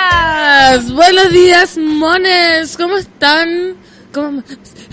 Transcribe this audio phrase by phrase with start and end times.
[0.00, 3.76] Días, buenos días, mones, ¿cómo están?
[4.12, 4.42] ¿Cómo?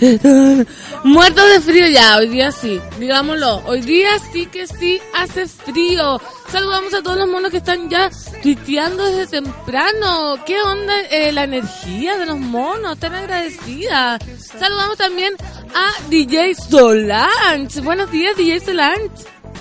[1.04, 6.20] Muertos de frío ya, hoy día sí, digámoslo, hoy día sí que sí hace frío.
[6.50, 8.10] Saludamos a todos los monos que están ya
[8.42, 10.36] tuiteando desde temprano.
[10.46, 12.98] ¿Qué onda eh, la energía de los monos?
[12.98, 14.18] Tan agradecida.
[14.58, 15.34] Saludamos también
[15.74, 17.80] a DJ Solange.
[17.80, 19.10] Buenos días, DJ Solange.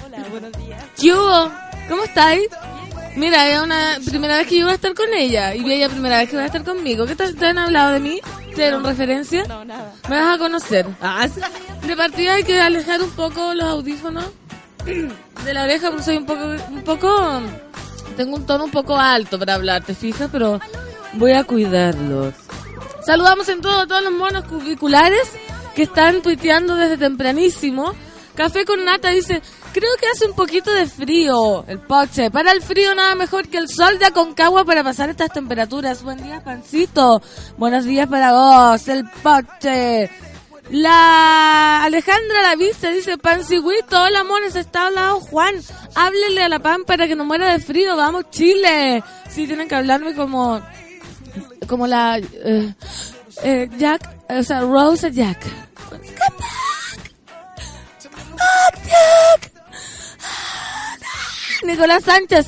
[0.05, 0.83] Hola, buenos días.
[0.99, 1.51] ¿Qué hubo?
[1.89, 2.47] ¿Cómo estáis?
[3.17, 6.19] Mira, es una primera vez que yo voy a estar con ella y ella primera
[6.19, 7.07] vez que va a estar conmigo.
[7.07, 8.21] ¿Qué tal te han hablado de mí?
[8.51, 9.43] ¿Te dieron referencia?
[9.47, 9.91] No, nada.
[10.07, 10.85] Me vas a conocer.
[11.01, 11.41] Ah, sí.
[11.87, 14.25] De partida hay que alejar un poco los audífonos
[14.85, 17.41] de la oreja porque soy un poco, un poco,
[18.15, 20.29] tengo un tono un poco alto para hablar, ¿te fijas?
[20.31, 20.59] Pero
[21.13, 22.35] voy a cuidarlos.
[23.03, 25.27] Saludamos en todo a todos los monos cubiculares
[25.75, 27.95] que están tuiteando desde tempranísimo.
[28.37, 29.41] Café con Nata dice,
[29.73, 32.29] creo que hace un poquito de frío el poche.
[32.29, 36.03] Para el frío nada mejor que el sol de Aconcagua para pasar estas temperaturas.
[36.03, 37.19] Buen día, Pancito.
[37.57, 40.11] Buenos días para vos, el poche.
[40.69, 45.55] La Alejandra la viste, dice Panciguito, hola mones, está al lado Juan,
[45.95, 49.01] háblele a la pan para que no muera de frío, vamos Chile.
[49.29, 50.61] Sí, tienen que hablarme como,
[51.67, 52.73] como la, eh,
[53.43, 55.39] eh, Jack, o sea, Rose Jack.
[61.63, 62.47] Nicolás Sánchez,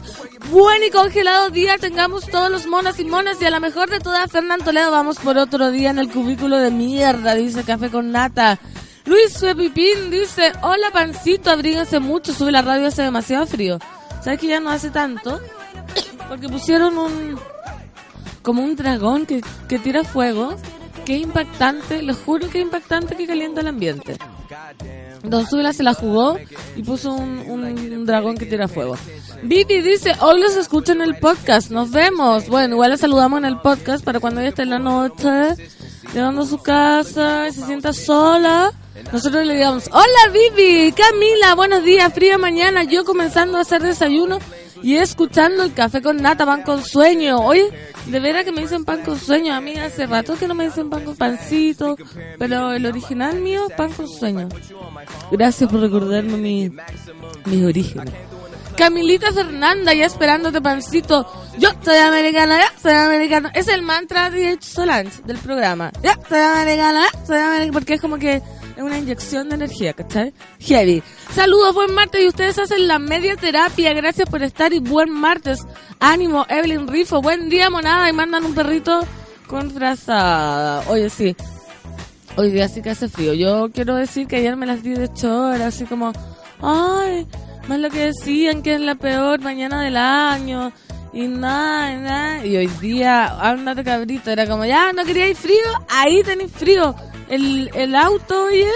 [0.50, 4.00] buen y congelado día tengamos todos los monas y monas y a la mejor de
[4.00, 8.12] todas Fernán Toledo vamos por otro día en el cubículo de mierda, dice Café con
[8.12, 8.60] Nata.
[9.06, 13.80] Luis Pepipín dice, hola pancito, abríguense mucho, sube la radio, hace demasiado frío.
[14.24, 15.40] ¿Sabes que ya no hace tanto?
[16.28, 17.40] Porque pusieron un,
[18.42, 20.56] como un dragón que, que tira fuego,
[21.16, 24.18] es impactante, les juro que impactante que calienta el ambiente.
[25.24, 26.38] Don Zula se la jugó
[26.75, 28.97] y puso un, un- dragón que tira fuego.
[29.44, 32.47] Vivi dice, hoy los escucho en el podcast, nos vemos.
[32.47, 35.30] Bueno, igual les saludamos en el podcast para cuando ella esté en la noche,
[36.14, 38.72] llegando a su casa y se sienta sola.
[39.14, 44.40] Nosotros le digamos, hola Vivi, Camila, buenos días, fría mañana, yo comenzando a hacer desayuno
[44.84, 47.40] y escuchando el café con nata, pan con sueño.
[47.40, 47.69] Oye,
[48.07, 50.66] de veras que me dicen pan con sueño, a mí hace rato que no me
[50.66, 51.95] dicen pan con pancito,
[52.38, 54.50] pero el original mío es pan con sueño.
[55.31, 56.72] Gracias por recordarme mi,
[57.45, 58.13] mis orígenes.
[58.79, 61.28] Camilita Fernanda, ya esperándote, pancito.
[61.57, 63.51] Yo soy americana, ya soy americana.
[63.53, 65.91] Es el mantra de Solange del programa.
[66.01, 67.73] Ya soy americana, ya soy americana.
[67.73, 68.41] Porque es como que
[68.79, 70.34] es una inyección de energía, ¿cachai?
[70.62, 71.03] Heavy.
[71.35, 72.23] Saludos, buen martes.
[72.23, 73.91] Y ustedes hacen la media terapia.
[73.91, 75.66] Gracias por estar y buen martes.
[76.00, 77.22] Ánimo, Evelyn Rifo.
[77.22, 78.09] Buen día, monada.
[78.09, 79.01] Y mandan un perrito
[79.47, 80.85] con frazada.
[80.88, 81.35] Oye, sí.
[82.38, 83.34] Hoy día sí que hace frío.
[83.34, 86.13] Yo quiero decir que ayer me las di de chora, así como,
[86.61, 87.28] ay,
[87.67, 90.72] más lo que decían que es la peor mañana del año.
[91.11, 92.46] Y nada, nada.
[92.46, 96.96] Y hoy día, ándate cabrito, era como, ya, no queríais frío, ahí tenéis frío.
[97.29, 98.72] El, el auto, oye,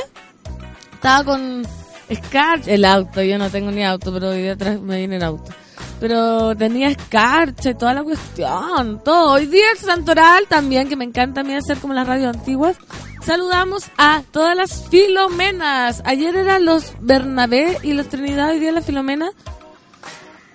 [0.93, 1.65] estaba con
[2.07, 2.71] escarcha.
[2.71, 5.51] El auto, yo no tengo ni auto, pero hoy día atrás me viene el auto.
[5.99, 9.33] Pero tenía escarcha y toda la cuestión, todo.
[9.33, 12.77] Hoy día el Santoral también, que me encanta a mí hacer como las radios antiguas.
[13.23, 16.01] Saludamos a todas las filomenas.
[16.05, 19.31] Ayer eran los Bernabé y los Trinidad, hoy día la filomena.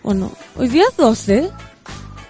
[0.03, 0.31] ¿O no?
[0.57, 1.51] Hoy día es 12.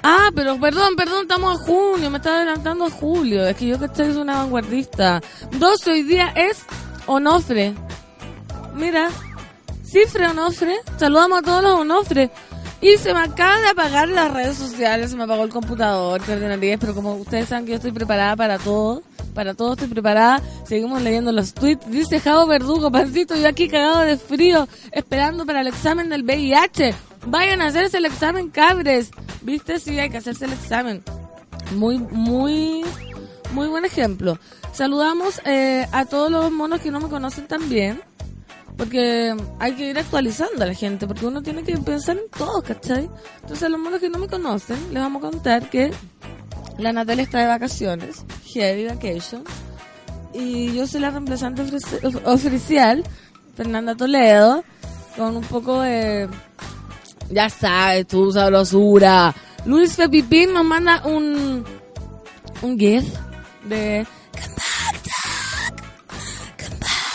[0.02, 3.46] Ah, pero perdón, perdón, estamos a junio, me estaba adelantando a julio.
[3.46, 5.20] Es que yo que estoy una vanguardista.
[5.58, 6.62] 12 hoy día es
[7.06, 7.74] Onofre.
[8.74, 9.08] Mira,
[9.84, 10.76] Cifre Onofre.
[10.98, 12.30] Saludamos a todos los Onofre.
[12.80, 16.34] Y se me acaban de apagar las redes sociales, se me apagó el computador, qué
[16.34, 19.02] ordinariedad, pero como ustedes saben que yo estoy preparada para todo,
[19.34, 21.90] para todo estoy preparada, seguimos leyendo los tweets.
[21.90, 26.94] Dice Javo Verdugo, pancito, yo aquí cagado de frío, esperando para el examen del VIH.
[27.26, 29.10] Vayan a hacerse el examen, cabres.
[29.42, 29.78] ¿Viste?
[29.78, 31.02] Sí, hay que hacerse el examen.
[31.74, 32.84] Muy, muy,
[33.84, 34.38] ejemplo,
[34.72, 38.00] saludamos eh, a todos los monos que no me conocen tan bien,
[38.78, 42.62] porque hay que ir actualizando a la gente, porque uno tiene que pensar en todo,
[42.62, 43.10] ¿cachai?
[43.42, 45.90] Entonces a los monos que no me conocen, les vamos a contar que
[46.78, 49.44] la Natalia está de vacaciones, heavy vacation,
[50.32, 53.04] y yo soy la reemplazante ofici- oficial,
[53.56, 54.64] Fernanda Toledo,
[55.16, 56.28] con un poco de...
[57.30, 59.34] Ya sabes, tu sabrosura.
[59.66, 61.64] Luis Pepipín nos manda un...
[62.62, 63.04] un GIF
[63.64, 64.06] de...
[64.32, 65.74] Come back, Jack.
[66.58, 67.08] Come back.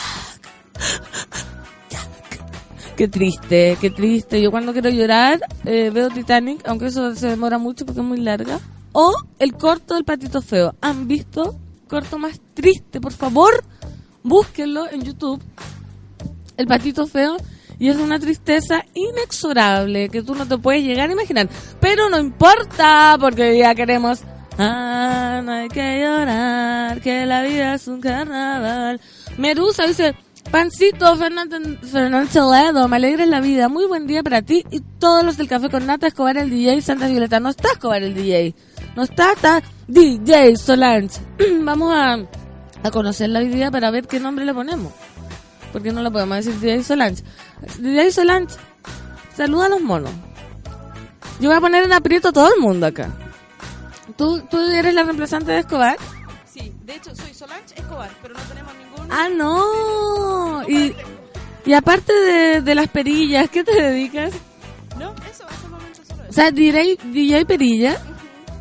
[2.96, 4.42] Qué triste, qué triste.
[4.42, 8.20] Yo cuando quiero llorar eh, veo Titanic, aunque eso se demora mucho porque es muy
[8.20, 8.60] larga.
[8.92, 10.76] O el corto del patito feo.
[10.82, 11.56] ¿Han visto?
[11.88, 13.64] Corto más triste, por favor.
[14.22, 15.42] Búsquenlo en YouTube.
[16.56, 17.38] El patito feo.
[17.80, 21.50] Y es una tristeza inexorable que tú no te puedes llegar a imaginar.
[21.80, 24.22] Pero no importa, porque hoy día queremos...
[24.58, 29.02] Ah, no hay que llorar, que la vida es un carnaval.
[29.38, 30.16] Merusa dice,
[30.52, 31.58] Pancito, Fernando
[32.32, 33.70] Toledo, me alegra la vida.
[33.70, 36.82] Muy buen día para ti y todos los del Café con Nata, Escobar el DJ,
[36.82, 37.40] Santa Violeta.
[37.40, 38.54] No está Escobar el DJ.
[38.96, 41.20] No está, está DJ Solange.
[41.62, 42.20] Vamos a,
[42.84, 44.94] a conocerla hoy día para ver qué nombre le ponemos.
[45.74, 47.24] Porque no le podemos decir DJ Solange.
[47.80, 48.56] DJ Solange,
[49.36, 50.12] saluda a los monos.
[51.40, 53.10] Yo voy a poner en aprieto a todo el mundo acá.
[54.16, 55.98] ¿Tú, ¿Tú eres la reemplazante de Escobar?
[56.46, 59.08] Sí, de hecho soy Solange Escobar, pero no tenemos ningún...
[59.12, 60.64] Ah, no.
[60.70, 60.96] Y,
[61.66, 64.32] y aparte de, de las perillas, ¿qué te dedicas?
[65.00, 67.98] No, eso, hasta el momento solo O sea, DJ, DJ Perilla.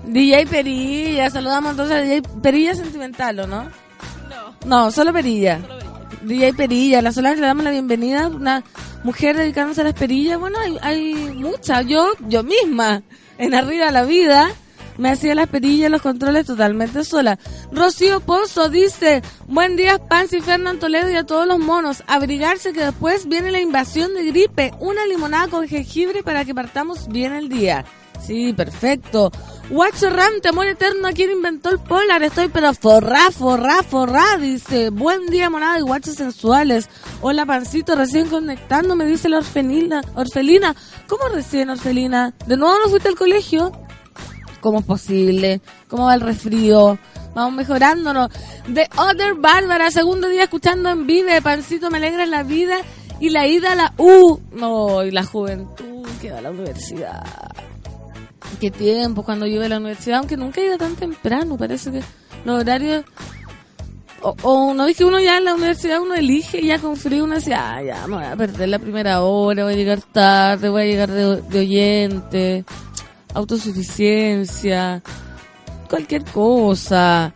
[0.07, 3.65] DJ Perilla, saludamos entonces a DJ Perilla Sentimental, ¿o no?
[3.65, 3.71] No,
[4.65, 5.61] No, solo Perilla.
[5.61, 5.92] solo veía.
[6.25, 8.65] DJ Perilla, la Solange le damos la bienvenida, una
[9.05, 10.39] mujer dedicándose a las perillas.
[10.39, 11.87] Bueno, hay, hay muchas.
[11.87, 13.03] Yo, yo misma,
[13.39, 14.53] en Arriba la Vida,
[14.99, 17.39] me hacía las perillas, los controles totalmente sola.
[17.73, 22.03] Rocío Pozo dice, buen día Pansy, Fernán Toledo y a todos los monos.
[22.07, 24.73] Abrigarse que después viene la invasión de gripe.
[24.81, 27.85] Una limonada con jengibre para que partamos bien el día.
[28.25, 29.33] Sí, perfecto.
[29.71, 32.23] Guacho Ram, temor eterno, ¿quién inventó el polar?
[32.23, 34.91] Estoy pero forrá, forrá, forrá, dice.
[34.91, 36.89] Buen día, monada y guachos sensuales.
[37.23, 40.03] Hola, pancito, recién conectando, me dice la orfelina.
[40.15, 40.75] Orfelina,
[41.07, 42.35] ¿cómo recién, Orfelina?
[42.47, 43.73] ¿De nuevo no fuiste al colegio?
[44.61, 45.61] ¿Cómo es posible?
[45.89, 46.99] ¿Cómo va el resfrío?
[47.35, 48.31] Vamos mejorándonos.
[48.75, 52.77] The Other Bárbara, segundo día escuchando en Vive, pancito, me alegra la vida.
[53.21, 54.41] Y la ida a la U.
[54.53, 57.52] No, y la juventud que va a la universidad
[58.61, 62.01] qué tiempo cuando yo iba a la universidad, aunque nunca iba tan temprano, parece que
[62.45, 63.05] los horarios...
[64.25, 67.25] O, o no es que uno ya en la universidad uno elige ya con frío
[67.25, 70.69] uno decía, ah, ya me voy a perder la primera hora, voy a llegar tarde,
[70.69, 72.65] voy a llegar de, oyente,
[73.35, 75.03] autosuficiencia,
[75.89, 77.35] cualquier cosa.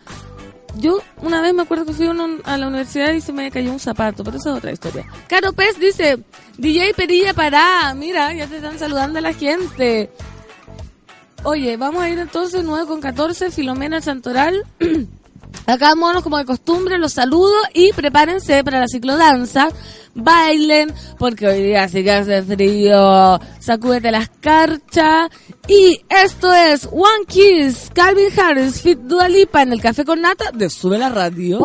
[0.78, 3.50] Yo una vez me acuerdo que fui a una- a la universidad y se me
[3.50, 5.06] cayó un zapato, pero esa es otra historia.
[5.26, 6.18] Caro Pez dice,
[6.58, 10.10] DJ Perilla para, mira, ya te están saludando a la gente.
[11.48, 14.64] Oye, vamos a ir entonces 9 con 14, Filomena Santoral.
[15.68, 19.68] Acá monos como de costumbre, los saludo y prepárense para la ciclodanza.
[20.16, 23.38] Bailen, porque hoy día sí que hace frío.
[23.60, 25.30] Sacúdete las carchas.
[25.68, 30.50] Y esto es One Kiss, Calvin Harris, Fit Dua Lipa en el Café con Nata
[30.50, 31.60] de Sube la Radio.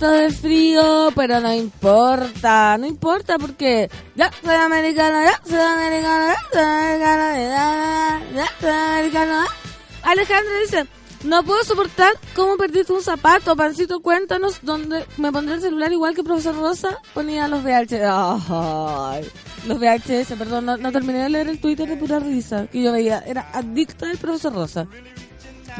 [0.00, 6.38] De frío, pero no importa, no importa porque ya soy americano, ya soy americano, ya
[6.52, 9.44] soy americano, ya, soy americano.
[9.44, 10.10] ya.
[10.10, 10.86] Alejandra dice,
[11.24, 16.14] no puedo soportar cómo perdiste un zapato, pancito, cuéntanos dónde me pondré el celular igual
[16.14, 18.02] que profesor Rosa ponía los VHS.
[18.48, 19.28] Ay,
[19.66, 22.92] los VHS, perdón, no, no terminé de leer el Twitter de pura risa que yo
[22.92, 24.86] veía, era adicta del profesor Rosa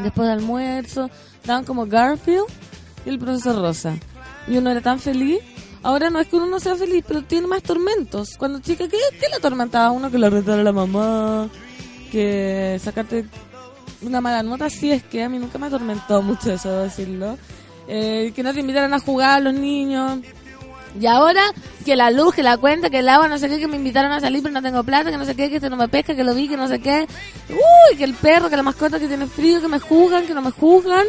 [0.02, 1.08] después del almuerzo,
[1.44, 2.46] daban como Garfield
[3.04, 3.96] y el profesor Rosa.
[4.50, 5.40] Y uno era tan feliz.
[5.82, 8.36] Ahora no es que uno no sea feliz, pero tiene más tormentos.
[8.36, 10.10] Cuando chica, ¿qué, qué le atormentaba a uno?
[10.10, 11.48] Que le retara a la mamá,
[12.10, 13.26] que sacarte
[14.02, 14.68] una mala nota.
[14.70, 17.38] Sí, es que a mí nunca me atormentó mucho eso, decirlo.
[17.86, 20.18] Eh, que no te invitaran a jugar los niños.
[21.00, 21.42] Y ahora
[21.84, 24.10] que la luz, que la cuenta, que el agua, no sé qué, que me invitaron
[24.12, 26.14] a salir pero no tengo plata, que no sé qué, que este no me pesca,
[26.14, 27.06] que lo vi, que no sé qué.
[27.48, 30.42] Uy, que el perro, que la mascota que tiene frío, que me juzgan, que no
[30.42, 31.06] me juzgan.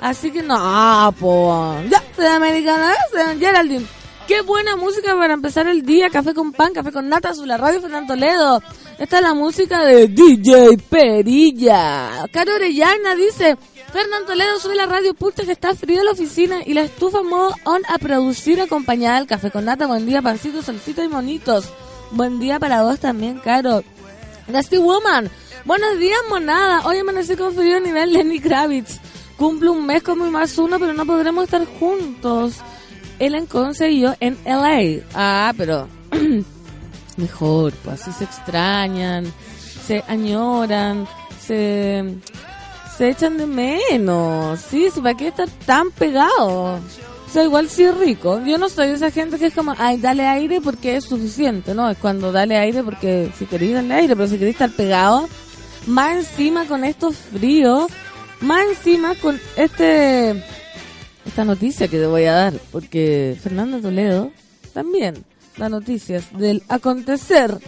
[0.00, 1.74] Así que no, po.
[1.90, 3.86] Ya, soy americana, soy Geraldine.
[4.28, 6.10] Qué buena música para empezar el día.
[6.10, 8.62] Café con pan, café con nata, azul, la radio Fernando Toledo.
[8.98, 12.26] Esta es la música de DJ Perilla.
[12.30, 13.56] Caro Orellana dice,
[13.90, 17.22] Fernando Toledo sube la radio, pucha que está frío en la oficina y la estufa
[17.22, 19.86] modo on a producir acompañada del café con nata.
[19.86, 21.64] Buen día, pancitos, solcitos y monitos.
[22.10, 23.82] Buen día para vos también, Caro.
[24.46, 25.30] Nasty Woman.
[25.64, 26.86] Buenos días, monada.
[26.86, 29.00] Hoy amanecí con frío nivel Lenny Kravitz.
[29.38, 32.56] Cumple un mes como mi más uno, pero no podremos estar juntos.
[33.18, 33.34] Él
[34.00, 35.04] yo en LA.
[35.14, 35.88] Ah, pero
[37.16, 39.32] mejor, pues así se extrañan,
[39.86, 41.06] se añoran,
[41.40, 42.04] se,
[42.96, 44.60] se echan de menos.
[44.60, 46.80] Sí, ¿para qué estar tan pegado?
[47.28, 48.40] O sea, igual sí rico.
[48.44, 51.90] Yo no soy esa gente que es como, ay, dale aire porque es suficiente, ¿no?
[51.90, 55.28] Es cuando dale aire porque si queréis darle aire, pero si queréis estar pegado,
[55.86, 57.88] más encima con estos fríos,
[58.40, 60.42] más encima con este
[61.24, 64.32] esta noticia que te voy a dar, porque Fernando Toledo
[64.72, 65.24] también
[65.56, 67.58] da noticias del acontecer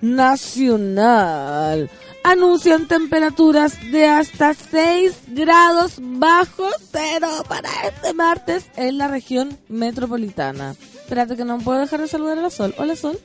[0.00, 1.90] nacional.
[2.22, 10.74] Anuncian temperaturas de hasta 6 grados bajo cero para este martes en la región metropolitana.
[10.94, 12.74] Espérate que no puedo dejar de saludar a la Sol.
[12.78, 13.18] Hola Sol,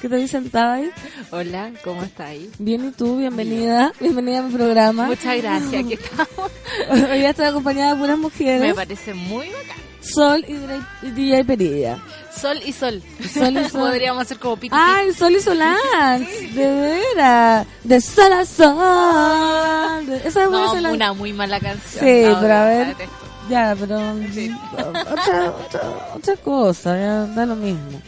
[0.00, 0.90] que te vi sentada ahí.
[1.30, 2.50] Hola, ¿cómo está ahí?
[2.58, 3.16] Bien, ¿y tú?
[3.18, 3.92] Bienvenida.
[4.00, 5.06] Bienvenida a mi programa.
[5.06, 6.50] Muchas gracias, aquí estamos.
[7.10, 8.60] Hoy ya estoy acompañada de puras mujeres.
[8.60, 9.76] Me parece muy bacán.
[10.00, 11.98] Sol y y DJ Perilla.
[12.34, 13.02] Sol y sol.
[13.34, 13.80] Sol y sol.
[13.80, 17.66] Podríamos hacer como piti Ay, Sol y Solange, de veras.
[17.84, 20.08] De Sol a Sol.
[20.24, 20.96] Esa es No, Solange.
[20.96, 22.04] una muy mala canción.
[22.04, 22.96] Sí, No, pero a ver.
[23.50, 25.82] Ya, pero otra, otra,
[26.14, 28.00] otra cosa, ya da lo mismo.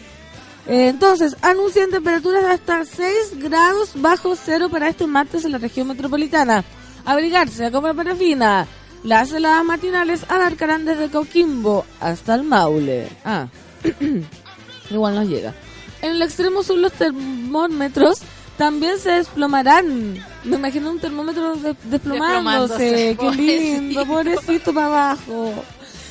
[0.72, 5.88] Entonces, anuncian temperaturas de hasta 6 grados bajo cero para este martes en la región
[5.88, 6.62] metropolitana.
[7.04, 8.66] Abrigarse, a comer parafina.
[9.02, 13.08] Las heladas matinales abarcarán desde Coquimbo hasta el Maule.
[13.24, 13.48] Ah,
[14.90, 15.54] igual nos llega.
[16.02, 18.18] En el extremo sur los termómetros
[18.56, 20.22] también se desplomarán.
[20.44, 22.84] Me imagino un termómetro de- desplomándose.
[22.84, 24.40] Desplomándose, Qué lindo, pobrecito.
[24.40, 25.52] pobrecito para abajo.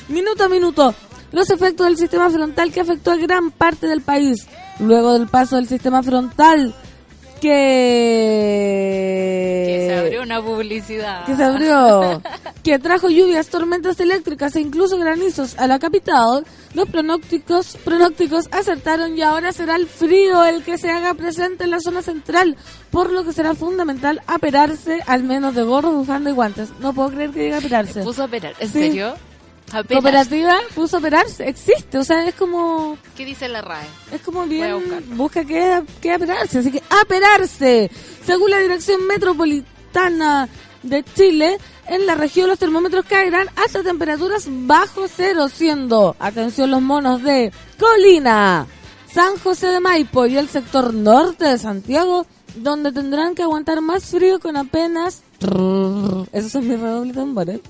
[0.08, 0.94] Minuto a minuto.
[1.32, 4.46] Los efectos del sistema frontal que afectó a gran parte del país.
[4.78, 6.74] Luego del paso del sistema frontal
[8.50, 9.64] que...
[9.66, 11.24] Que se abrió una publicidad.
[11.26, 12.22] que se abrió,
[12.62, 16.44] que trajo lluvias, tormentas eléctricas e incluso granizos a la capital,
[16.74, 21.70] los pronósticos, pronósticos acertaron y ahora será el frío el que se haga presente en
[21.70, 22.56] la zona central,
[22.90, 26.68] por lo que será fundamental aperarse al menos de gorros, bufanda y guantes.
[26.80, 28.02] No puedo creer que diga aperarse.
[28.02, 28.54] Puso a operar.
[28.58, 28.80] ¿En Sí.
[28.80, 29.14] serio?
[29.72, 30.02] Apenas.
[30.02, 33.86] Cooperativa puso operarse, existe, o sea, es como ¿Qué dice la RAE?
[34.12, 34.76] es como bien
[35.16, 37.90] busca que, que aperarse, así que aperarse.
[38.24, 40.48] Según la Dirección Metropolitana
[40.82, 46.82] de Chile, en la región los termómetros caerán hasta temperaturas bajo cero, siendo, atención los
[46.82, 48.66] monos de Colina,
[49.12, 54.04] San José de Maipo y el sector norte de Santiago, donde tendrán que aguantar más
[54.06, 55.22] frío con apenas...
[56.32, 57.60] Esos son mis redobles tambores.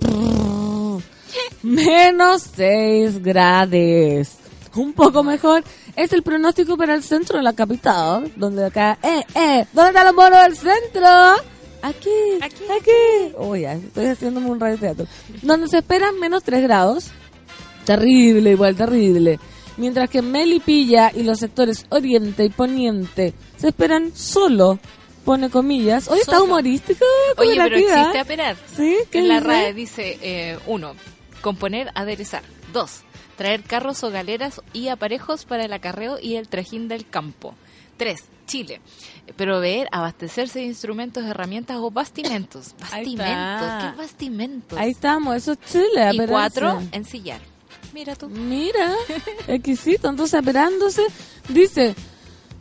[1.63, 4.29] Menos 6 grados.
[4.75, 5.65] Un poco mejor
[5.97, 10.07] es el pronóstico para el centro de la capital, donde acá, eh, eh, ¿dónde están
[10.07, 11.09] los monos del centro?
[11.83, 12.11] Aquí,
[12.41, 13.35] aquí, aquí.
[13.37, 15.07] Oh, ya, estoy haciéndome un radioteatro.
[15.43, 17.11] Donde se esperan menos 3 grados.
[17.85, 19.41] Terrible, igual, terrible.
[19.77, 24.79] Mientras que en Melipilla y los sectores oriente y poniente se esperan solo,
[25.25, 26.09] pone comillas.
[26.09, 27.05] Hoy está humorístico.
[27.39, 28.57] Oye, pero existe apelar.
[28.77, 28.97] ¿Sí?
[29.11, 29.41] ¿Qué En la?
[29.41, 30.95] RAE dice, eh, uno,
[31.41, 32.43] componer, aderezar.
[32.73, 33.03] Dos,
[33.37, 37.55] traer carros o galeras y aparejos para el acarreo y el trajín del campo.
[37.97, 38.81] Tres, Chile,
[39.37, 42.75] proveer, abastecerse de instrumentos, herramientas o bastimentos.
[42.81, 43.85] Bastimentos.
[43.85, 44.79] ¿qué bastimentos?
[44.79, 46.11] Ahí estamos, eso es Chile.
[46.13, 46.29] y apelarse.
[46.29, 47.41] cuatro, ensillar.
[47.93, 48.29] Mira tú.
[48.29, 48.95] Mira,
[49.49, 50.09] exquisito.
[50.09, 51.03] Entonces, aperándose,
[51.49, 51.95] dice,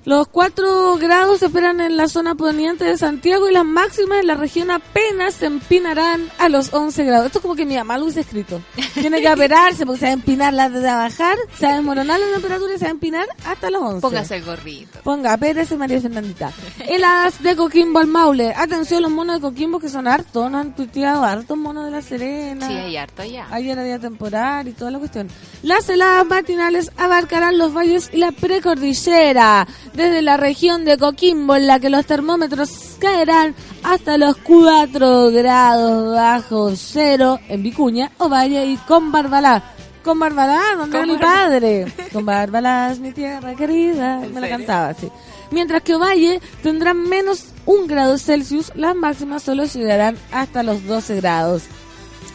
[0.05, 4.27] los 4 grados se esperan en la zona poniente de Santiago y las máximas en
[4.27, 7.27] la región apenas se empinarán a los 11 grados.
[7.27, 8.62] Esto es como que mi mamá lo hubiese escrito.
[8.93, 12.19] Tiene que aperarse porque se va a empinar la de bajar, se va a desmoronar
[12.19, 14.01] la temperatura y se va a empinar hasta los 11.
[14.01, 14.99] Póngase el gorrito.
[15.03, 16.51] Ponga, apérese María Fernandita.
[16.88, 18.53] Heladas de Coquimbo al Maule.
[18.55, 22.01] Atención, los monos de Coquimbo que son hartos, nos han tuiteado hartos monos de la
[22.01, 22.67] Serena.
[22.67, 23.47] Sí, hay harto allá.
[23.51, 25.27] Ayer había temporal y toda la cuestión.
[25.62, 29.67] Las heladas matinales abarcarán los valles y la precordillera,
[29.99, 36.15] desde la región de Coquimbo, en la que los termómetros caerán hasta los 4 grados
[36.15, 39.62] bajo cero en Vicuña, Ovalle y con Barbalá.
[40.01, 41.91] Con Barbalá, donde mi padre.
[42.13, 44.23] Con Barbalá es mi tierra querida.
[44.23, 45.09] ¿En Me la cantaba así.
[45.51, 51.17] Mientras que Ovalle tendrá menos un grado Celsius, las máximas solo llegarán hasta los 12
[51.17, 51.63] grados.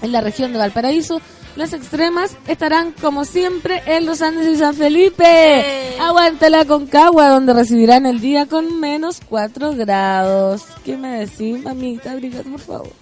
[0.02, 1.22] En la región de Valparaíso,
[1.56, 5.24] las extremas estarán como siempre en los Andes y San Felipe.
[5.24, 5.98] ¡Eh!
[6.00, 10.64] Aguanta la Concagua, donde recibirán el día con menos 4 grados.
[10.84, 12.12] ¿Qué me decís, mamita?
[12.12, 12.92] Abrigate, por favor.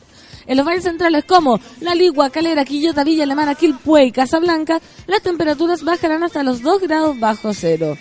[0.47, 5.23] En los valles centrales como La Ligua, Calera, Quillota, Villa Alemana, Quilpué y Casablanca, las
[5.23, 7.97] temperaturas bajarán hasta los 2 grados bajo cero.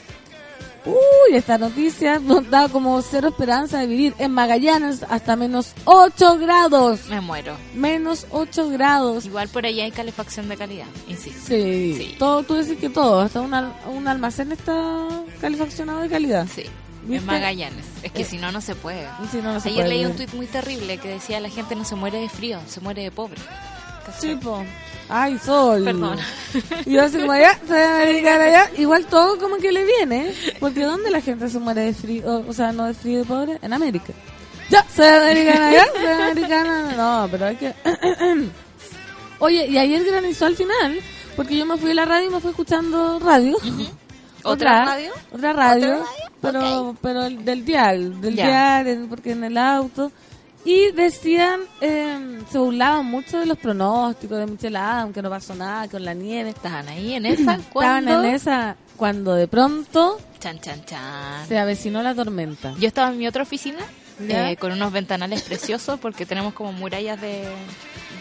[0.84, 6.40] Uy, esta noticia nos da como cero esperanza de vivir en Magallanes hasta menos 8
[6.40, 7.06] grados.
[7.08, 7.56] Me muero.
[7.76, 9.26] Menos 8 grados.
[9.26, 11.40] Igual por allá hay calefacción de calidad, insisto.
[11.46, 12.16] Sí, Sí.
[12.18, 15.08] todo, tú decís que todo, hasta un, al- un almacén está
[15.40, 16.48] calefaccionado de calidad.
[16.52, 16.64] Sí,
[17.04, 17.18] ¿Viste?
[17.18, 17.86] en Magallanes.
[18.02, 19.08] Es que Eh, si no, no se puede.
[19.32, 21.76] Si no, no se Ayer puede leí un tuit muy terrible que decía la gente
[21.76, 23.40] no se muere de frío, se muere de pobre.
[24.20, 24.64] Sí, po.
[25.14, 25.84] Ay, sol.
[25.84, 26.18] Perdón.
[26.86, 28.70] Y yo así como allá, soy americana allá.
[28.78, 30.34] Igual todo como que le viene.
[30.60, 32.24] Porque ¿dónde la gente se muere de frío?
[32.26, 33.60] O, o sea, no de frío de pobre.
[33.62, 34.14] En América.
[34.70, 36.94] Ya, soy americana allá, soy americana.
[36.96, 37.74] No, pero hay que...
[39.40, 40.98] Oye, y ayer granizó al final.
[41.36, 43.58] Porque yo me fui a la radio y me fui escuchando radio.
[44.44, 45.12] ¿Otra radio?
[45.32, 45.88] Otra radio.
[45.96, 46.06] ¿Otra radio?
[46.42, 46.98] Pero, Ok.
[47.02, 48.20] pero el del dial.
[48.22, 48.84] Del Ya.
[48.84, 50.12] dial, porque en el auto.
[50.64, 55.56] Y decían, eh, se burlaban mucho de los pronósticos de Michelle Adam, que no pasó
[55.56, 56.52] nada con la nieve.
[56.52, 58.24] Estaban ahí en esa Estaban cuando...
[58.24, 61.48] en esa cuando de pronto Chan, chan, chan.
[61.48, 62.76] se avecinó la tormenta.
[62.80, 63.80] Yo estaba en mi otra oficina
[64.30, 67.48] eh, con unos ventanales preciosos porque tenemos como murallas de,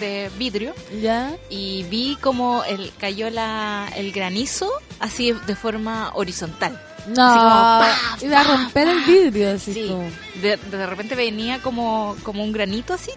[0.00, 1.32] de vidrio ¿Ya?
[1.50, 6.80] y vi como el, cayó la, el granizo así de forma horizontal.
[7.08, 9.94] No, Así como, iba a romper el vidrio, decís Sí,
[10.42, 13.10] de, de repente venía como, como un granito así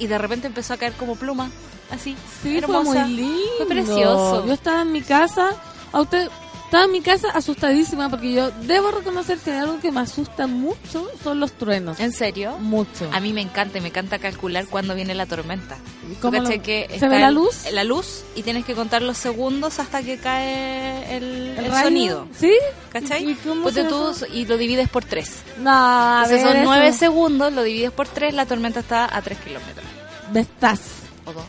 [0.00, 1.50] y de repente empezó a caer como pluma,
[1.90, 2.16] así.
[2.42, 2.90] Sí, hermosa.
[2.90, 3.40] fue muy lindo.
[3.58, 4.46] Fue precioso.
[4.46, 5.50] Yo estaba en mi casa,
[5.92, 6.28] a usted,
[6.70, 11.10] estaba en mi casa asustadísima porque yo debo reconocer que algo que me asusta mucho
[11.22, 11.98] son los truenos.
[11.98, 12.58] ¿En serio?
[12.60, 13.10] Mucho.
[13.12, 15.76] A mí me encanta y me encanta calcular cuándo viene la tormenta.
[16.22, 17.64] ¿Cómo ¿Cachai lo- que ¿Se ve la el- luz?
[17.72, 21.82] La luz y tienes que contar los segundos hasta que cae el, el rayo?
[21.84, 22.28] sonido.
[22.38, 22.52] ¿Sí?
[22.92, 23.28] ¿Cachai?
[23.28, 25.38] ¿Y cómo se tú y lo divides por tres.
[25.58, 29.38] No, Entonces son eso- nueve segundos, lo divides por tres, la tormenta está a tres
[29.38, 29.84] kilómetros.
[30.32, 30.80] ¿Me estás?
[31.24, 31.44] O dos.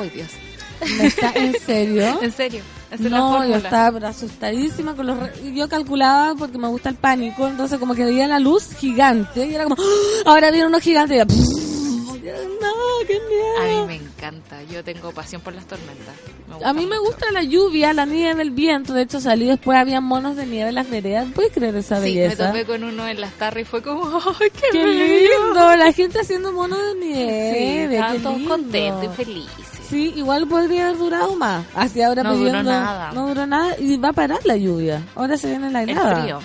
[0.00, 0.28] ¡Uy, Dios!
[0.98, 2.18] ¿Me estás en serio?
[2.22, 2.62] ¿En serio?
[2.90, 5.18] Esa No, yo estaba asustadísima con los...
[5.18, 8.68] re- y Yo calculaba porque me gusta el pánico, entonces como que veía la luz
[8.78, 10.22] gigante y era como, ¡Ah!
[10.30, 12.72] ahora viene uno gigante y no,
[13.06, 13.20] qué A
[13.64, 13.86] mí miedo.
[13.86, 14.62] me encanta.
[14.64, 16.14] Yo tengo pasión por las tormentas.
[16.64, 17.02] A mí me mucho.
[17.10, 18.94] gusta la lluvia, la nieve, el viento.
[18.94, 21.26] De hecho, salí después, había monos de nieve en las veredas.
[21.34, 22.48] ¿Puedes creer esa Sí, me belleza?
[22.48, 24.02] topé con uno en las tardes y fue como,
[24.40, 25.76] ¡ay, qué, lindo!
[25.76, 27.94] La gente haciendo monos de Sí, nieve.
[27.94, 29.66] estaban qué todos contentos y felices.
[29.88, 31.64] Sí, igual podría haber durado más.
[31.74, 33.12] Así ahora No duró pidiendo- nada.
[33.12, 35.02] No duró nada y va a parar la lluvia.
[35.14, 36.22] Ahora se viene la El helada.
[36.22, 36.38] frío.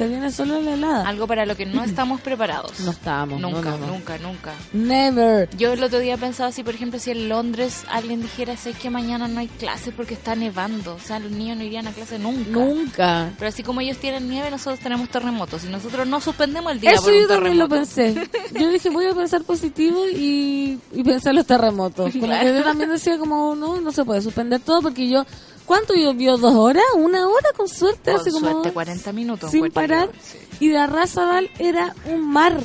[0.00, 1.06] Se viene solo la helada.
[1.06, 2.80] Algo para lo que no estamos preparados.
[2.80, 3.38] No estamos.
[3.38, 3.86] no, Nunca, no, no.
[3.88, 4.54] nunca, nunca.
[4.72, 5.50] Never.
[5.58, 8.88] Yo el otro día pensaba si, por ejemplo, si en Londres alguien dijera, sé que
[8.88, 10.94] mañana no hay clases porque está nevando.
[10.94, 12.48] O sea, los niños no irían a clase nunca.
[12.50, 13.30] Nunca.
[13.38, 15.64] Pero así como ellos tienen nieve, nosotros tenemos terremotos.
[15.64, 18.14] Y nosotros no suspendemos el día Eso por un yo también lo pensé.
[18.58, 22.10] Yo dije, voy a pensar positivo y, y pensar los terremotos.
[22.12, 22.46] Como Claro.
[22.48, 25.26] que yo también decía, como, no, no se puede suspender todo porque yo,
[25.70, 26.36] ¿cuánto llovió?
[26.36, 26.82] ¿Dos horas?
[26.96, 27.50] ¿Una hora?
[27.56, 28.40] Con suerte, Con como.
[28.50, 29.50] suerte, 40 minutos.
[29.52, 30.10] sin parar.
[30.20, 30.38] sí.
[30.58, 32.60] Y de Arrasabal era un mar.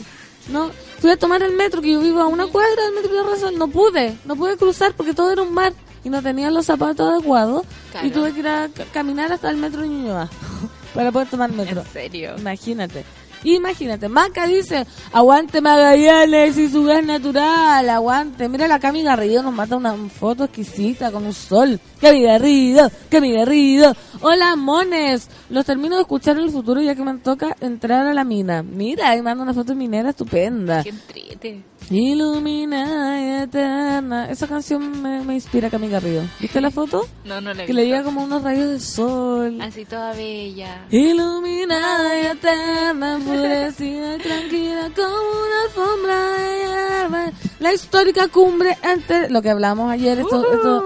[0.49, 3.19] No, fui a tomar el metro, que yo vivo a una cuadra del metro de
[3.19, 3.57] Arrasabal.
[3.59, 7.07] No pude, no pude cruzar porque todo era un mar y no tenía los zapatos
[7.13, 7.63] adecuados.
[7.91, 8.07] Claro.
[8.07, 10.27] Y tuve que ir a ca- caminar hasta el metro de Ñuñoa
[10.95, 11.81] para poder tomar metro.
[11.81, 12.35] En serio.
[12.39, 13.05] Imagínate.
[13.45, 14.09] Imagínate.
[14.09, 18.49] Maca dice, aguante Magallanes y su gas natural, aguante.
[18.49, 21.79] Mira la Cami Garrido nos mata una foto exquisita con un sol.
[22.01, 23.95] Cami Garrido, Cami Garrido.
[24.21, 25.29] Hola, mones.
[25.49, 28.63] Los termino de escuchar en el futuro ya que me toca entrar a la mina.
[28.63, 30.81] Mira, ahí manda una foto minera estupenda.
[30.83, 31.63] Qué entrete.
[31.91, 34.29] Iluminada y eterna.
[34.29, 36.23] Esa canción me, me inspira Cami Garrido.
[36.39, 37.07] ¿Viste la foto?
[37.25, 39.61] No, no la he Que le llega como unos rayos de sol.
[39.61, 40.85] Así toda bella.
[40.89, 47.31] Iluminada y eterna, enfurecida y tranquila como una alfombra de hierba.
[47.59, 50.83] La histórica cumbre entre lo que hablamos ayer, estos, estos,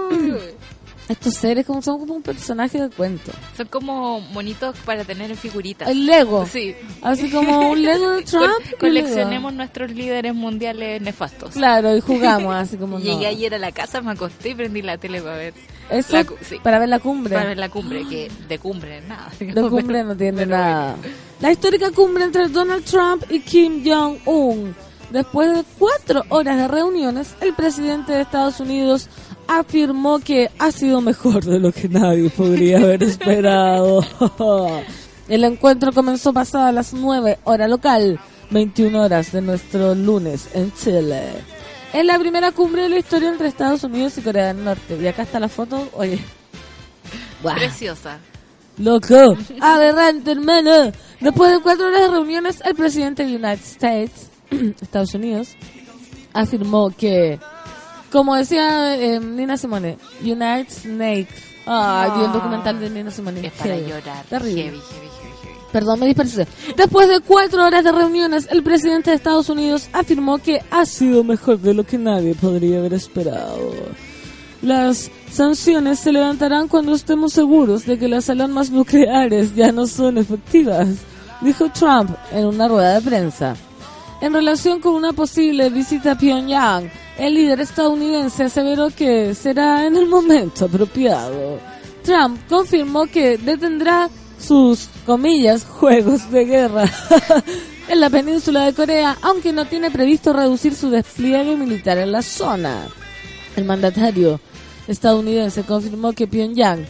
[1.10, 3.32] estos seres como son como un personaje de cuento.
[3.56, 5.88] Son como monitos para tener en figuritas.
[5.88, 6.74] El Lego, Sí.
[7.02, 8.46] así como un Lego de Trump.
[8.78, 11.50] Coleccionemos nuestros líderes mundiales nefastos.
[11.54, 13.04] Claro, y jugamos así como no.
[13.04, 15.54] Llegué ayer a la casa, me acosté y prendí la tele para ver,
[15.90, 16.56] Eso la cu- sí.
[16.62, 17.34] para ver la cumbre.
[17.34, 19.30] para ver la cumbre, que de cumbre nada.
[19.40, 20.96] De cumbre no tiene nada.
[20.96, 21.14] bueno.
[21.40, 24.74] La histórica cumbre entre Donald Trump y Kim Jong-un.
[25.10, 29.08] Después de cuatro horas de reuniones, el presidente de Estados Unidos
[29.58, 34.04] afirmó que ha sido mejor de lo que nadie podría haber esperado.
[35.28, 41.22] el encuentro comenzó pasada las 9 hora local, 21 horas de nuestro lunes en Chile.
[41.92, 44.96] Es la primera cumbre de la historia entre Estados Unidos y Corea del Norte.
[45.00, 46.20] Y acá está la foto, oye.
[47.42, 47.56] Guau.
[47.56, 48.18] Preciosa.
[48.78, 50.92] Loco, aberrante hermano.
[51.18, 54.30] Después de cuatro horas de reuniones, el presidente de United States,
[54.80, 55.56] Estados Unidos,
[56.32, 57.40] afirmó que,
[58.10, 61.34] como decía eh, Nina Simone, United Snakes.
[61.66, 63.46] Ah, vi el documental de Nina Simone.
[63.46, 63.88] Es para Heavy.
[63.90, 64.24] llorar.
[64.28, 64.62] Terrible.
[64.62, 65.30] Heavy, heavy, heavy.
[65.72, 66.46] Perdón, me dispersé.
[66.76, 71.22] Después de cuatro horas de reuniones, el presidente de Estados Unidos afirmó que ha sido
[71.22, 73.72] mejor de lo que nadie podría haber esperado.
[74.62, 80.18] Las sanciones se levantarán cuando estemos seguros de que las alarmas nucleares ya no son
[80.18, 80.88] efectivas,
[81.40, 83.56] dijo Trump en una rueda de prensa.
[84.20, 89.96] En relación con una posible visita a Pyongyang, el líder estadounidense aseveró que será en
[89.96, 91.58] el momento apropiado.
[92.02, 96.84] Trump confirmó que detendrá sus, comillas, juegos de guerra
[97.88, 102.20] en la península de Corea, aunque no tiene previsto reducir su despliegue militar en la
[102.20, 102.88] zona.
[103.56, 104.38] El mandatario
[104.86, 106.84] estadounidense confirmó que Pyongyang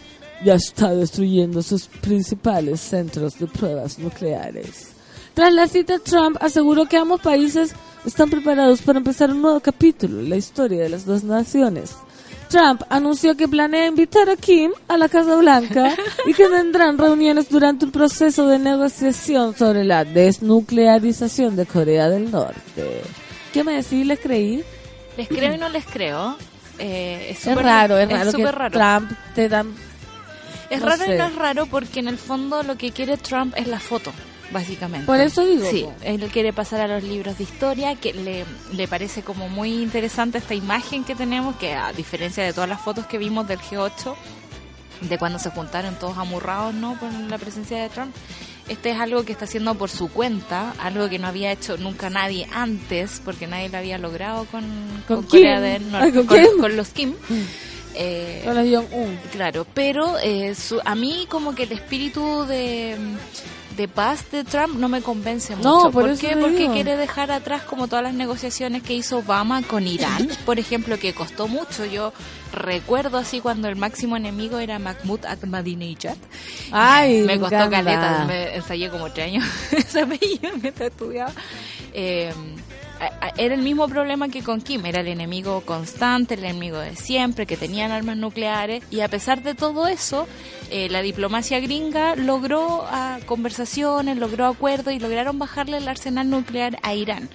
[0.45, 5.00] ya está destruyendo sus principales centros de pruebas nucleares.
[5.41, 7.75] Tras la cita, Trump aseguró que ambos países
[8.05, 11.97] están preparados para empezar un nuevo capítulo en la historia de las dos naciones.
[12.51, 15.95] Trump anunció que planea invitar a Kim a la Casa Blanca
[16.27, 22.31] y que tendrán reuniones durante un proceso de negociación sobre la desnuclearización de Corea del
[22.31, 23.01] Norte.
[23.55, 24.07] ¿Qué me decís?
[24.07, 24.63] ¿Les creí?
[25.17, 26.37] Les creo y no les creo.
[26.79, 28.79] Eh, es Es súper- raro, es raro que raro.
[28.79, 29.73] Trump te dan...
[30.69, 31.15] Es no raro sé.
[31.15, 34.13] y no es raro porque en el fondo lo que quiere Trump es la foto,
[34.53, 35.07] básicamente.
[35.07, 38.89] Por eso digo, Sí, él quiere pasar a los libros de historia, que le, le
[38.89, 43.07] parece como muy interesante esta imagen que tenemos, que a diferencia de todas las fotos
[43.07, 44.15] que vimos del G8,
[45.03, 46.99] de cuando se juntaron todos amurrados, ¿no?
[46.99, 48.15] Por la presencia de Trump.
[48.69, 52.09] Este es algo que está haciendo por su cuenta, algo que no había hecho nunca
[52.11, 54.63] nadie antes, porque nadie lo había logrado con,
[55.09, 57.15] ¿Con con Corea del Norte, ¿con con, con los Kim.
[57.97, 58.85] Eh, Con los.
[59.33, 62.97] Claro, pero eh, su- a mí como que el espíritu de,
[63.77, 65.69] de paz de Trump no me convence mucho.
[65.69, 66.37] No, por ¿Por, qué?
[66.37, 70.99] Porque quiere dejar atrás como todas las negociaciones que hizo Obama con Irán, por ejemplo,
[70.99, 71.85] que costó mucho.
[71.85, 72.13] Yo
[72.53, 76.17] recuerdo así cuando el máximo enemigo era Mahmoud Ahmadinejad.
[76.73, 81.33] Ay, me costó caleta, me ensayé como tres años ese apellido mientras estudiaba.
[81.93, 82.33] Eh,
[83.37, 87.47] era el mismo problema que con Kim, era el enemigo constante, el enemigo de siempre,
[87.47, 90.29] que tenían armas nucleares, y a pesar de todo eso,
[90.71, 96.79] eh, la diplomacia gringa logró ah, conversaciones, logró acuerdos y lograron bajarle el arsenal nuclear
[96.83, 97.29] a Irán.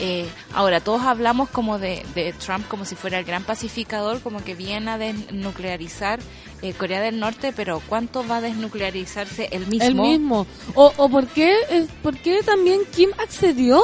[0.00, 4.42] Eh, ahora, todos hablamos como de, de Trump como si fuera el gran pacificador, como
[4.42, 6.20] que viene a desnuclearizar
[6.62, 9.86] eh, Corea del Norte, pero ¿cuánto va a desnuclearizarse el mismo?
[9.86, 10.46] El mismo.
[10.74, 13.80] O, o por, qué, eh, por qué también Kim accedió.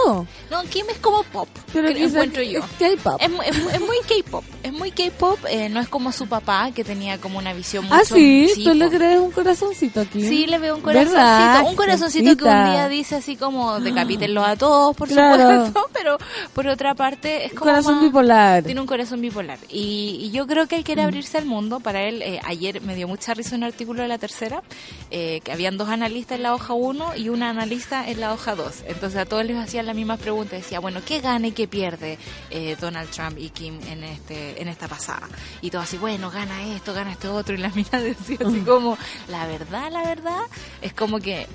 [0.50, 2.60] No, Kim es como pop, Pero que que es- encuentro yo.
[2.60, 3.20] es K-pop.
[3.20, 6.26] Es, mu- es mu- es muy K-pop, es muy K-pop, eh, no es como su
[6.28, 7.96] papá que tenía como una visión mucho...
[7.96, 10.22] Ah, sí, tú le crees un corazoncito aquí.
[10.26, 11.04] Sí, le veo un ¿Verdad?
[11.10, 15.66] corazoncito, un corazoncito que un día dice así como decapítenlos a todos, por Claro.
[15.66, 16.05] supuesto, pero
[16.54, 18.62] por otra parte es como corazón más- bipolar.
[18.64, 21.80] Tiene un corazón bipolar y, y yo creo que él quiere abrirse al mundo.
[21.80, 24.62] Para él, eh, ayer me dio mucha risa un artículo de la tercera,
[25.10, 28.54] eh, que habían dos analistas en la hoja 1 y una analista en la hoja
[28.54, 28.84] 2.
[28.86, 30.56] Entonces a todos les hacían la misma pregunta.
[30.56, 32.18] Decía, bueno, ¿qué gana y qué pierde
[32.50, 35.28] eh, Donald Trump y Kim en este en esta pasada?
[35.60, 37.54] Y todo así, bueno, gana esto, gana este otro.
[37.54, 38.96] Y la mina decía así como,
[39.28, 40.40] la verdad, la verdad,
[40.82, 41.46] es como que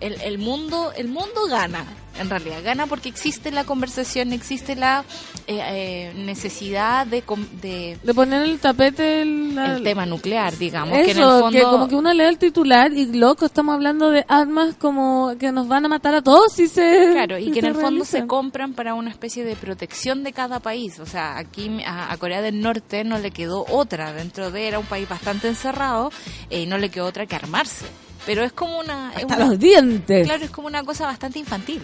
[0.00, 1.84] el, el mundo el mundo gana
[2.18, 5.04] en realidad gana porque existe la conversación existe la
[5.46, 7.22] eh, eh, necesidad de,
[7.62, 11.24] de De poner el tapete el, la- el tema nuclear digamos Eso, que en el
[11.40, 15.52] fondo como que uno lee el titular y loco, estamos hablando de armas como que
[15.52, 18.04] nos van a matar a todos si se Claro, y si que en el fondo
[18.04, 20.98] se compran para una especie de protección de cada país.
[21.00, 24.12] O sea, aquí a, a Corea del Norte no le quedó otra.
[24.12, 26.10] Dentro de era un país bastante encerrado
[26.50, 27.86] eh, y no le quedó otra que armarse.
[28.26, 29.10] Pero es como una...
[29.16, 30.26] es Hasta una- los dientes.
[30.26, 31.80] Claro, es como una cosa bastante infantil.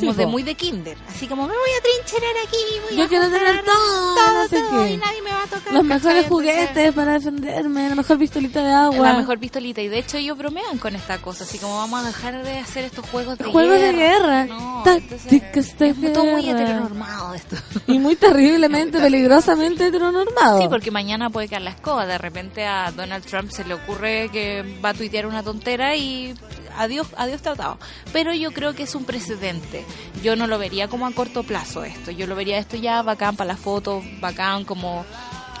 [0.00, 0.30] Como Sí, de po.
[0.30, 0.96] muy de kinder.
[1.08, 2.56] Así como me voy a trincherar aquí,
[2.88, 4.92] voy Yo a quiero tener todo, no sé todo, qué.
[4.92, 5.72] y nadie me va a tocar.
[5.72, 9.08] Los mejores Entonces, juguetes para defenderme, la mejor pistolita de agua.
[9.12, 9.80] La mejor pistolita.
[9.80, 11.44] Y de hecho ellos bromean con esta cosa.
[11.44, 14.44] Así como vamos a dejar de hacer estos juegos de Juegos de guerra.
[14.46, 16.60] No, Tácticas de es todo muy guerra.
[16.62, 17.56] heteronormado esto.
[17.86, 20.60] Y muy terriblemente, peligrosamente heteronormado.
[20.60, 22.06] Sí, porque mañana puede caer la escoba.
[22.06, 26.34] De repente a Donald Trump se le ocurre que va a tuitear una tontera y
[26.76, 27.78] adiós, adiós tratado.
[28.12, 29.84] Pero yo creo que es un precedente.
[30.22, 32.10] Yo no lo vería como a corto plazo esto.
[32.10, 35.04] Yo lo vería esto ya bacán para la foto, bacán como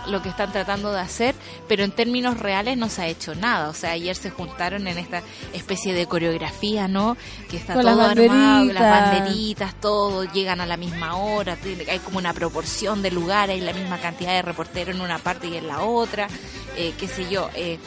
[0.06, 1.34] lo que están tratando de hacer,
[1.68, 3.68] pero en términos reales no se ha hecho nada.
[3.68, 7.18] O sea, ayer se juntaron en esta especie de coreografía, ¿no?
[7.50, 9.74] Que está Con todo las armado, las banderitas.
[9.78, 13.98] todo, llegan a la misma hora, hay como una proporción de lugares, hay la misma
[13.98, 16.28] cantidad de reporteros en una parte y en la otra,
[16.76, 17.50] eh, qué sé yo.
[17.54, 17.78] eh,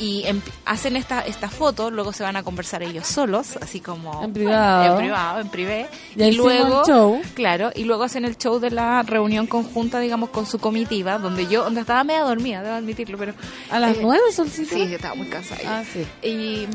[0.00, 4.24] y em- hacen esta, esta foto, luego se van a conversar ellos solos, así como...
[4.24, 4.92] En privado.
[4.94, 5.86] en privado, en privé.
[6.16, 6.80] Y hicimos luego...
[6.80, 7.22] el show.
[7.34, 11.46] Claro, y luego hacen el show de la reunión conjunta, digamos, con su comitiva, donde
[11.46, 13.34] yo, donde estaba media dormida, debo admitirlo, pero...
[13.70, 14.74] A las eh, nueve, solcito.
[14.74, 15.60] Sí, estaba muy cansada.
[15.66, 16.06] Ah, sí.
[16.26, 16.66] Y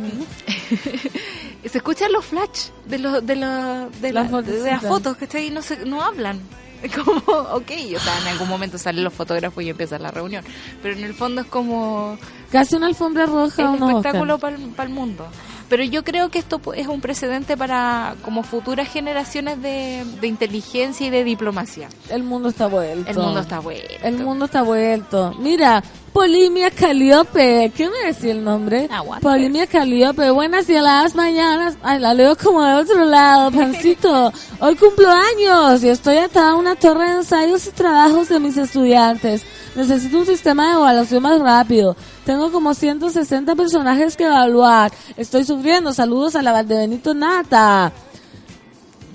[1.70, 4.82] se escuchan los flash de, los de, la- de, Las la- de las fotocitas.
[4.88, 5.48] fotos, ¿cachai?
[5.48, 6.40] Y no, se, no hablan.
[6.96, 7.22] Como,
[7.52, 10.44] ok, o sea, en algún momento salen los fotógrafos y empieza la reunión.
[10.82, 12.18] Pero en el fondo es como
[12.52, 15.28] Casi una alfombra roja, unos espectáculo para el mundo.
[15.68, 21.08] Pero yo creo que esto es un precedente para como futuras generaciones de, de inteligencia
[21.08, 21.90] y de diplomacia.
[22.10, 23.10] El mundo está vuelto.
[23.10, 23.84] El mundo está bueno.
[24.04, 25.34] El mundo está vuelto.
[25.40, 25.84] Mira,
[26.16, 27.74] Polimia Caliope.
[27.76, 28.88] ¿Qué me decía el nombre?
[28.90, 29.22] Aguante.
[29.22, 30.32] Polimia Caliope.
[30.32, 31.78] Buenas y heladas mañanas.
[31.84, 34.32] Ay, la leo como de otro lado, pancito.
[34.62, 38.56] Hoy cumplo años y estoy atada a una torre de ensayos y trabajos de mis
[38.56, 39.44] estudiantes.
[39.76, 41.98] Necesito un sistema de evaluación más rápido.
[42.26, 44.94] Tengo como 160 personajes que evaluar.
[45.18, 45.92] Estoy sufriendo.
[45.92, 47.92] Saludos a la Valdebenito Nata.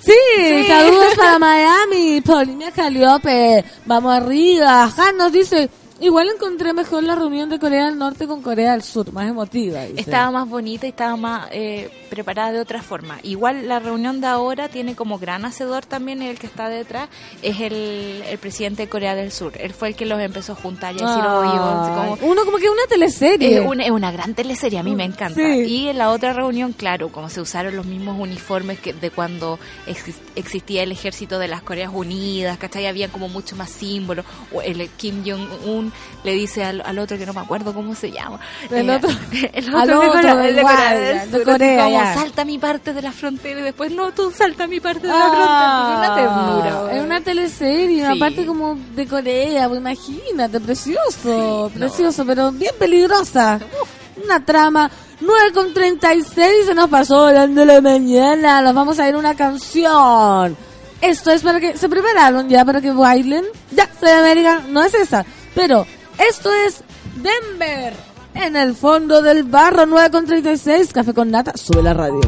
[0.02, 4.90] Sí, saludos para Miami, Paulinia Caliope, vamos arriba.
[4.96, 5.68] Han nos dice,
[6.00, 9.82] igual encontré mejor la reunión de Corea del Norte con Corea del Sur, más emotiva.
[9.84, 10.00] dice.
[10.00, 13.18] Estaba más bonita y estaba más eh, preparada de otra forma.
[13.22, 17.08] Igual la reunión de ahora tiene como gran hacedor también el que está detrás,
[17.42, 19.52] es el, el presidente de Corea del Sur.
[19.58, 22.82] Él fue el que los empezó a juntar y decir, como, Uno como que una
[22.88, 23.58] teleserie.
[23.60, 25.34] Es una, es una gran teleserie, a mí me encanta.
[25.40, 25.64] Sí.
[25.64, 29.58] Y en la otra reunión, claro, como se usaron los mismos uniformes que de cuando
[29.86, 32.86] exis- existía el ejército de las Coreas Unidas, ¿cachai?
[32.86, 34.24] Había como mucho más símbolos.
[34.64, 35.89] El Kim Jong-un
[36.24, 38.38] le dice al, al otro, que no me acuerdo cómo se llama.
[38.70, 39.10] El Eh, otro-
[39.52, 42.58] el de otro, Corea- el de Corea del de Sur, así Corea, como, salta mi
[42.58, 45.92] parte de la frontera y después, no, tú salta mi parte de la Ah, frontera.
[45.92, 46.92] Es una ternura.
[46.96, 48.16] Es una teleserie, Sí.
[48.16, 53.58] aparte como de Corea, pues imagínate, precioso, Sí, precioso, pero bien peligrosa.
[54.24, 59.08] Una trama 9 con 36 se nos pasó hablando de la mañana, nos vamos a
[59.08, 60.56] ir una canción.
[61.00, 63.44] Esto es para que se prepararon ya para que bailen.
[63.70, 65.24] Ya, soy América, no es esa,
[65.60, 66.82] pero esto es
[67.16, 67.92] Denver.
[68.32, 72.22] En el fondo del barro 9 con 36, café con nata, sube la radio.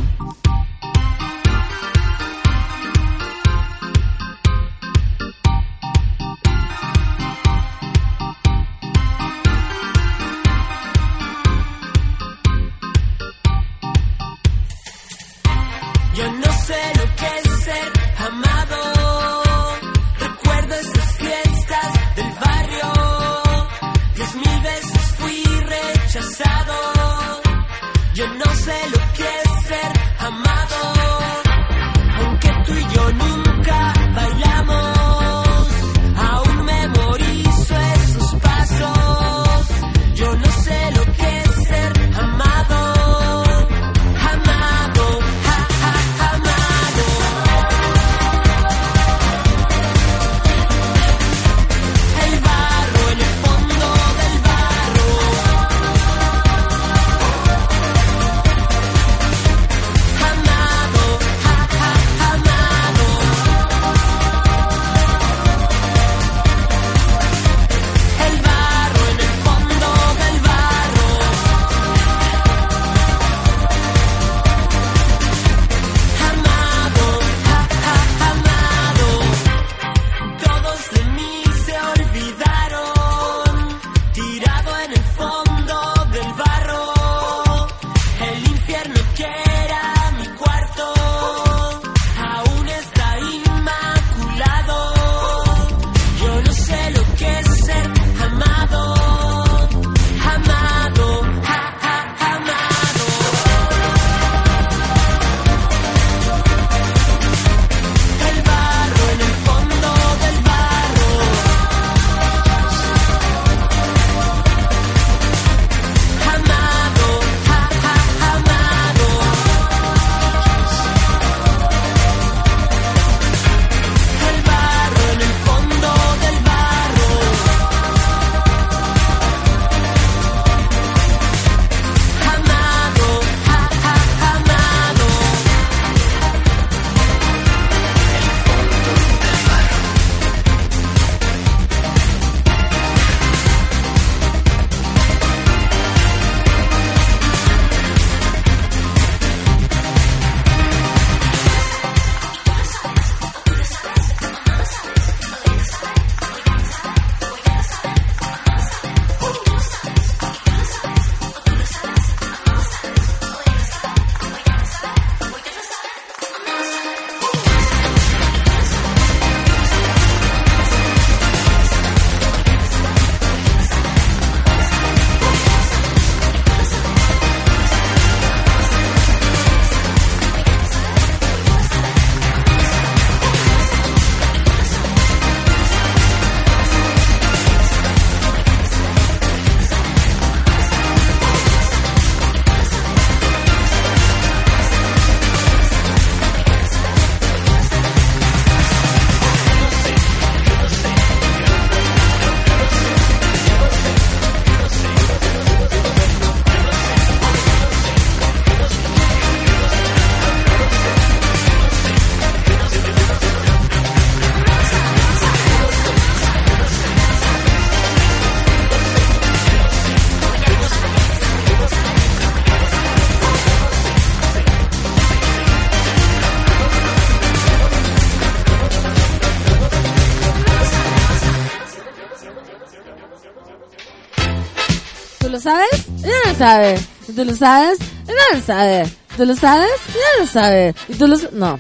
[236.43, 236.79] Ella no lo sabe.
[237.09, 237.79] ¿Y tú lo sabes?
[238.09, 238.91] No lo sabe.
[239.17, 239.71] ¿Tú lo sabes?
[239.95, 240.75] No lo sabe.
[240.89, 241.59] ¿Y tú lo No.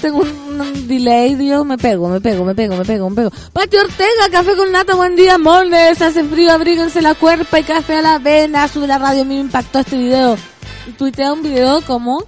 [0.00, 3.30] Tengo un, un delay, Dios, me pego, me pego, me pego, me pego, me pego.
[3.52, 6.02] Pati Ortega, café con nata, buen día, mones.
[6.02, 8.66] Hace frío, abríguense la cuerpa y café a la vena.
[8.66, 10.36] Sube la radio, a mí me impactó este video.
[10.96, 12.24] Tuitea un video como...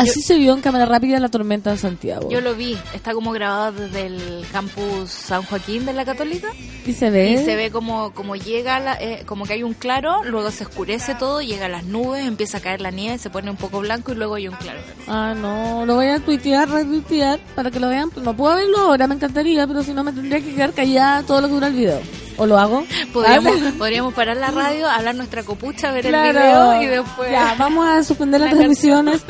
[0.00, 2.28] Así se vio en cámara rápida la tormenta en Santiago.
[2.30, 6.48] Yo lo vi, está como grabado desde el campus San Joaquín de la Católica
[6.86, 7.32] y se ve...
[7.32, 10.64] y se ve como como llega, la- eh, como que hay un claro, luego se
[10.64, 13.80] oscurece todo, llega a las nubes, empieza a caer la nieve, se pone un poco
[13.80, 14.80] blanco y luego hay un claro.
[15.06, 18.10] Ah, no, lo voy a tuitear, retuitear para que lo vean.
[18.22, 21.40] No puedo verlo ahora, me encantaría, pero si no me tendría que quedar callada todo
[21.40, 22.00] lo que dura el video.
[22.40, 22.84] ¿O lo hago?
[23.12, 26.72] Podríamos, podríamos parar la radio, hablar nuestra copucha, ver Claro.
[26.72, 27.30] el video y después...
[27.30, 29.20] Ya, vamos a suspender las La transmisiones.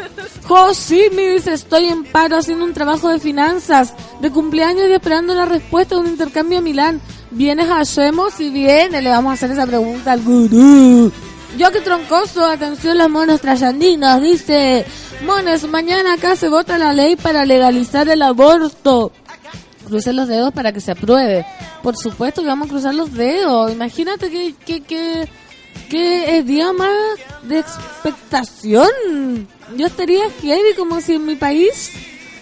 [0.47, 5.45] Josimi dice, estoy en paro haciendo un trabajo de finanzas, de cumpleaños y esperando la
[5.45, 7.01] respuesta de un intercambio a Milán.
[7.33, 8.35] ¿Vienes a Hacemos?
[8.35, 11.11] Si viene, le vamos a hacer esa pregunta al gurú.
[11.59, 14.87] Yo que troncoso, atención los monos trayandinos, dice,
[15.27, 19.11] mones, mañana acá se vota la ley para legalizar el aborto.
[19.91, 21.45] Crucen los dedos para que se apruebe.
[21.83, 23.73] Por supuesto que vamos a cruzar los dedos.
[23.73, 25.29] Imagínate que, que, que,
[25.89, 29.49] que es día más de expectación.
[29.77, 31.91] Yo estaría heavy como si en mi país...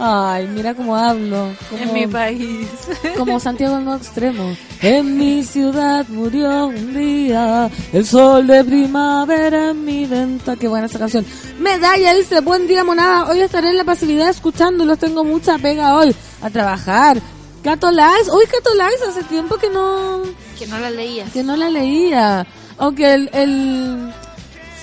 [0.01, 1.53] Ay, mira cómo hablo.
[1.71, 2.69] Como, En mi país.
[3.17, 4.55] como Santiago Nuevo Extremo.
[4.81, 10.55] En mi ciudad murió un día el sol de primavera en mi venta.
[10.55, 11.27] Qué buena esa canción.
[11.59, 13.25] Medalla dice, buen día monada.
[13.29, 14.99] Hoy estaré en la pasividad escuchándolos.
[14.99, 17.21] Tengo mucha pega hoy a trabajar.
[17.63, 18.29] Cato Lies.
[18.31, 20.23] Hoy Cato Lies hace tiempo que no
[20.59, 21.33] Que no la leías.
[21.33, 22.47] que no la leía.
[22.79, 24.13] Aunque el, el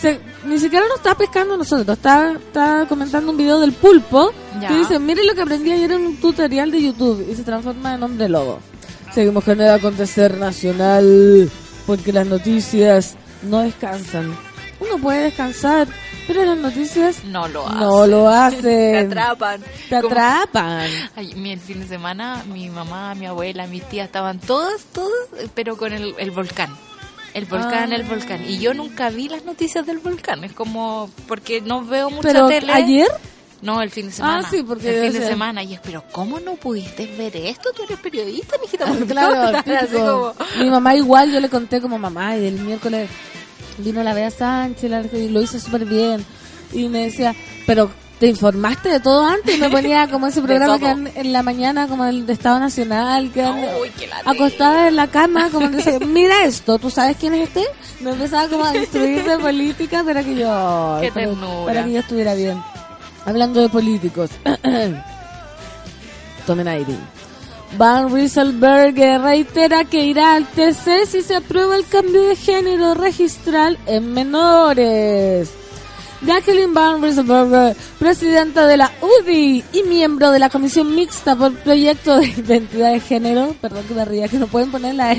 [0.01, 4.67] se- ni siquiera nos está pescando nosotros, está, está comentando un video del pulpo Ya.
[4.67, 7.95] que dice, mire lo que aprendí ayer en un tutorial de YouTube y se transforma
[7.95, 8.59] en hombre lobo.
[9.13, 11.49] Seguimos con el acontecer nacional
[11.87, 14.35] porque las noticias no descansan.
[14.79, 15.87] Uno puede descansar,
[16.27, 17.75] pero las noticias No lo hace.
[17.79, 18.95] no lo Te hacen.
[19.07, 19.61] atrapan.
[19.89, 20.89] Te Como- atrapan.
[21.15, 25.11] Ay, mi- el fin de semana, mi mamá, mi abuela, mis tías estaban todas, todas,
[25.53, 26.75] pero con el, el volcán.
[27.33, 27.95] El volcán, Ah.
[27.95, 28.43] el volcán.
[28.49, 30.43] Y yo nunca vi las noticias del volcán.
[30.45, 32.71] Es como, porque no veo mucha Pero tele.
[32.71, 33.07] ayer
[33.61, 34.39] No, el fin de semana.
[34.45, 35.63] Ah, sí, porque El fin de semana.
[35.63, 37.71] Y es, pero ¿cómo no pudiste ver esto?
[37.75, 38.85] Tú eres periodista, mijita.
[38.87, 42.41] ¿por qué no Claro, así como- Mi mamá igual, yo le conté como mamá y
[42.41, 43.09] del miércoles
[43.77, 46.25] vino la Bea Sánchez la- y lo hizo súper bien.
[46.73, 47.35] Y me decía,
[47.67, 49.55] pero ¿te informaste de todo antes?
[49.55, 53.31] Y me ponía como ese programa que en la mañana, como el de Estado Nacional,
[53.31, 53.89] que Uy,
[54.25, 57.63] acostada en la cama, como que dice, mira esto, ¿tú sabes quién es este?
[58.01, 61.29] Me empezaba como a instruir de política para que yo, Qué para,
[61.65, 62.61] para que yo estuviera bien.
[63.25, 64.29] Hablando de políticos.
[66.45, 66.95] Tomen aire.
[67.77, 73.77] Van Rieselberg reitera que irá al TC si se aprueba el cambio de género registral
[73.85, 75.49] en menores.
[76.21, 82.17] Jacqueline Van Rieselberg, presidenta de la UDI y miembro de la Comisión Mixta por Proyecto
[82.17, 85.13] de Identidad de Género, perdón que me ría, que no pueden ponerla.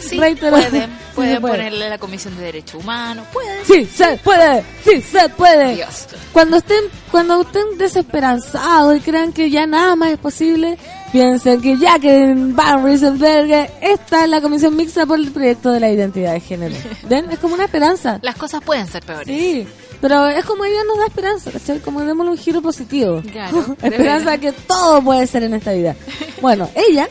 [0.00, 1.54] Sí, Reiteró- pueden, Sí, pueden puede.
[1.54, 3.64] ponerle la Comisión de Derechos Humanos, pueden.
[3.64, 5.76] Sí, se puede, sí, se puede.
[5.76, 6.06] Dios.
[6.32, 10.76] Cuando estén, cuando estén desesperanzados y crean que ya nada más es posible,
[11.12, 15.90] piensen que Jacqueline Van Rieselberg está en la comisión mixta por el proyecto de la
[15.90, 16.74] identidad de género.
[17.08, 17.30] ¿Ven?
[17.30, 18.18] Es como una esperanza.
[18.22, 19.26] Las cosas pueden ser peores.
[19.26, 19.66] Sí,
[20.00, 21.80] pero es como ella nos da esperanza, ¿cachai?
[21.80, 23.22] Como démosle un giro positivo.
[23.30, 25.94] Claro, esperanza que todo puede ser en esta vida.
[26.40, 27.08] Bueno, ella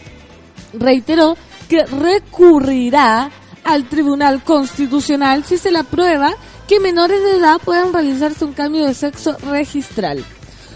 [0.74, 1.38] reiteró
[1.70, 3.32] que recurrirá
[3.64, 6.34] al Tribunal Constitucional si se le aprueba
[6.68, 10.26] que menores de edad puedan realizarse un cambio de sexo registral.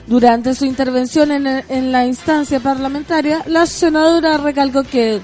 [0.07, 5.19] Durante su intervención en, en la instancia parlamentaria, la senadora recalcó que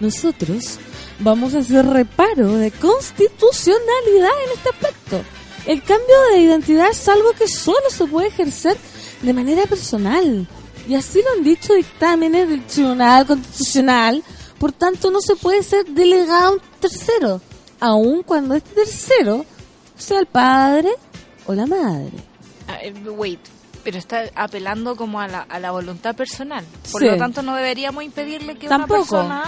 [0.00, 0.78] nosotros
[1.18, 5.22] vamos a hacer reparo de constitucionalidad en este aspecto.
[5.66, 8.76] El cambio de identidad es algo que solo se puede ejercer
[9.22, 10.46] de manera personal.
[10.88, 14.22] Y así lo han dicho dictámenes del Tribunal Constitucional.
[14.58, 17.40] Por tanto, no se puede ser delegado un tercero,
[17.80, 19.44] aun cuando este tercero
[19.96, 20.90] sea el padre
[21.46, 22.12] o la madre.
[22.68, 23.40] Ah, eh, wait,
[23.86, 26.64] pero está apelando como a la, a la voluntad personal.
[26.90, 27.06] Por Sí.
[27.06, 28.94] lo tanto, no deberíamos impedirle que Tampoco.
[28.94, 29.42] una persona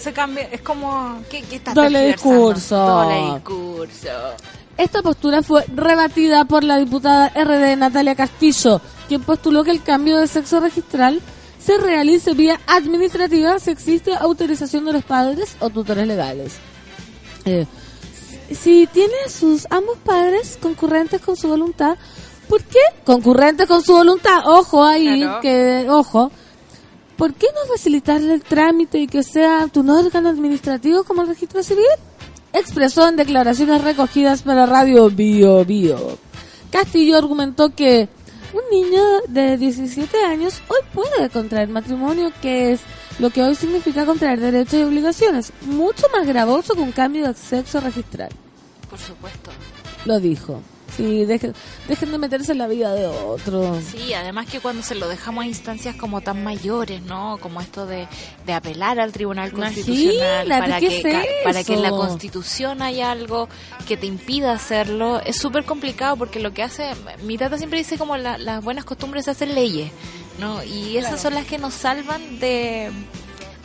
[0.00, 0.48] se cambie.
[0.50, 2.76] Es como, ¿qué, qué estás Doble discurso.
[2.76, 4.08] Doble discurso.
[4.76, 10.18] Esta postura fue rebatida por la diputada RD Natalia Castillo, quien postuló que el cambio
[10.18, 11.20] de sexo registral
[11.64, 16.54] se realice vía administrativa si existe autorización de los padres o tutores legales.
[17.44, 17.64] Eh,
[18.52, 21.96] si tiene a sus ambos padres concurrentes con su voluntad,
[22.48, 22.78] ¿por qué?
[23.04, 25.40] Concurrentes con su voluntad, ojo ahí, Claro.
[25.40, 26.30] que ojo.
[27.16, 31.62] ¿Por qué no facilitarle el trámite y que sea tu órgano administrativo como el registro
[31.62, 31.84] civil?
[32.52, 36.18] expresó en declaraciones recogidas para Radio Bio Bio.
[36.70, 38.08] Castillo argumentó que
[38.52, 42.80] un niño de 17 años hoy puede contraer matrimonio, que es
[43.18, 47.34] lo que hoy significa contraer derechos y obligaciones, mucho más gravoso que un cambio de
[47.34, 48.30] sexo registral.
[48.88, 49.50] Por supuesto.
[50.06, 50.62] Lo dijo.
[50.96, 51.54] Sí, dejen,
[51.86, 53.78] dejen de meterse en la vida de otro.
[53.92, 57.38] Sí, además que cuando se lo dejamos a instancias como tan mayores, ¿no?
[57.40, 58.08] Como esto de,
[58.46, 61.90] de apelar al Tribunal Constitucional Imagínate, para ¿qué que, es para que en la?
[61.90, 63.48] Constitución haya algo
[63.86, 66.90] que te impida hacerlo, es súper complicado porque lo que hace,
[67.22, 69.90] mi tata siempre dice como la- las buenas costumbres se hacen leyes,
[70.40, 70.62] ¿no?
[70.64, 72.90] Y esas son las que nos salvan de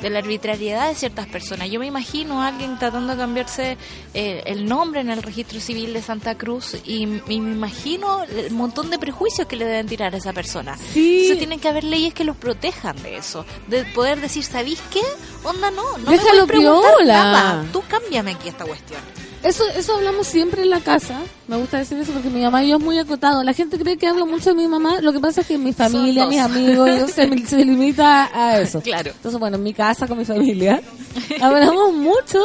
[0.03, 1.69] de la arbitrariedad de ciertas personas.
[1.71, 3.77] Yo me imagino a alguien tratando de cambiarse
[4.13, 8.51] eh, el nombre en el registro civil de Santa Cruz y, y me imagino el
[8.51, 10.77] montón de prejuicios que le deben tirar a esa persona.
[10.77, 11.13] Sí.
[11.21, 15.01] Entonces tienen que haber leyes que los protejan de eso, de poder decir, ¿sabéis qué?
[15.43, 17.13] Onda, no, no Déjalo me puedes preguntar piola.
[17.23, 17.65] nada.
[17.71, 18.99] Tú cámbiame aquí esta cuestión.
[19.43, 21.19] Eso, eso hablamos siempre en la casa.
[21.47, 23.43] Me gusta decir eso porque mi mamá y yo es muy acotado.
[23.43, 25.01] La gente cree que hablo mucho de mi mamá.
[25.01, 28.81] Lo que pasa es que mi familia, mis amigos, yo se, se limita a eso.
[28.83, 29.11] Claro.
[29.11, 30.81] Entonces, bueno, en mi casa con mi familia
[31.41, 32.39] hablamos mucho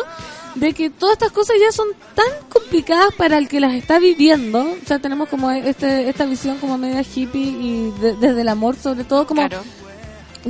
[0.54, 4.60] de que todas estas cosas ya son tan complicadas para el que las está viviendo.
[4.60, 8.74] O sea, tenemos como este, esta visión como media hippie y de- desde el amor
[8.76, 9.62] sobre todo como Claro.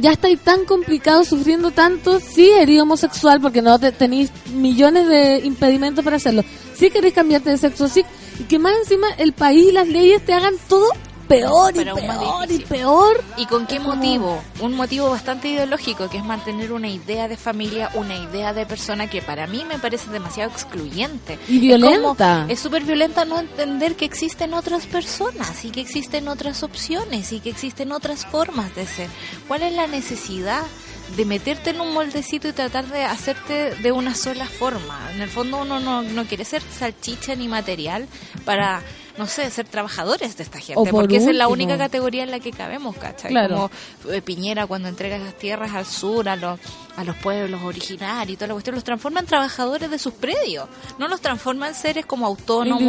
[0.01, 5.41] Ya estáis tan complicado, sufriendo tanto, sí eres homosexual porque no te, tenéis millones de
[5.45, 6.43] impedimentos para hacerlo.
[6.75, 8.05] Sí queréis cambiarte de sexo, sí,
[8.39, 10.89] y que más encima el país y las leyes te hagan todo
[11.29, 13.25] peor y peor y peor.
[13.37, 14.43] ¿Y con qué como- motivo?
[14.61, 19.09] Un motivo bastante ideológico, que es mantener una idea de familia, una idea de persona
[19.09, 21.39] que para mí me parece demasiado excluyente.
[21.49, 22.47] Y violenta.
[22.49, 27.41] Es súper violenta no entender que existen otras personas y que existen otras opciones y
[27.41, 29.09] que existen otras formas de ser.
[29.47, 30.63] ¿Cuál es la necesidad?
[31.17, 35.09] de meterte en un moldecito y tratar de hacerte de una sola forma.
[35.15, 38.07] En el fondo uno no, no quiere ser salchicha ni material
[38.45, 38.83] para,
[39.19, 40.75] no sé, ser trabajadores de esta gente.
[40.75, 43.31] Por porque esa es la única categoría en la que cabemos, ¿cachai?
[43.31, 43.69] Claro.
[44.05, 46.59] Como eh, Piñera cuando entrega las tierras al sur, a los,
[46.97, 50.69] a los pueblos originarios y toda la cuestión, los transforma en trabajadores de sus predios.
[50.99, 52.81] No los transforma en seres como autónomos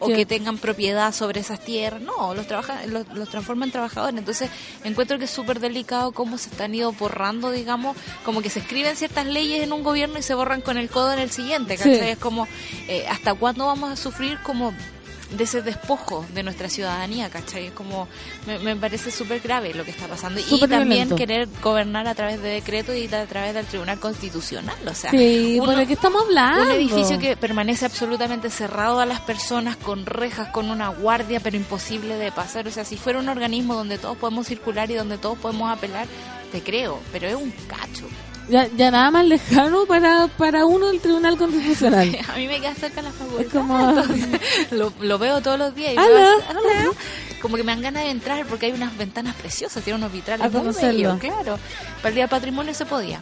[0.00, 2.00] o, o que- que tengan propiedad sobre esas tierras.
[2.02, 4.18] No, los, trabaja, los, los transforma en trabajadores.
[4.18, 4.50] Entonces
[4.82, 8.96] encuentro que es súper delicado cómo se están ido borrando, digamos, como que se escriben
[8.96, 11.76] ciertas leyes en un gobierno y se borran con el codo en el siguiente.
[11.76, 11.94] ¿cachai?
[11.94, 12.00] Sí.
[12.08, 12.48] Es como,
[12.88, 14.72] eh, ¿hasta cuándo vamos a sufrir como
[15.30, 17.66] de ese despojo de nuestra ciudadanía, ¿cachai?
[17.66, 18.08] Es como,
[18.46, 20.40] me, me parece súper grave lo que está pasando.
[20.40, 24.94] y también querer gobernar a través de decretos y a través del Tribunal Constitucional, o
[24.94, 26.62] sea, Sí, uno- que estamos hablando.
[26.64, 31.56] un edificio que permanece absolutamente cerrado a las personas, con rejas, con una guardia, pero
[31.56, 32.66] imposible de pasar.
[32.68, 36.06] O sea, si fuera un organismo donde todos podemos circular y donde todos podemos apelar,
[36.52, 38.06] te creo, pero es un cacho.
[38.48, 42.16] Ya, ya nada más lejano para, para uno el Tribunal Constitucional.
[42.28, 43.40] A mí me queda cerca la facultad.
[43.46, 44.40] Es como- entonces,
[44.72, 46.12] lo, lo veo todos los días y Aló.
[46.14, 46.94] veo
[47.40, 50.46] como que me dan ganas de entrar porque hay unas ventanas preciosas, tiene unos vitrales
[50.46, 50.92] A muy conocerlo.
[50.92, 51.58] bellos, claro.
[51.98, 53.20] Para el Día del Patrimonio se podía.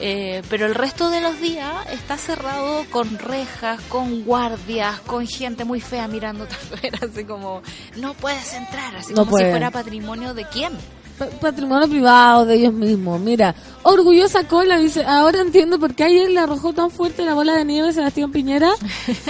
[0.00, 5.64] Eh, pero el resto de los días está cerrado con rejas, con guardias, con gente
[5.64, 7.62] muy fea mirándote afuera, así como,
[7.96, 10.72] no puedes entrar, así No como si fuera patrimonio de quién.
[11.18, 13.20] Pa- Patrimonio privado de ellos mismos.
[13.20, 17.54] Mira, orgullosa cola dice, ahora entiendo por qué ayer le arrojó tan fuerte la bola
[17.54, 18.70] de nieve a Sebastián Piñera.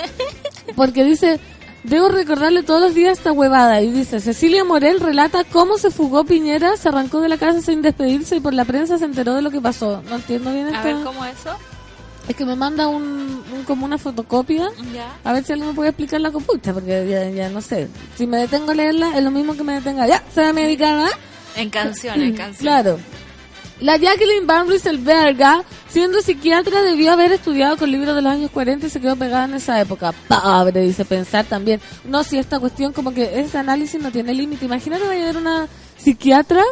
[0.77, 1.39] Porque dice,
[1.85, 3.81] debo recordarle todos los días esta huevada.
[3.83, 7.83] Y dice, Cecilia Morel relata cómo se fugó Piñera, se arrancó de la casa sin
[7.83, 10.03] despedirse y por la prensa se enteró de lo que pasó.
[10.09, 10.85] No entiendo bien A esto.
[10.85, 11.51] ver cómo eso.
[12.27, 13.03] Es que me manda un,
[13.55, 14.71] un- como una fotocopia.
[14.95, 15.15] Ya.
[15.25, 17.89] A ver si alguien me puede explicar la compuesta, porque ya, ya no sé.
[18.17, 20.07] Si me detengo a leerla, es lo mismo que me detenga.
[20.07, 21.09] Ya, soy americana.
[21.57, 22.59] En canciones, en canciones.
[22.59, 22.99] Claro.
[23.81, 28.87] La Jacqueline Van Rieselberga, siendo psiquiatra, debió haber estudiado con libros de los años 40
[28.87, 30.13] y se quedó pegada en esa época.
[30.29, 31.81] Pobre, dice pensar también.
[32.05, 34.65] No, si esta cuestión, como que ese análisis no tiene límite.
[34.65, 35.67] Imagínate, vaya a ver una
[35.99, 36.63] psiquiatra.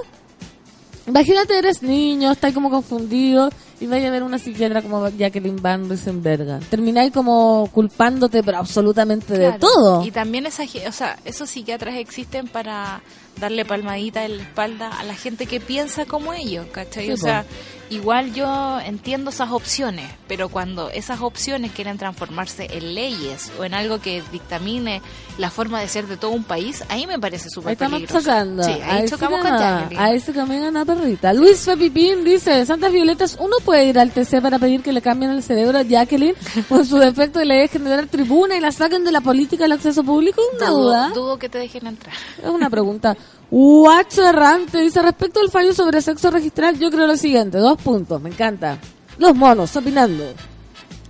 [1.07, 5.89] Imagínate, eres niño, estás como confundido y vaya a ver una psiquiatra como Jacqueline Van
[5.89, 6.61] Rieselberga.
[6.71, 10.05] Termináis como culpándote, pero absolutamente de todo.
[10.05, 13.03] Y también esa, ge- o sea, esos psiquiatras existen para
[13.41, 17.07] darle palmadita en la espalda a la gente que piensa como ellos, ¿cachai?
[17.07, 17.45] Sí, o sea,
[17.91, 23.75] igual yo entiendo esas opciones, pero cuando esas opciones quieren transformarse en leyes o en
[23.75, 25.03] algo que dictamine
[25.39, 28.21] la forma de ser de todo un país, ahí me parece súper estamos peligroso.
[28.27, 28.63] chocando.
[28.63, 30.01] Sí, ahí Ahí chocamos con Jacqueline.
[30.01, 31.33] Ahí se camina una perrita.
[31.33, 35.33] Luis Fepipín dice, Santas Violetas, ¿uno puede ir al TC para pedir que le cambien
[35.33, 36.35] el cerebro a Jacqueline
[36.69, 39.65] por su defecto de le dejen de dar tribuna y la saquen de la política
[39.65, 40.41] del acceso público?
[40.57, 41.09] Una Dudo, duda.
[41.15, 42.15] dudo que te dejen entrar.
[42.43, 43.17] Es una pregunta.
[43.51, 47.59] Guacho errante dice, respecto al fallo sobre sexo registral, yo creo lo siguiente.
[47.59, 48.79] Dos puntos, me encanta.
[49.19, 50.25] Los monos, opinando.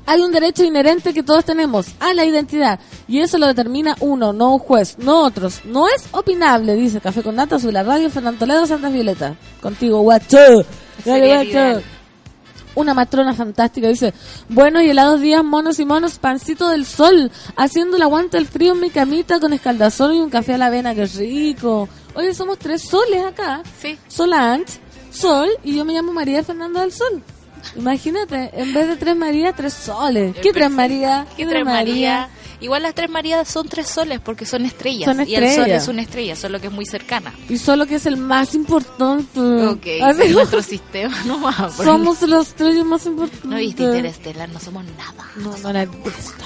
[0.06, 4.32] Hay un derecho inherente que todos tenemos a la identidad y eso lo determina uno,
[4.32, 5.60] no un juez, no otros.
[5.64, 9.36] No es opinable, dice Café con Nata, sobre la radio Fernando Toledo, Santa Violeta.
[9.60, 10.64] Contigo, guacho.
[11.04, 11.82] Dale, guacho.
[12.74, 14.14] Una matrona fantástica dice,
[14.48, 18.72] buenos y helados días, monos y monos, pancito del sol, haciendo el aguante del frío
[18.72, 21.88] en mi camita con escaldazón y un café a la avena, que rico.
[22.14, 23.62] Oye, somos tres soles acá.
[23.80, 23.98] Sí.
[24.08, 27.22] Solange, Sol, y yo me llamo María Fernanda del Sol.
[27.76, 30.34] Imagínate, en vez de tres María, tres soles.
[30.42, 31.26] ¿Qué tres María?
[31.36, 32.28] ¿Qué tres María?
[32.62, 35.04] Igual las tres Marías son tres soles porque son estrellas.
[35.14, 37.34] Son Y el sol es una estrella, solo que es muy cercana.
[37.48, 39.40] Y solo que es el más importante.
[39.40, 41.16] Ok, Así- en nuestro sistema
[41.76, 43.44] Somos los estrellas más importantes.
[43.44, 45.28] No viste Interestelar, no somos nada.
[45.36, 46.44] No, no la he visto.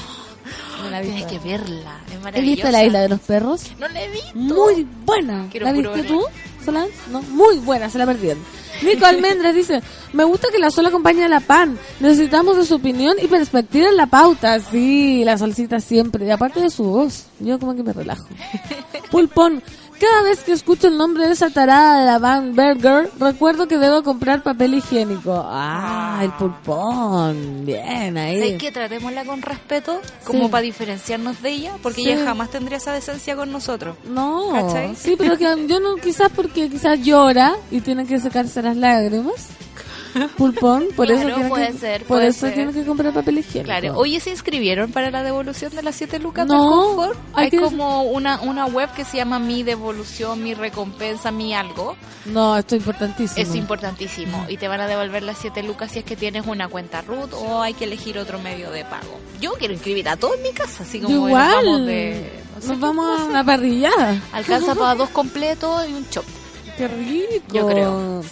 [0.83, 2.55] No la he Tienes que verla, es ¿Has maravillosa.
[2.55, 3.63] visto la isla de los perros?
[3.79, 4.31] No la he visto.
[4.35, 5.49] Muy buena.
[5.51, 6.23] Quiero ¿La viste tú.
[6.65, 6.93] Solange?
[7.11, 8.43] No, muy buena, se la perdieron.
[8.83, 11.79] Nico Almendras dice, me gusta que la Sol acompañe a la PAN.
[12.01, 14.61] Necesitamos de su opinión y perspectiva en la pauta.
[14.61, 16.27] Sí, la Solcita siempre.
[16.27, 18.27] Y aparte de su voz, yo como que me relajo.
[19.11, 19.63] Pulpón,
[19.99, 23.79] cada vez que escucho el nombre de esa tarada de la Van Berger, recuerdo que
[23.79, 25.43] debo comprar papel higiénico.
[25.49, 27.65] Ah, el pulpón.
[27.65, 28.39] Bien, ahí.
[28.41, 30.01] ¿Sabes que tratémosla con respeto?
[30.25, 30.51] Como Sí.
[30.51, 32.11] para diferenciarnos de ella, porque Sí.
[32.11, 33.97] ella jamás tendría esa decencia con nosotros.
[34.09, 34.95] No, ¿Cachai?
[34.97, 39.47] sí, pero que yo no, quizás porque quizás llora y tiene que secarse las lágrimas.
[40.37, 42.55] Pulpón, por Claro, eso puede que, ser, por puede eso ser.
[42.55, 43.65] tiene que comprar papel higiénico.
[43.67, 47.19] Claro, oye, ¿se inscribieron para la devolución de las 7 lucas No, del confort?
[47.35, 51.97] hay que- como una, una web que se llama Mi Devolución, Mi Recompensa, Mi Algo.
[52.27, 53.41] No, esto es importantísimo.
[53.41, 54.47] Es importantísimo.
[54.49, 57.33] Y te van a devolver las 7 lucas si es que tienes una cuenta root
[57.35, 59.19] o hay que elegir otro medio de pago.
[59.41, 61.55] Yo quiero inscribir a todos en mi casa, así como igual.
[61.65, 62.33] vamos de...
[62.55, 64.21] no sé Nos vamos a una parrillada.
[64.33, 66.25] Alcanza para dos completos y un chop.
[66.77, 67.45] Qué rico.
[67.53, 68.23] Yo creo.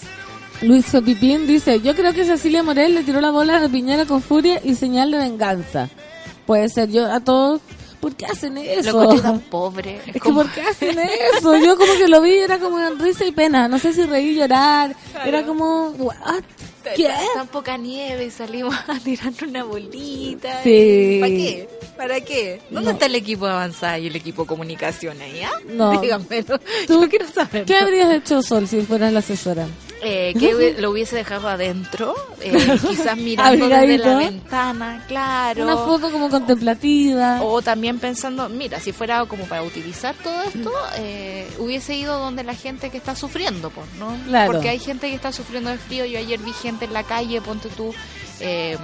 [0.62, 4.22] Luis Pipín dice, yo creo que Cecilia Morel le tiró la bola a Piñera con
[4.22, 5.88] furia y señal de venganza.
[6.46, 7.60] Puede ser, yo a todos,
[8.00, 9.04] ¿por qué hacen eso?
[9.04, 10.00] Lo tan pobre.
[10.06, 10.96] Es que como- ¿por qué hacen
[11.36, 11.56] eso?
[11.58, 13.68] Yo como que lo vi, era como en risa y pena.
[13.68, 14.94] No sé si reír, llorar.
[15.24, 16.42] Era como, ¿what?
[16.96, 17.10] ¿Qué?
[17.34, 20.62] Tan poca nieve y salimos a tirar una bolita.
[20.62, 21.18] Sí.
[21.20, 21.68] ¿Para qué?
[21.96, 22.60] ¿Para qué?
[22.70, 22.92] ¿Dónde No.
[22.92, 25.42] está el equipo de avanzada y el equipo de comunicación ahí?
[25.42, 25.50] ah?
[25.68, 26.00] No.
[26.00, 26.58] Díganmelo.
[26.86, 27.64] ¿Tú Yo quiero saber.
[27.64, 29.66] ¿Qué habrías hecho, Sol, si fueras la asesora?
[30.06, 32.52] Eh, que lo hubiese dejado adentro, eh,
[32.88, 35.62] quizás mirando desde la ventana, claro.
[35.62, 37.40] Una foto como contemplativa.
[37.42, 42.44] O también pensando, mira, si fuera como para utilizar todo esto, eh, hubiese ido donde
[42.44, 44.14] la gente que está sufriendo, pues, ¿no?
[44.26, 44.52] Claro.
[44.52, 46.04] Porque hay gente que está sufriendo de frío.
[46.04, 47.94] Yo ayer vi gente en la calle, ponte tú,
[48.40, 48.76] eh,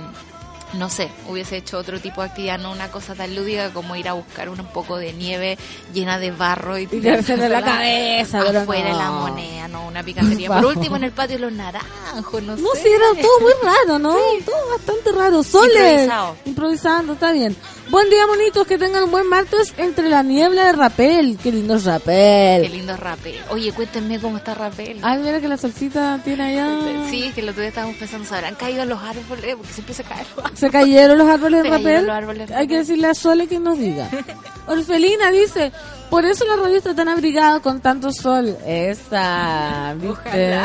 [0.75, 4.09] no sé, hubiese hecho otro tipo de actividad, no una cosa tan lúdica como ir
[4.09, 5.59] a buscar un poco de nieve
[5.93, 8.99] llena de barro y, tirársela en la tirársela cabeza, afuera no.
[8.99, 10.49] la moneda, no una picantería.
[10.49, 12.83] Por último, en el patio los naranjos, no, No, sé.
[12.83, 14.17] sí, era todo muy raro, ¿no?
[14.45, 15.43] Todo bastante raro.
[15.43, 15.77] Soles.
[15.77, 16.37] Improvisado.
[16.45, 17.57] Improvisando, está bien.
[17.91, 18.67] Buen día, monitos.
[18.69, 21.39] Que tengan un buen martes entre la niebla de Rapel.
[21.43, 22.63] Qué lindo es Rapel.
[22.63, 23.35] Qué lindo rapel.
[23.51, 25.01] Oye, cuéntenme cómo está rapel.
[25.03, 26.79] Ay, mira que la solcita tiene allá.
[27.11, 29.57] Sí, que el otro día estábamos pensando, ¿se habrán caído los árboles?
[29.57, 30.61] Porque siempre se caen los árboles.
[30.61, 32.07] Se cayeron los árboles de Rapel.
[32.07, 34.09] los árboles Hay que decirle a Sole que nos diga.
[34.69, 35.73] Orfelina dice,
[36.11, 38.57] por eso la radio está tan abrigada con tanto sol.
[38.67, 40.61] Esa, ¿viste?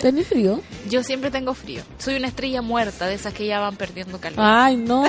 [0.00, 0.60] ¿Tenés frío?
[0.88, 1.82] Yo siempre tengo frío.
[1.98, 4.38] Soy una estrella muerta de esas que ya van perdiendo calor.
[4.40, 5.04] Ay, no.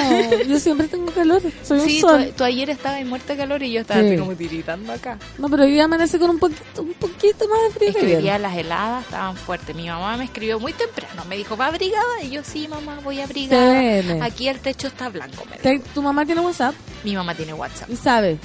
[0.48, 1.42] Yo siempre tengo calor.
[1.64, 2.34] Soy sí, un sol.
[2.36, 4.08] tú ayer estabas en muerta de calor y yo estaba Sí.
[4.08, 5.20] así como tiritando acá.
[5.38, 7.90] No, pero hoy día amanece con un poquito, un poquito más de frío.
[7.90, 9.76] Es que hoy día las heladas estaban fuertes.
[9.76, 11.26] Mi mamá me escribió muy temprano.
[11.26, 12.24] Me dijo, ¿va abrigada?
[12.24, 14.24] Y yo, sí, mamá, voy abrigada.
[14.26, 15.44] Aquí el techo está blanco.
[15.50, 15.84] me dijo.
[15.94, 16.74] ¿Tu mamá tiene WhatsApp?
[17.04, 17.90] Mi mamá tiene WhatsApp.
[17.90, 18.40] Y sabe.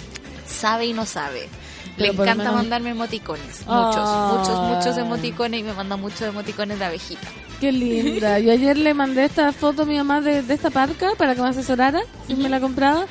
[0.52, 1.48] Sabe y no sabe.
[1.96, 3.60] Le Pero encanta menos- mandarme emoticones.
[3.66, 3.66] Muchos,
[3.98, 4.34] Ah.
[4.38, 5.60] muchos, muchos emoticones.
[5.60, 7.26] Y me manda muchos emoticones de abejita.
[7.60, 8.38] Qué linda.
[8.38, 11.42] Yo ayer le mandé esta foto a mi mamá de, de esta parca para que
[11.42, 13.06] me asesorara si me la compraba.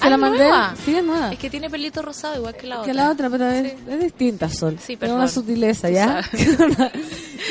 [0.00, 0.38] Se Ah, la ¿es mandé.
[0.38, 0.74] nueva?
[0.84, 1.32] Sí, es nueva.
[1.32, 2.86] Es que tiene pelito rosado igual que la otra.
[2.90, 4.76] que la otra, pero es, es distinta, Sol.
[4.84, 5.18] Sí, perdón.
[5.18, 6.22] una sutileza, ¿ya?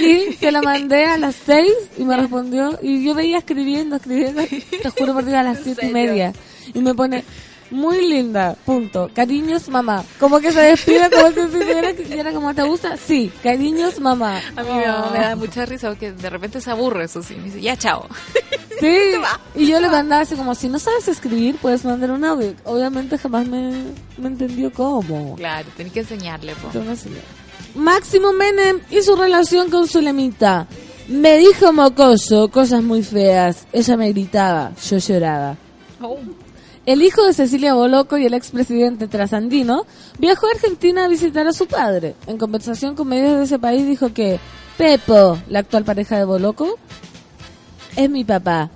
[0.02, 2.78] y se la mandé a las seis y me respondió.
[2.82, 4.42] Y yo veía escribiendo, escribiendo.
[4.84, 6.34] Te juro por Dios, a las siete y media.
[6.74, 7.24] Y me pone,
[7.72, 9.10] muy linda, punto.
[9.14, 10.04] Cariños, mamá.
[10.20, 12.98] Como que se despide, como que si tuviera que- y era como, ¿te gusta?
[12.98, 14.40] Sí, cariños, mamá.
[14.56, 15.12] A mí mi mamá Oh.
[15.14, 17.36] me da mucha risa porque de repente se aburre, eso sí.
[17.36, 18.08] Me dice, ya, chao.
[18.80, 18.98] Sí,
[19.56, 22.56] y yo le mandaba así como, si no sabes escribir, puedes mandar un audio.
[22.64, 23.72] Obviamente jamás me,
[24.18, 25.36] me entendió cómo.
[25.36, 26.70] Claro, tenés que enseñarle, po.
[27.76, 30.68] Máximo Menem y su relación con su lemita.
[31.08, 33.68] Me dijo mocoso, cosas muy feas.
[33.72, 35.56] Ella me gritaba, yo lloraba.
[36.02, 36.18] Oh.
[36.86, 39.86] El hijo de Cecilia Boloco y el expresidente trasandino
[40.18, 42.16] viajó a Argentina a visitar a su padre.
[42.26, 44.40] En conversación con medios de ese país dijo que
[44.78, 46.80] Pepo, la actual pareja de Boloco,
[47.96, 48.70] es mi papá.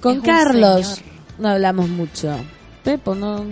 [0.00, 1.00] Con Es Carlos
[1.38, 2.36] no hablamos mucho.
[2.84, 3.44] Pepo, no.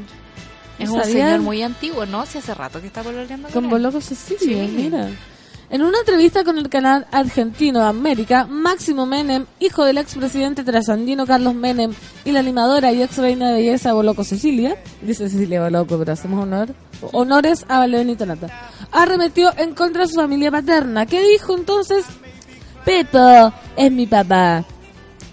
[0.79, 2.27] Es un señor muy antiguo, ¿no?
[2.27, 3.71] Si hace rato que está pololeando con Con.
[3.71, 4.73] Boloco Cecilia, Sí.
[4.77, 5.09] mira.
[5.75, 11.57] En una entrevista con el canal argentino América, Máximo Menem, hijo del expresidente trasandino Carlos
[11.57, 11.93] Menem
[12.25, 16.45] y la animadora y ex reina de belleza Boloco Cecilia, dice Cecilia Boloco, pero hacemos
[16.45, 16.69] honor,
[17.11, 21.07] honores a Benito Nata, arremetió en contra de su familia paterna.
[21.07, 22.05] ¿Qué dijo entonces?
[22.85, 24.65] Pepo es mi papá.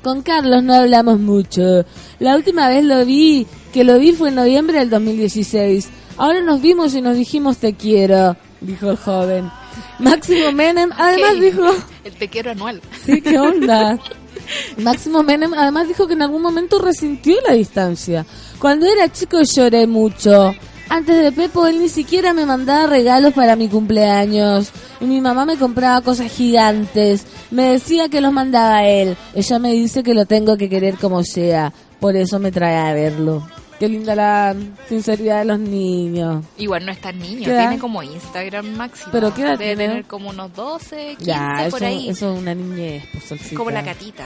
[0.01, 1.85] Con Carlos no hablamos mucho.
[2.17, 5.87] La última vez lo vi, que lo vi fue en noviembre del 2016.
[6.17, 9.60] Ahora nos vimos y nos dijimos te quiero, dijo el joven.
[9.99, 11.65] Máximo Menem además dijo,
[12.03, 12.81] El te quiero anual.
[13.05, 13.99] sí, ¿qué onda?
[14.77, 18.25] Máximo Menem además dijo que en algún momento resintió la distancia.
[18.59, 20.53] Cuando era chico lloré mucho.
[20.89, 24.71] Antes de Pepo él ni siquiera me mandaba regalos para mi cumpleaños.
[24.99, 27.25] Y mi mamá me compraba cosas gigantes.
[27.49, 29.15] Me decía que los mandaba él.
[29.33, 31.71] Ella me dice que lo tengo que querer como sea.
[31.99, 33.47] Por eso me trae a verlo.
[33.81, 34.55] Qué linda la
[34.87, 36.45] sinceridad de los niños.
[36.59, 39.09] Igual no es tan niño, tiene como Instagram máximo.
[39.11, 39.87] ¿Pero qué edad Debe tiene?
[39.87, 42.07] tener como unos 12, 15 Ya, eso, por ahí.
[42.07, 43.55] eso es una niñez, pues, Solcita.
[43.55, 44.25] como la catita.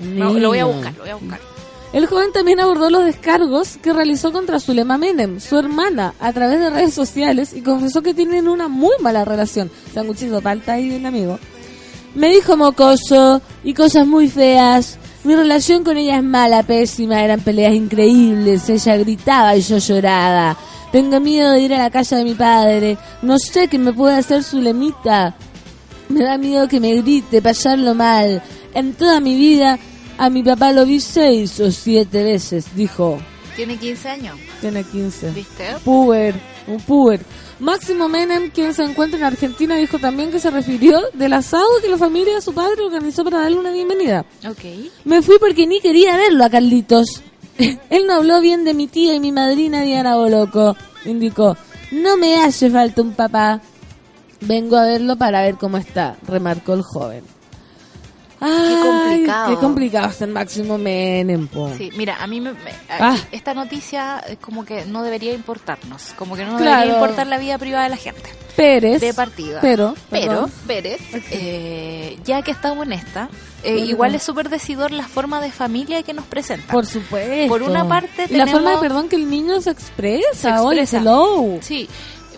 [0.00, 1.38] No, lo voy a buscar, lo voy a buscar.
[1.92, 6.58] El joven también abordó los descargos que realizó contra Zulema Menem, su hermana, a través
[6.58, 9.70] de redes sociales y confesó que tienen una muy mala relación.
[9.92, 11.38] Sanguchito, falta ahí de un amigo.
[12.14, 14.98] Me dijo mocoso y cosas muy feas.
[15.24, 18.68] Mi relación con ella es mala, pésima, eran peleas increíbles.
[18.68, 20.56] Ella gritaba y yo lloraba.
[20.92, 22.96] Tengo miedo de ir a la casa de mi padre.
[23.22, 25.34] No sé qué me puede hacer Zulemita.
[26.08, 28.42] Me da miedo que me grite, pasarlo mal.
[28.72, 29.78] En toda mi vida,
[30.16, 33.18] a mi papá lo vi seis o siete veces, dijo.
[33.56, 35.30] Tiene 15 años, Tiene 15.
[35.32, 35.64] ¿viste?
[35.84, 36.34] Puber,
[36.68, 37.20] un puber.
[37.60, 41.88] Máximo Menem, quien se encuentra en Argentina, dijo también que se refirió del asado que
[41.88, 44.24] la familia de su padre organizó para darle una bienvenida.
[44.48, 44.90] Ok.
[45.04, 47.22] Me fui porque ni quería verlo a Carlitos.
[47.58, 51.56] Él no habló bien de mi tía y mi madrina Diana Boloco, indicó.
[51.90, 53.60] No me hace falta un papá.
[54.40, 57.37] Vengo a verlo para ver cómo está, remarcó el joven.
[58.40, 59.50] Ay, complicado.
[59.50, 61.72] Qué complicado está el Máximo Menem, po.
[61.76, 63.16] Sí, mira, a mí me, me- Ah.
[63.32, 66.70] esta noticia es como que no debería importarnos, como que no Claro.
[66.80, 68.30] debería importar la vida privada de la gente.
[68.56, 69.00] Pérez.
[69.00, 69.60] De partida.
[69.60, 70.50] Pero, Pero.
[70.66, 73.28] Pérez, eh, ya que estamos en esta,
[73.62, 73.86] eh, Bueno.
[73.86, 76.72] igual es súper decidor la forma de familia que nos presenta.
[76.72, 77.46] Por supuesto.
[77.48, 80.26] Por una parte Y la tenemos- forma de perdón que el niño se expresa.
[80.34, 80.98] Se expresa.
[80.98, 81.58] hello.
[81.60, 81.88] Sí.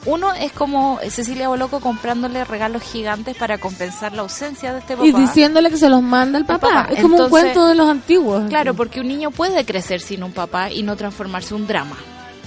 [0.06, 5.06] Uno es como Cecilia Boloco comprándole regalos gigantes para compensar la ausencia de este papá.
[5.06, 6.68] Y diciéndole que se los manda el papá.
[6.68, 6.88] papá.
[6.94, 8.48] Es como un cuento de los antiguos.
[8.48, 11.96] Claro, porque un niño puede crecer sin un papá y no transformarse en un drama.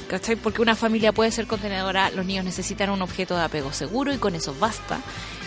[0.08, 0.36] ¿Cachai?
[0.36, 4.18] Porque una familia puede ser contenedora, los niños necesitan un objeto de apego seguro y
[4.18, 5.00] con eso basta.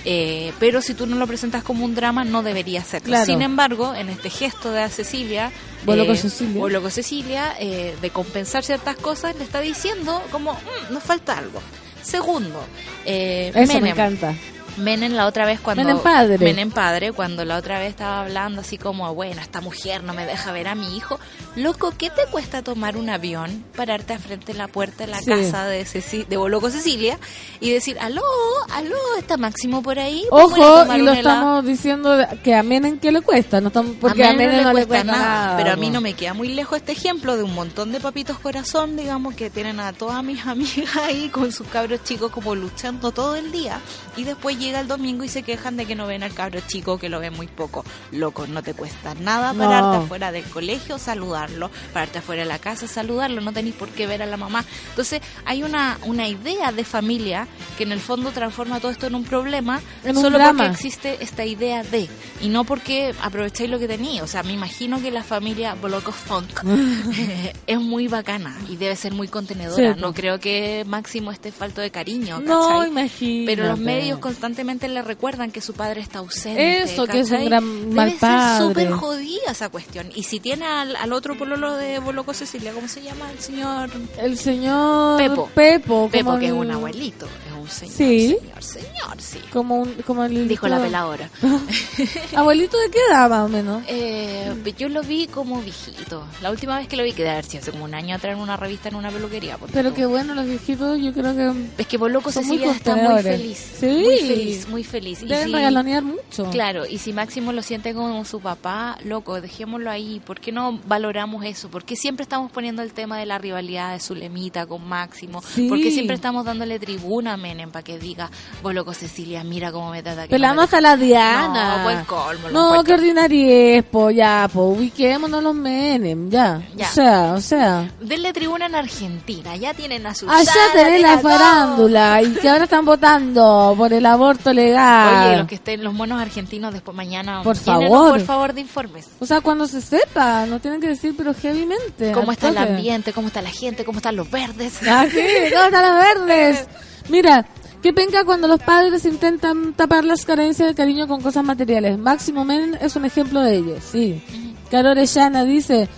[0.05, 3.07] Eh, pero si tú no lo presentas como un drama, no debería serlo.
[3.09, 3.27] Claro.
[3.27, 5.53] Sin embargo, en este gesto de Cecilia,
[5.85, 6.61] Boloco eh, Cecilia.
[6.61, 11.61] Boloco Cecilia, eh, de compensar ciertas cosas, le está diciendo como, "Mm, nos falta algo.
[12.07, 12.61] Segundo,
[13.05, 14.33] eh, Eso me encanta.
[14.77, 15.83] Menem la otra vez cuando...
[15.83, 16.39] Menem padre.
[16.39, 20.27] Menem padre, cuando la otra vez estaba hablando así como, bueno, esta mujer no me
[20.27, 21.19] deja ver a mi hijo.
[21.57, 25.19] Loco, ¿qué te cuesta tomar un avión, pararte a frente de la puerta de la
[25.21, 25.31] Sí.
[25.31, 27.19] casa de, Ceci- de Boloco Cecilia
[27.61, 28.23] y decir, aló,
[28.71, 30.25] aló, está Máximo por ahí?
[30.31, 30.57] Ojo,
[30.95, 31.17] y lo helado".
[31.17, 32.15] estamos diciendo
[32.45, 33.61] que a Menem que le cuesta.
[33.61, 35.57] No estamos, porque a Menem Menem no le cuesta nada.
[35.57, 38.39] pero a mí no me queda muy lejos este ejemplo de un montón de papitos
[38.39, 43.11] corazón, digamos, que tienen a todas mis amigas ahí con sus cabros chicos como luchando
[43.13, 43.81] todo el día
[44.17, 46.99] y después llega el domingo y se quejan de que no ven al cabro chico,
[46.99, 47.85] que lo ven muy poco.
[48.13, 49.65] Loco, no te cuesta nada No.
[49.65, 54.07] pararte afuera del colegio, saludarlo, pararte afuera de la casa, saludarlo, no tenéis por qué
[54.07, 54.65] ver a la mamá.
[54.91, 57.47] Entonces, hay una, una idea de familia
[57.79, 60.65] que en el fondo transforma todo esto en un problema En un solo drama.
[60.65, 62.09] porque existe esta idea de
[62.41, 64.23] y no porque aprovecháis lo que tenéis.
[64.23, 66.63] O sea, me imagino que la familia Boloco Funk
[67.67, 69.95] es muy bacana y debe ser muy contenedora.
[69.95, 72.41] Sí, no creo que Máximo esté falto de cariño.
[72.41, 72.89] No, ¿cachai?
[72.89, 73.47] imagínate.
[73.47, 76.83] Pero los medios constantemente le recuerdan que su padre está ausente.
[76.83, 78.59] Eso, que es un gran mal Debe padre.
[78.59, 80.11] ser súper jodida esa cuestión.
[80.15, 83.31] Y si tiene al, al otro pololo de Boloco Cecilia, ¿cómo se llama?
[83.31, 85.51] El señor El señor Pepo.
[85.55, 87.27] Pepo, Pepo, como que es un abuelito.
[87.27, 88.37] Es un señor, Sí.
[88.39, 89.39] señor, señor, sí.
[89.53, 90.47] Como, un, como el...
[90.49, 91.29] Dijo la peladora.
[92.35, 93.83] ¿Abuelito de qué edad más o menos?
[93.89, 96.25] Eh, yo lo vi como viejito.
[96.43, 98.35] La última vez que lo vi, que debe haber sido hace como un año atrás
[98.37, 99.59] en una revista en una peluquería.
[99.73, 103.23] Pero qué bueno, los viejitos yo creo que Es que Boloco muy Cecilia está muy
[103.23, 103.73] feliz.
[103.81, 103.87] Sí.
[103.87, 105.23] Muy feliz, muy feliz.
[105.23, 106.51] Y deben si- regalonear mucho.
[106.51, 110.21] Claro, y si Máximo lo siente como su papá, loco, dejémoslo ahí.
[110.25, 111.69] ¿Por qué no valoramos eso?
[111.69, 115.43] ¿Por qué siempre estamos poniendo el tema de la rivalidad de Zulemita con Máximo?
[115.43, 115.69] Sí.
[115.69, 118.31] ¿Por qué siempre estamos dándole tribuna a Menem para que diga,
[118.63, 120.27] Boloco Cecilia, mira cómo me trata?
[120.29, 120.81] me hasta deja"?
[120.81, 121.77] la Diana.
[121.79, 124.49] No, pues colmo, No, qué ordinaria es, po, ya.
[124.53, 126.63] Pues ubiquémonos los Menem, ya.
[126.75, 126.89] Ya.
[126.89, 127.91] O sea, o sea.
[128.01, 132.65] Denle tribuna en Argentina, ya tienen a su Allá tenés la farándula y que ahora
[132.65, 135.27] están votando por el aborto legal.
[135.27, 137.43] Oye, los que estén los monos argentinos después mañana.
[137.43, 138.13] Por favor.
[138.13, 139.09] por favor, de informes.
[139.19, 142.13] O sea, cuando se sepa, no tienen que decir, pero heavymente.
[142.13, 143.13] ¿Cómo está el ambiente?
[143.13, 143.85] ¿Cómo está la gente?
[143.85, 144.81] ¿Cómo están los verdes?
[144.89, 145.21] Ah, sí,
[145.53, 146.67] ¿cómo están los verdes?
[147.09, 147.47] Mira,
[147.83, 151.99] qué penca cuando los padres intentan tapar las carencias de cariño con cosas materiales.
[151.99, 154.23] Máximo Men es un ejemplo de ello, sí.
[154.71, 155.89] Caro Orellana dice,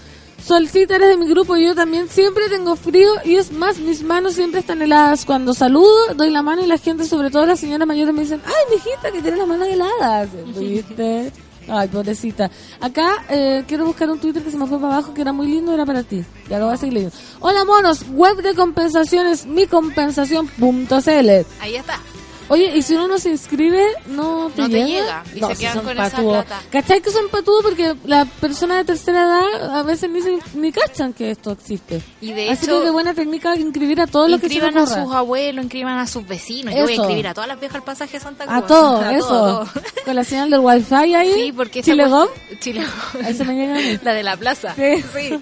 [0.43, 4.03] Solcita eres de mi grupo y yo también siempre tengo frío y es más, mis
[4.03, 5.25] manos siempre están heladas.
[5.25, 8.41] Cuando saludo, doy la mano y la gente, sobre todo las señoras mayores, me dicen,
[8.47, 10.29] ay, mijita, que tienes las manos heladas.
[10.59, 11.33] ¿Viste?
[11.69, 12.51] Ay, pobrecita.
[12.81, 15.49] Acá eh, quiero buscar un Twitter que se me fue para abajo, que era muy
[15.49, 16.25] lindo, era para ti.
[16.49, 17.17] Ya lo voy a seguir leyendo.
[17.41, 18.09] Hola, monos.
[18.09, 21.31] Web de compensaciones, micompensación.cl.
[21.61, 22.01] Ahí está.
[22.49, 25.23] Oye, y si uno no se inscribe, no te No te llega.
[25.25, 26.45] llega, y se si quedan son con esa patudos.
[26.47, 26.63] plata.
[26.71, 27.63] ¿Cachai que son patudos?
[27.63, 32.01] Porque la persona de tercera edad a veces ni, se- ni cachan que esto existe.
[32.21, 34.83] Y de Así hecho- que qué buena técnica inscribir a todos los que se Inscriban
[34.83, 36.75] a sus abuelos, inscriban a sus vecinos.
[36.75, 37.03] Yo voy a Eso.
[37.03, 38.57] inscribir a todas las viejas al pasaje de Santa Cruz.
[38.57, 39.29] A todo, A eso.
[39.29, 39.83] todo, todo.
[40.05, 41.33] Con la señal del wifi ahí.
[41.35, 42.29] Sí, porque esa Chile cuest- Gom.
[42.61, 42.81] Chile
[43.13, 43.27] Gom.
[43.27, 43.99] Ahí se me llega a mí.
[44.03, 44.75] La de la plaza.
[44.75, 45.39] Sí.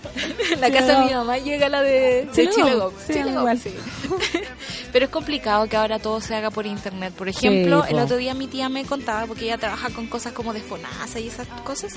[0.61, 2.81] La casa de mi mamá llega la de, de Chile Chile Gom.
[2.81, 2.93] Gom.
[3.07, 3.59] Sí, Chile Gom, igual.
[3.61, 3.71] sí.
[4.93, 6.96] Pero es complicado que ahora todo se haga por internet.
[7.17, 10.33] Por ejemplo, Sí, el otro día mi tía me contaba, porque ella trabaja con cosas
[10.33, 11.93] como de FONASA y esas cosas,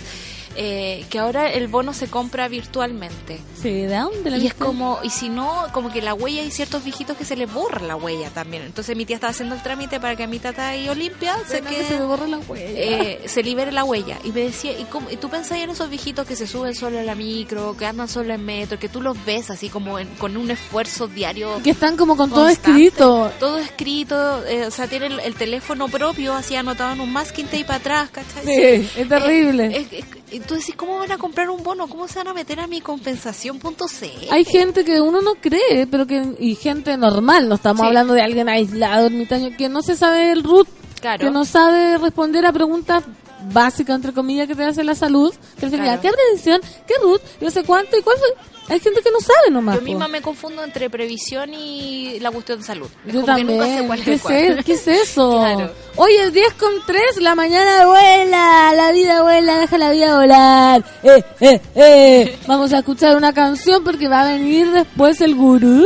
[0.55, 3.39] eh, que ahora el bono se compra virtualmente.
[3.61, 6.51] Sí, ¿de dónde la Y es como, y si no, como que la huella, hay
[6.51, 8.63] ciertos viejitos que se les borra la huella también.
[8.63, 11.61] Entonces mi tía estaba haciendo el trámite para que a mi tata y Olimpia se
[11.61, 12.65] que se borra la huella.
[12.75, 14.17] eh, se libere la huella.
[14.23, 16.99] Y me decía, ¿y, cómo- y tú pensás en esos viejitos que se suben solo
[16.99, 20.07] en la micro, que andan solo en metro, que tú los ves así como en-
[20.15, 21.59] con un esfuerzo diario?
[21.63, 23.31] que están como con todo escrito.
[23.39, 27.45] Todo escrito, eh, o sea, tiene el, el teléfono propio, así anotado en un masking
[27.45, 28.43] tape atrás, ¿cachai?
[28.45, 29.65] Sí, es terrible.
[29.77, 31.87] Es- es- y tú decís, ¿cómo van a comprar un bono?
[31.87, 34.31] ¿Cómo se van a meter a mi compensación.cl?
[34.31, 37.87] Hay gente que uno no cree, pero que y gente normal, no estamos Sí.
[37.87, 40.67] hablando de alguien aislado, ermitaño, que no se sabe el root,
[41.01, 41.19] Claro.
[41.25, 43.03] que no sabe responder a preguntas
[43.51, 46.01] básicas, entre comillas, que te hace la salud, que al final, Claro.
[46.01, 46.61] ¿qué prevención?
[46.87, 47.21] ¿Qué root?
[47.41, 48.27] Y no sé cuánto, ¿y cuál fue?
[48.71, 49.75] Hay gente que no sabe nomás.
[49.77, 49.85] Yo po.
[49.85, 52.87] misma me confundo entre previsión y la cuestión de salud.
[53.07, 53.47] Es Yo que también.
[53.47, 54.35] nunca sé cuál ¿Qué, es cuál.
[54.35, 55.39] es, ¿Qué es eso?
[55.39, 55.71] Claro.
[55.95, 60.85] Oye, 10 con 3, la mañana vuela, la vida vuela, deja la vida volar.
[61.01, 62.39] Eh, eh, eh.
[62.45, 65.83] Vamos a escuchar una canción porque va a venir después el gurú.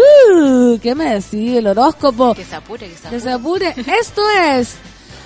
[0.82, 1.56] ¿Qué me decís?
[1.56, 2.36] El horóscopo.
[2.36, 3.22] Que se apure, que se Que apure.
[3.22, 3.97] se apure.
[3.97, 4.76] Esto es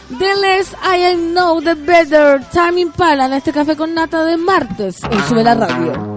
[0.09, 5.03] The Less I Know The Better Time Impala en este café con nata de martes
[5.03, 6.16] en Sube la Radio.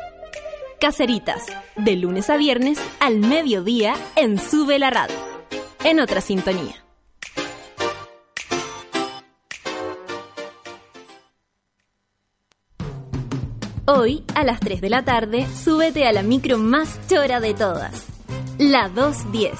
[0.81, 5.15] Caceritas, de lunes a viernes al mediodía en Sube la Radio.
[5.83, 6.83] En otra sintonía.
[13.85, 18.07] Hoy, a las 3 de la tarde, súbete a la micro más chora de todas,
[18.57, 19.59] la 210,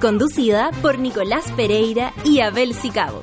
[0.00, 3.22] conducida por Nicolás Pereira y Abel Sicabo.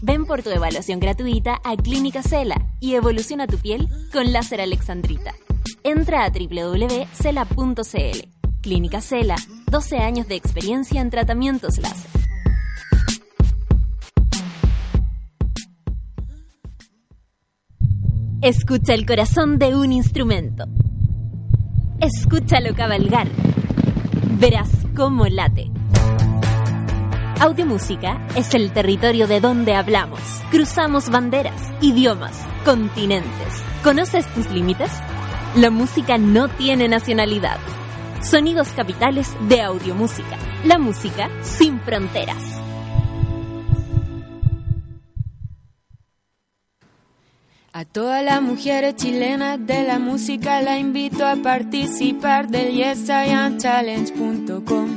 [0.00, 5.34] Ven por tu evaluación gratuita a Clínica Cela y evoluciona tu piel con láser alexandrita.
[5.82, 7.78] Entra a www.cela.cl.
[8.60, 9.36] Clínica Cela,
[9.70, 12.10] 12 años de experiencia en tratamientos láser.
[18.40, 20.64] Escucha el corazón de un instrumento.
[22.00, 23.26] Escúchalo cabalgar.
[24.38, 25.72] Verás cómo late.
[27.40, 30.20] Audiomúsica es el territorio de donde hablamos.
[30.50, 33.62] Cruzamos banderas, idiomas, continentes.
[33.84, 34.90] ¿Conoces tus límites?
[35.54, 37.58] La música no tiene nacionalidad.
[38.22, 40.36] Sonidos capitales de audiomúsica.
[40.64, 42.42] La música sin fronteras.
[47.72, 54.88] A todas las mujeres chilenas de la música la invito a participar del yesiamchallenge.com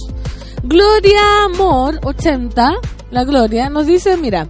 [0.63, 2.73] Gloria Amor 80,
[3.11, 4.47] la Gloria, nos dice, mira,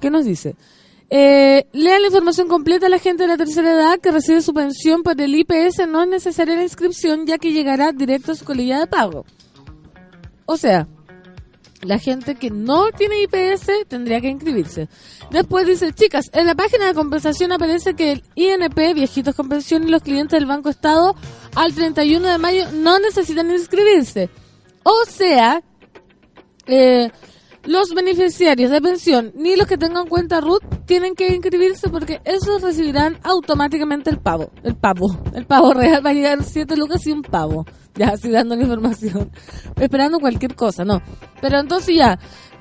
[0.00, 0.54] ¿qué nos dice?
[1.10, 4.52] Eh, lea la información completa a la gente de la tercera edad que recibe su
[4.52, 5.88] pensión por el IPS.
[5.88, 9.24] No es necesaria la inscripción ya que llegará directo a su colilla de pago.
[10.44, 10.86] O sea,
[11.82, 14.88] la gente que no tiene IPS tendría que inscribirse.
[15.30, 19.88] Después dice, chicas, en la página de compensación aparece que el INP, viejitos con y
[19.88, 21.14] los clientes del Banco Estado
[21.54, 24.28] al 31 de mayo no necesitan inscribirse.
[24.82, 25.62] O sea,
[26.66, 27.10] eh,
[27.68, 32.62] los beneficiarios de pensión ni los que tengan cuenta RUT tienen que inscribirse porque esos
[32.62, 34.50] recibirán automáticamente el pavo.
[34.62, 35.14] El pavo.
[35.34, 37.66] El pavo real va a llegar 7 lucas y un pavo.
[37.94, 39.30] Ya, así dando la información.
[39.76, 41.02] Esperando cualquier cosa, no.
[41.42, 42.18] Pero entonces ya,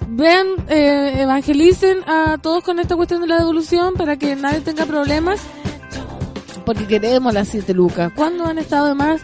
[0.09, 4.85] vean, eh, evangelicen a todos con esta cuestión de la devolución para que nadie tenga
[4.85, 5.39] problemas.
[6.68, 8.11] Porque queremos las 7 lucas.
[8.13, 9.22] ¿Cuándo han estado de más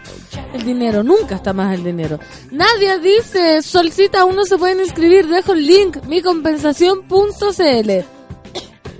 [0.54, 1.02] el dinero?
[1.02, 2.18] Nunca está más el dinero.
[2.50, 5.28] Nadie dice, Solcita, aún no se pueden inscribir.
[5.28, 7.90] Dejo el link, micompensación.cl.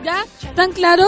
[0.05, 0.27] ¿Ya?
[0.55, 1.07] ¿Tan claro?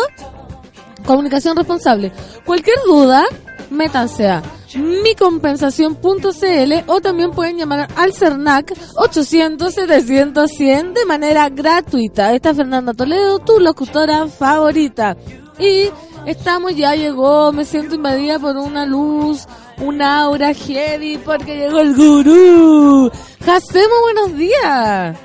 [1.05, 2.11] Comunicación responsable.
[2.47, 3.27] Cualquier duda,
[3.69, 4.43] métanse a
[4.75, 12.33] micompensación.cl o también pueden llamar al CERNAC 800-700-100 de manera gratuita.
[12.33, 15.19] Esta es Fernanda Toledo, tu locutora favorita.
[15.59, 15.91] Y
[16.27, 19.47] estamos, ya llegó, me siento invadida por una luz,
[19.79, 23.11] un aura heavy porque llegó el gurú.
[23.41, 25.17] Hacemos buenos días.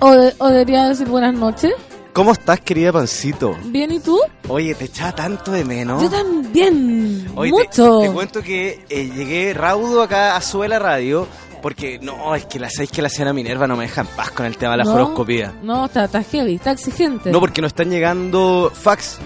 [0.00, 1.72] O, de- o debería decir buenas noches.
[2.12, 3.56] ¿Cómo estás, querida Pancito?
[3.66, 4.18] Bien, ¿y tú?
[4.48, 6.02] Oye, te echaba tanto de menos.
[6.02, 7.26] Yo también.
[7.36, 7.98] Oye, te- Mucho.
[8.00, 11.26] Te, cuento que eh, llegué raudo acá a Suela Radio
[11.62, 14.30] porque no, es que la sabéis que la señora Minerva no me deja en paz
[14.30, 15.52] con el tema de la No, horoscopía.
[15.62, 17.30] No, está, está heavy, está exigente.
[17.30, 19.18] No, porque nos están llegando fax.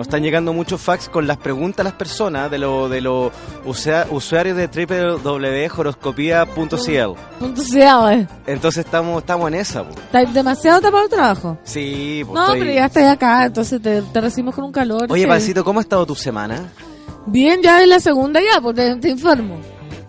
[0.00, 3.30] Nos están llegando muchos fax con las preguntas a las personas de los de los
[3.66, 4.66] usuarios de
[8.10, 8.26] eh.
[8.46, 9.84] Entonces estamos estamos en esa.
[9.84, 9.90] po.
[9.90, 11.58] Está demasiado tapado el trabajo.
[11.64, 15.06] Sí, pues No, estoy- pero ya estás acá, entonces te, te recibimos con un calor.
[15.10, 15.26] Oye.
[15.28, 16.72] Pancito, ¿cómo ha estado tu semana?
[17.26, 19.58] Bien, ya es la segunda ya, te, te informo.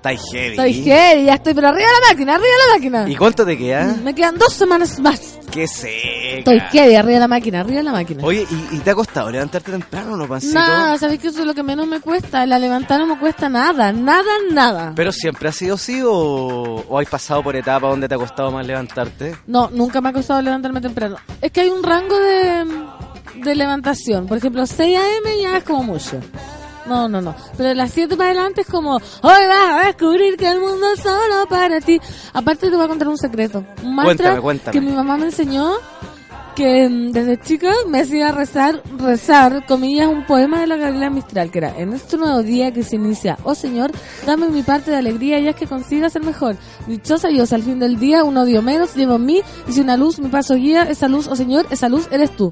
[0.04, 0.48] Está heavy.
[0.56, 3.10] Estoy heavy, ya estoy, pero arriba de la máquina, arriba de la máquina.
[3.12, 3.96] ¿Y cuánto te queda?
[4.04, 5.38] Me quedan dos semanas más.
[5.52, 6.40] Qué seca.
[6.40, 8.24] Estoy heavy, arriba de la máquina, arriba de la máquina.
[8.26, 10.56] Oye, ¿y, y te ha costado levantarte temprano, no, Pancito?
[10.56, 12.44] Nada, ¿sabéis que eso es lo que menos me cuesta?
[12.48, 14.94] La levantar no me cuesta nada, nada, nada.
[14.96, 18.50] ¿Pero siempre ha sido así o, o has pasado por etapa donde te ha costado
[18.52, 19.36] más levantarte?
[19.46, 21.18] No, nunca me ha costado levantarme temprano.
[21.40, 22.66] Es que hay un rango de,
[23.36, 24.26] de levantación.
[24.26, 25.42] Por ejemplo, 6 a.m.
[25.44, 26.20] ya es como mucho.
[26.86, 27.36] No, no, no.
[27.58, 30.88] Pero de las 7 para adelante es como, hoy vas a descubrir que el mundo
[30.94, 32.00] es solo para ti.
[32.34, 33.64] Aparte te voy a contar un secreto.
[33.84, 34.72] Un mantra Cuéntame, cuéntame.
[34.74, 35.76] que mi mamá me enseñó
[36.56, 41.52] que mm, desde chica me hacía rezar, rezar, comillas, un poema de la Gabriela Mistral,
[41.52, 43.92] que era, en este nuevo día que se inicia, oh Señor,
[44.26, 46.58] dame mi parte de alegría y haz que consiga ser mejor.
[46.88, 49.98] Dichosa yo, al fin del día, un odio menos, llevo en mí, y si una
[49.98, 52.52] luz mi paso guía, esa luz, oh Señor, esa luz eres tú.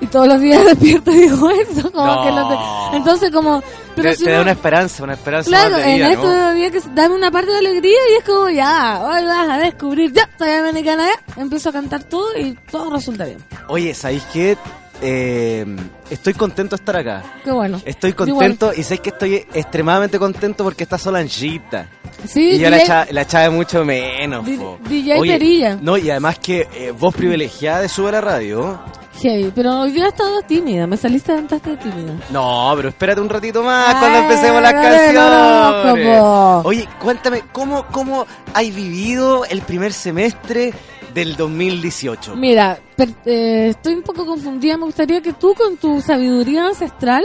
[0.00, 2.22] Y todos los días despierto y digo eso, como No.
[2.24, 3.62] que lo te- Entonces como,
[3.96, 6.52] pero te si te no- da una esperanza, una esperanza Claro, en vida, este ¿no?
[6.52, 10.12] día que dame una parte de alegría y es como ya, hoy vas a descubrir,
[10.12, 13.38] ya, soy americana ya, empiezo a cantar todo y todo resulta bien.
[13.68, 14.58] Oye, ¿sabéis qué?
[15.00, 15.66] Eh,
[16.10, 17.22] estoy contento de estar acá.
[17.44, 17.80] Qué bueno.
[17.84, 18.28] Estoy Igual.
[18.28, 21.88] contento y sé que estoy extremadamente contento porque está Solanjita.
[22.26, 24.48] Sí, y yo la echaba, la echaba mucho menos.
[24.48, 24.78] Po.
[24.88, 25.78] DJ Perilla.
[25.80, 28.80] No, y además que eh, vos privilegiada de Sube la Radio.
[29.20, 32.14] Heavy, pero hoy día he estado tímida, me saliste de tímida.
[32.30, 35.22] No, pero espérate un ratito más Ay, cuando empecemos las canciones.
[35.22, 36.68] horóscopo.
[36.68, 40.74] Oye, cuéntame, ¿cómo, ¿cómo has vivido el primer semestre
[41.14, 42.36] del 2018?
[42.36, 47.24] Mira, per- eh, estoy un poco confundida, me gustaría que tú con tu sabiduría ancestral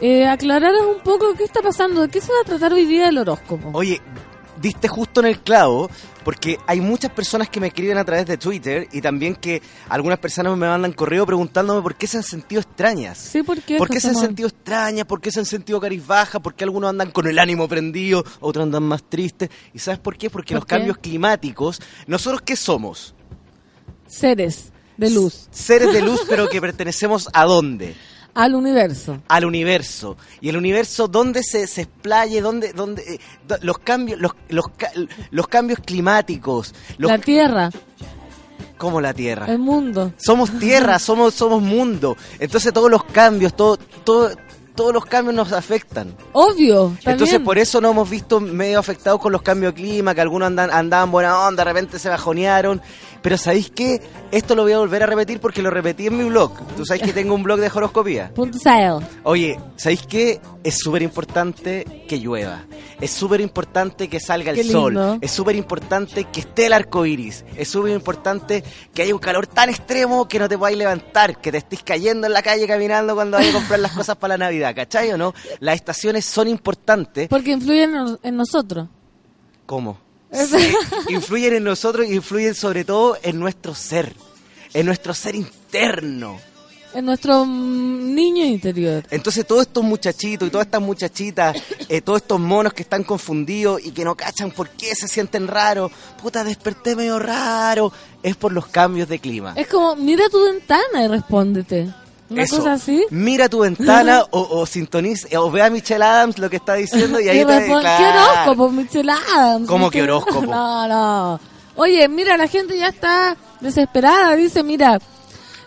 [0.00, 3.08] eh, aclararas un poco qué está pasando, de qué se va a tratar hoy día
[3.08, 3.70] el horóscopo.
[3.72, 4.00] Oye,
[4.60, 5.88] diste justo en el clavo,
[6.24, 10.18] porque hay muchas personas que me escriben a través de Twitter y también que algunas
[10.18, 13.18] personas me mandan correo preguntándome por qué se han sentido extrañas.
[13.18, 13.76] Sí, ¿por qué?
[13.78, 15.04] ¿Por qué se han sentido extrañas?
[15.06, 16.40] ¿Por qué se han sentido carizbajas?
[16.40, 18.24] ¿Por qué algunos andan con el ánimo prendido?
[18.40, 19.48] Otros andan más tristes.
[19.74, 20.28] ¿Y sabes por qué?
[20.30, 20.74] Porque ¿Por los qué?
[20.76, 23.14] cambios climáticos, ¿nosotros qué somos?
[24.08, 27.94] Seres de luz Seres de luz, pero que pertenecemos a dónde?
[28.34, 29.18] al universo.
[29.26, 30.16] Al universo.
[30.40, 32.40] Y el universo, ¿dónde se, se explaye?
[32.40, 33.18] ¿Dónde, dónde, eh,
[33.62, 34.66] los, cambios, los, los,
[35.32, 36.72] los cambios climáticos?
[36.98, 37.70] Los, La tierra,
[38.78, 39.46] como la Tierra.
[39.46, 40.12] el mundo.
[40.16, 42.16] Somos tierra, somos, somos mundo.
[42.38, 44.30] Entonces todos los cambios, todo, todo,
[44.74, 46.14] todos los cambios nos afectan.
[46.32, 46.96] Obvio.
[47.04, 50.46] Entonces por eso nos hemos visto medio afectados con los cambios de clima, que algunos
[50.46, 52.80] andan, andaban buena onda, de repente se bajonearon.
[53.22, 54.00] Pero ¿sabéis qué?
[54.30, 56.52] Esto lo voy a volver a repetir porque lo repetí en mi blog.
[56.76, 58.32] Tú sabes que tengo un blog de horoscopía.
[58.34, 58.58] Punto.
[59.24, 60.40] Oye, ¿sabéis qué?
[60.62, 62.64] Es súper importante que llueva.
[63.00, 65.18] Es súper importante que salga el sol.
[65.20, 67.44] Es súper importante que esté el arco iris.
[67.56, 68.62] Es súper importante
[68.94, 72.26] que haya un calor tan extremo que no te podáis levantar, que te estés cayendo
[72.26, 74.74] en la calle caminando cuando vayas a comprar las cosas para la Navidad.
[74.74, 75.34] ¿Cachai o no?
[75.60, 77.28] Las estaciones son importantes.
[77.28, 78.88] Porque influyen en, en nosotros.
[79.66, 79.98] ¿Cómo?
[80.32, 80.74] Sí,
[81.08, 84.12] influyen en nosotros y influyen sobre todo en nuestro ser.
[84.74, 86.38] En nuestro ser interno.
[86.94, 89.04] En nuestro mm, niño interior.
[89.10, 91.56] Entonces todos estos muchachitos y todas estas muchachitas,
[91.88, 95.48] eh, todos estos monos que están confundidos y que no cachan por qué se sienten
[95.48, 95.90] raros,
[96.20, 97.92] puta, desperté medio raro,
[98.22, 99.54] es por los cambios de clima.
[99.56, 101.88] Es como, mira tu ventana y respóndete.
[102.30, 102.56] Una Eso.
[102.58, 103.04] cosa así.
[103.10, 107.18] Mira tu ventana o, o sintoniza, o ve a Michelle Adams lo que está diciendo
[107.20, 107.98] y ahí Y te claro.
[107.98, 109.66] ¿Qué horóscopo, Michelle Adams?
[109.68, 110.42] ¿Cómo que ¿Qué- horóscopo?
[110.46, 111.40] No, no.
[111.76, 114.34] Oye, mira, la gente ya está desesperada.
[114.36, 114.98] Dice, mira,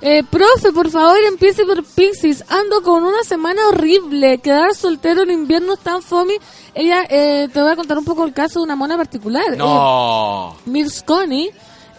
[0.02, 2.44] eh, profe, por favor, empiece por Pixies.
[2.50, 4.40] Ando con una semana horrible.
[4.40, 6.34] Quedar soltero en invierno es tan fome.
[6.76, 9.54] Ella, eh, te voy a contar un poco el caso de una mona particular.
[9.54, 10.56] Eh, No.
[10.66, 11.52] Mirs Connie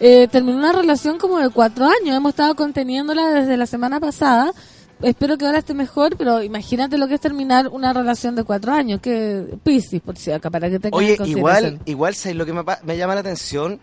[0.02, 2.14] eh, terminó una relación como de cuatro años.
[2.16, 4.52] Hemos estado conteniéndola desde la semana pasada.
[5.00, 8.72] Espero que ahora esté mejor, pero imagínate lo que es terminar una relación de cuatro
[8.72, 9.00] años.
[9.00, 12.62] Que Piscis, por si acá, para que tengas Oye, igual, igual, ¿sabes lo que me,
[12.84, 13.80] me llama la atención?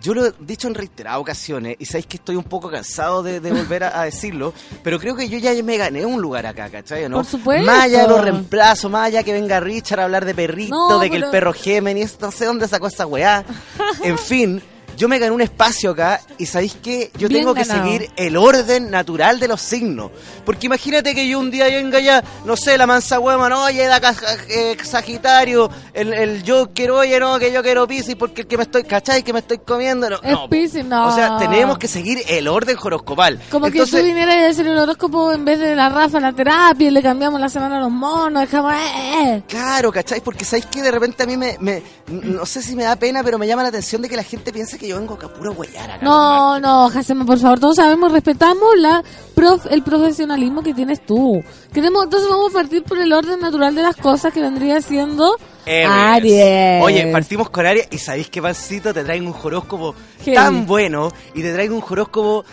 [0.00, 3.38] Yo lo he dicho en reiteradas ocasiones y sabéis que estoy un poco cansado de,
[3.38, 4.52] de volver a, a decirlo,
[4.82, 7.08] pero creo que yo ya me gané un lugar acá, ¿cachai?
[7.08, 7.18] ¿no?
[7.18, 7.64] Por supuesto.
[7.64, 10.98] Más allá de los reemplazos, más allá que venga Richard a hablar de perrito, No,
[10.98, 13.44] de que pero- el perro Géminis, no sé dónde sacó esa weá.
[14.02, 14.60] En fin,
[14.96, 17.84] yo me gané un espacio acá y sabéis que yo Bien tengo que ganado.
[17.84, 20.10] seguir el orden natural de los signos.
[20.44, 23.86] Porque imagínate que yo un día venga ya, no sé, la mansa hueva, no, oye,
[23.86, 24.00] da
[24.48, 28.56] eh, Sagitario, el, el yo quiero, oye, no, que yo quiero Piscis porque el que
[28.56, 29.22] me estoy, ¿cachai?
[29.22, 30.08] Que me estoy comiendo.
[30.10, 30.48] No, Es no.
[30.48, 31.08] Piscis, no.
[31.08, 33.40] O sea, tenemos que seguir el orden horoscopal.
[33.50, 36.32] Como que Entonces, tú vinieras a hacer el horóscopo en vez de la Rafa, la
[36.32, 38.72] terapia, y le cambiamos la semana a los monos, dejamos...
[38.74, 39.42] eh, eh.
[39.48, 40.20] Claro, ¿cachai?
[40.20, 43.22] Porque sabéis que de repente a mí me, me- No sé si me da pena,
[43.24, 45.52] pero me llama la atención de que la gente piensa que yo vengo acá puro
[45.52, 46.04] huellar acá.
[46.04, 49.02] No, no, Jacema, por favor, todos sabemos, respetamos la
[49.34, 51.42] prof, el profesionalismo que tienes tú.
[51.72, 55.36] Queremos, entonces vamos a partir por el orden natural de las cosas que vendría siendo
[55.66, 55.88] Aries.
[55.88, 56.82] Aries.
[56.82, 59.94] Oye, partimos con Aries y sabéis que Pancito te traigo un horóscopo
[60.24, 60.34] Heavy.
[60.36, 62.44] tan bueno y te traigo un horóscopo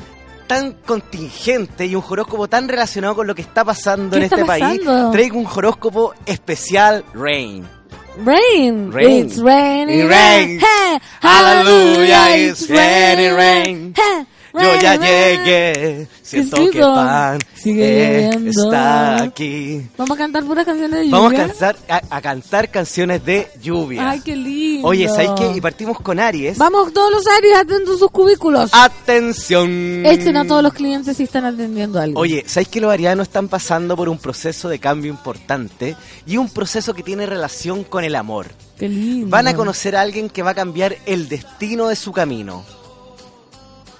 [0.47, 4.45] tan contingente y un horóscopo tan relacionado con lo que está pasando ¿Qué en este
[4.45, 4.79] país.
[4.83, 5.11] pasando?
[5.11, 7.67] Traigo un horóscopo especial Rain.
[8.25, 8.91] Rain.
[8.91, 9.25] Rain.
[9.25, 10.07] It's raining.
[10.07, 10.59] Rain.
[10.59, 13.93] Hey, Hallelujah, it's raining rain.
[13.95, 19.81] Hey, Yo ya llegué, siento sí, que pan Sigue eh, está aquí.
[19.97, 21.19] Vamos a cantar puras canciones de lluvia.
[21.19, 24.09] Vamos a, cantar, a, a cantar canciones de lluvia.
[24.09, 24.87] Ay, qué lindo.
[24.87, 25.51] Oye, ¿sabéis qué?
[25.57, 26.57] Y partimos con Aries.
[26.57, 28.71] Vamos todos los Aries, atentos a sus cubículos.
[28.73, 30.05] Atención.
[30.05, 32.19] Echen a todos los clientes si están atendiendo algo.
[32.19, 35.95] Oye, ¿sabéis que los arianos están pasando por un proceso de cambio importante
[36.25, 38.47] y un proceso que tiene relación con el amor?
[38.77, 39.27] Qué lindo.
[39.27, 42.63] Van a conocer a alguien que va a cambiar el destino de su camino.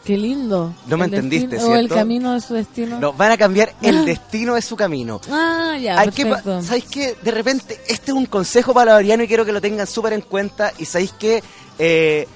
[0.10, 0.74] Qué lindo.
[0.88, 3.00] No me El entendiste, destino- O el camino de su destino.
[3.00, 4.06] No, van a cambiar el Ah.
[4.06, 5.22] destino de su camino.
[5.30, 6.64] Ah, ya, Hay que perfecto.
[6.64, 7.16] ¿Sabéis qué?
[7.22, 10.74] De repente, este es un consejo para y quiero que lo tengan súper en cuenta.
[10.80, 11.44] Y sabéis que
[11.78, 12.28] eh,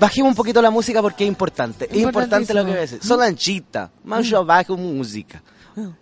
[0.00, 1.88] bajemos un poquito la música porque es importante.
[1.88, 2.98] Es importante lo que voy a decir.
[3.00, 5.40] Solanchita, más yo bajo música.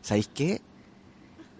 [0.01, 0.63] ¿Sabéis qué?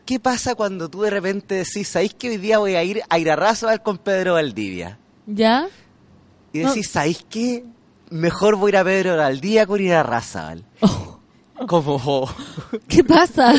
[0.07, 3.19] ¿Qué pasa cuando tú de repente decís, ¿sabéis que hoy día voy a ir a
[3.19, 4.99] Irarrázaval con Pedro Valdivia?
[5.27, 5.69] ¿Ya?
[6.55, 6.71] Y No.
[6.71, 7.65] decís, ¿sabéis qué?
[8.11, 10.65] Mejor voy a ir a Pedro Valdivia con Irarrázaval.
[11.67, 12.29] Como...
[12.89, 13.53] ¿Qué pasa?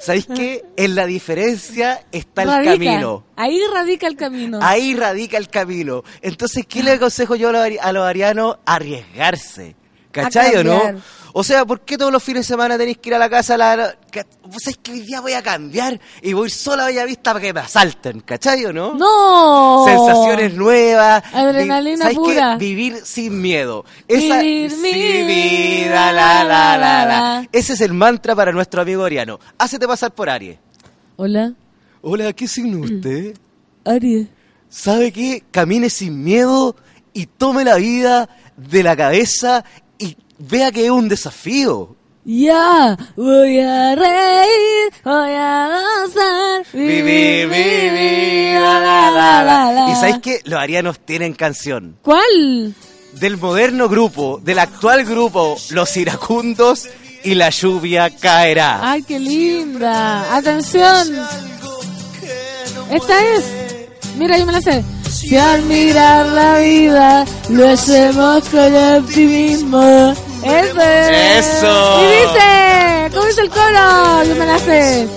[0.00, 0.64] ¿Sabéis qué?
[0.76, 3.24] En la diferencia está el camino.
[3.36, 4.58] Ahí radica el camino.
[4.62, 6.02] Ahí radica el camino.
[6.20, 8.58] Entonces, ¿qué le aconsejo yo a a los arianos?
[8.66, 9.76] Arriesgarse.
[10.12, 10.80] ¿Cachai o no?
[11.34, 13.54] O sea, ¿por qué todos los fines de semana tenéis que ir a la casa?
[13.54, 13.96] a La,
[14.44, 17.52] Vos sabés que hoy día voy a cambiar y voy solo a Bellavista para que
[17.54, 18.20] me asalten.
[18.20, 18.92] ¿Cachai o no?
[18.94, 19.84] ¡No!
[19.86, 21.22] Sensaciones nuevas.
[21.32, 22.34] Adrenalina Vi- ¿sabéis qué?
[22.34, 22.56] pura.
[22.58, 23.86] Vivir sin miedo.
[24.06, 27.40] Esa, Vivir sí, mi vida, la, la, la, la.
[27.40, 27.48] vida.
[27.50, 29.40] Ese es el mantra para nuestro amigo Ariano.
[29.56, 30.58] Hácete pasar por Aries.
[31.16, 31.54] Hola,
[32.02, 33.34] Hola, ¿qué signo usted?
[33.86, 34.26] Aries.
[34.68, 35.44] ¿Sabe qué?
[35.50, 36.76] Camine sin miedo
[37.14, 39.64] y tome la vida de la cabeza
[40.48, 41.96] vea que es un desafío.
[42.24, 45.68] Ya, voy a reír, voy a
[46.04, 49.90] gozar, Vivir, vivir, la, la, la, la.
[49.90, 51.96] Y sabéis que los arianos tienen canción.
[52.02, 52.74] ¿Cuál?
[53.14, 56.88] Del moderno grupo, del actual grupo, Los Iracundos
[57.24, 58.78] y la lluvia caerá.
[58.82, 60.36] Ay, qué linda.
[60.36, 61.08] Atención.
[62.90, 63.44] Esta es.
[64.16, 64.84] Mira, yo me la sé.
[65.22, 70.12] Si al mirar la vida lo hacemos con optimismo.
[70.42, 70.80] Eso.
[70.80, 71.46] es.
[71.46, 72.00] Eso.
[72.02, 74.24] Y dice, ¿cómo dice el coro?
[74.24, 75.08] Yo me la sé.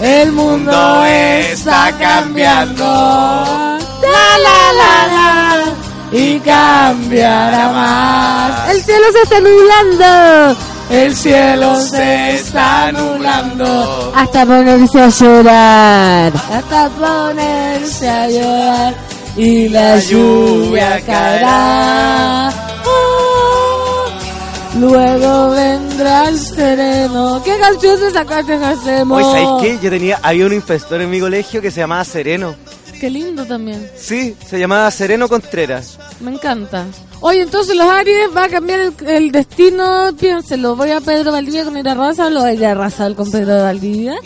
[0.00, 2.84] El mundo mundo está cambiando.
[2.84, 5.64] La la la la.
[6.10, 8.70] Y cambiará más.
[8.70, 10.75] El cielo se está nublando.
[10.90, 14.12] El cielo se está nublando.
[14.14, 16.32] Hasta ponerse a llorar.
[16.52, 18.94] Hasta ponerse a llorar.
[19.36, 22.52] Y la lluvia caerá.
[22.86, 24.06] Oh,
[24.78, 27.42] Luego vendrá el sereno.
[27.44, 29.16] ¿Qué canción se sacaste, Jacemo?
[29.16, 29.78] Hoy, ¿sabéis qué?
[29.82, 32.54] Yo tenía, había un inspector en mi colegio que se llamaba Sereno.
[33.00, 33.88] Qué lindo también.
[33.96, 35.98] Sí, se llamaba Sereno Contreras.
[36.20, 36.86] Me encanta.
[37.20, 40.10] Oye, entonces los Aries va a cambiar el, el destino.
[40.18, 40.76] Piénselo.
[40.76, 43.14] ¿Voy a Pedro Valdivia con ir a Raza o lo voy a ir a Raza
[43.14, 44.16] con Pedro Valdivia?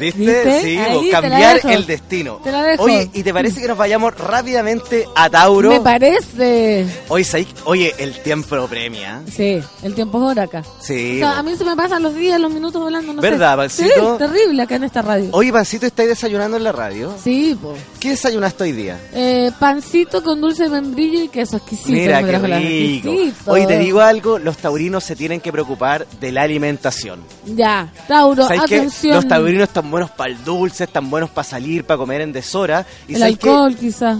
[0.00, 0.18] ¿Viste?
[0.18, 0.62] ¿Viste?
[0.62, 2.40] Sí, Ahí cambiar el destino.
[2.42, 2.84] Te la dejo.
[2.84, 5.70] Oye, ¿y te parece que nos vayamos rápidamente a Tauro?
[5.70, 6.86] Me parece.
[7.08, 7.46] Oye.
[7.64, 9.22] Oye, el tiempo premia.
[9.30, 10.62] Sí, el tiempo es hora acá.
[10.80, 11.16] Sí.
[11.16, 11.38] O sea, vos.
[11.38, 13.84] a mí se me pasan los días, los minutos volando, no ¿Verdad, sé.
[13.84, 14.12] Pancito?
[14.12, 15.28] Sí, terrible acá en esta radio.
[15.32, 17.14] Oye, Pancito, ¿estáis desayunando en la radio?
[17.22, 17.78] Sí, pues.
[18.00, 18.98] ¿Qué desayunaste hoy día?
[19.12, 21.90] Eh, pancito con dulce de membrillo y queso exquisito.
[21.90, 23.10] Mira, qué rico.
[23.46, 27.20] Oye, te digo algo, los taurinos se tienen que preocupar de la alimentación.
[27.44, 29.16] Ya, Tauro, atención.
[29.16, 32.86] Los taurinos están buenos para el dulce, están buenos para salir, para comer en deshora.
[33.08, 34.18] Y el alcohol, quizás.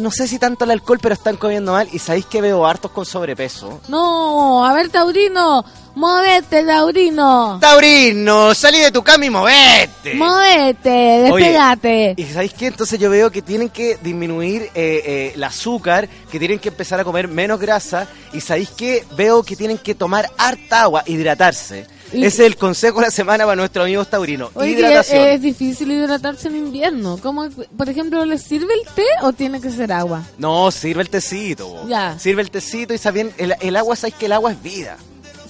[0.00, 1.88] No sé si tanto el alcohol, pero están comiendo mal.
[1.92, 3.80] Y sabéis que veo hartos con sobrepeso.
[3.88, 5.64] No, a ver, Taurino,
[5.98, 7.58] Movete, Taurino.
[7.60, 10.14] Taurino, salí de tu cama y movete.
[10.14, 12.14] Movete, Oye, despegate.
[12.16, 12.66] ¿Y sabéis qué?
[12.68, 17.00] Entonces yo veo que tienen que disminuir eh, eh, el azúcar, que tienen que empezar
[17.00, 18.06] a comer menos grasa.
[18.32, 19.04] Y sabéis qué?
[19.16, 21.88] Veo que tienen que tomar harta agua, hidratarse.
[22.12, 24.50] Y- Ese es el consejo de la semana para nuestros amigos taurinos.
[24.54, 25.26] Oye, Hidratación.
[25.26, 27.18] es difícil hidratarse en invierno.
[27.22, 30.22] ¿Cómo, por ejemplo, ¿les sirve el té o tiene que ser agua?
[30.38, 31.68] No, sirve el tecito.
[31.68, 31.88] bo.
[31.88, 32.18] Ya.
[32.18, 34.96] Sirve el tecito y sabien, el, el agua, sabéis que el agua es vida.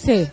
[0.04, 0.26] Sí,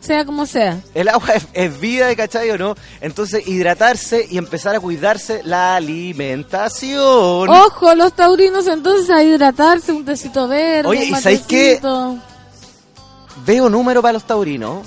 [0.00, 0.80] sea como sea.
[0.94, 2.74] El agua es, es vida, ¿cachai o no?
[3.02, 7.48] Entonces, hidratarse y empezar a cuidarse la alimentación.
[7.50, 10.88] Ojo, los taurinos entonces a hidratarse, un tecito verde.
[10.88, 11.80] Oye, un ¿y sabéis qué?
[13.44, 14.86] Veo número para los taurinos.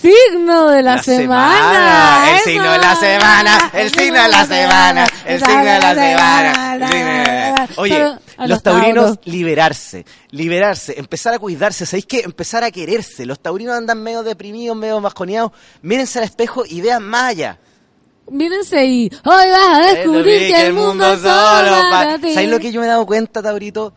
[0.00, 2.32] Signo de la, semana.
[2.32, 7.68] El signo de la semana, el signo de la semana, el signo de la semana.
[7.76, 8.14] Oye,
[8.46, 12.20] los taurinos liberarse, liberarse, empezar a cuidarse, ¿sabéis qué?
[12.20, 13.26] Empezar a quererse.
[13.26, 15.52] Los taurinos andan medio deprimidos, medio masconeados.
[15.82, 17.58] Mírense al espejo y vean más allá.
[18.30, 22.34] Mírense y hoy vas a descubrir que el mundo solo para ti.
[22.34, 23.94] ¿Sabéis lo que yo me he dado cuenta, Taurito?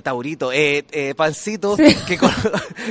[0.00, 1.94] Eh, taurito, eh, eh, Pancito, Sí.
[2.06, 2.30] que, con,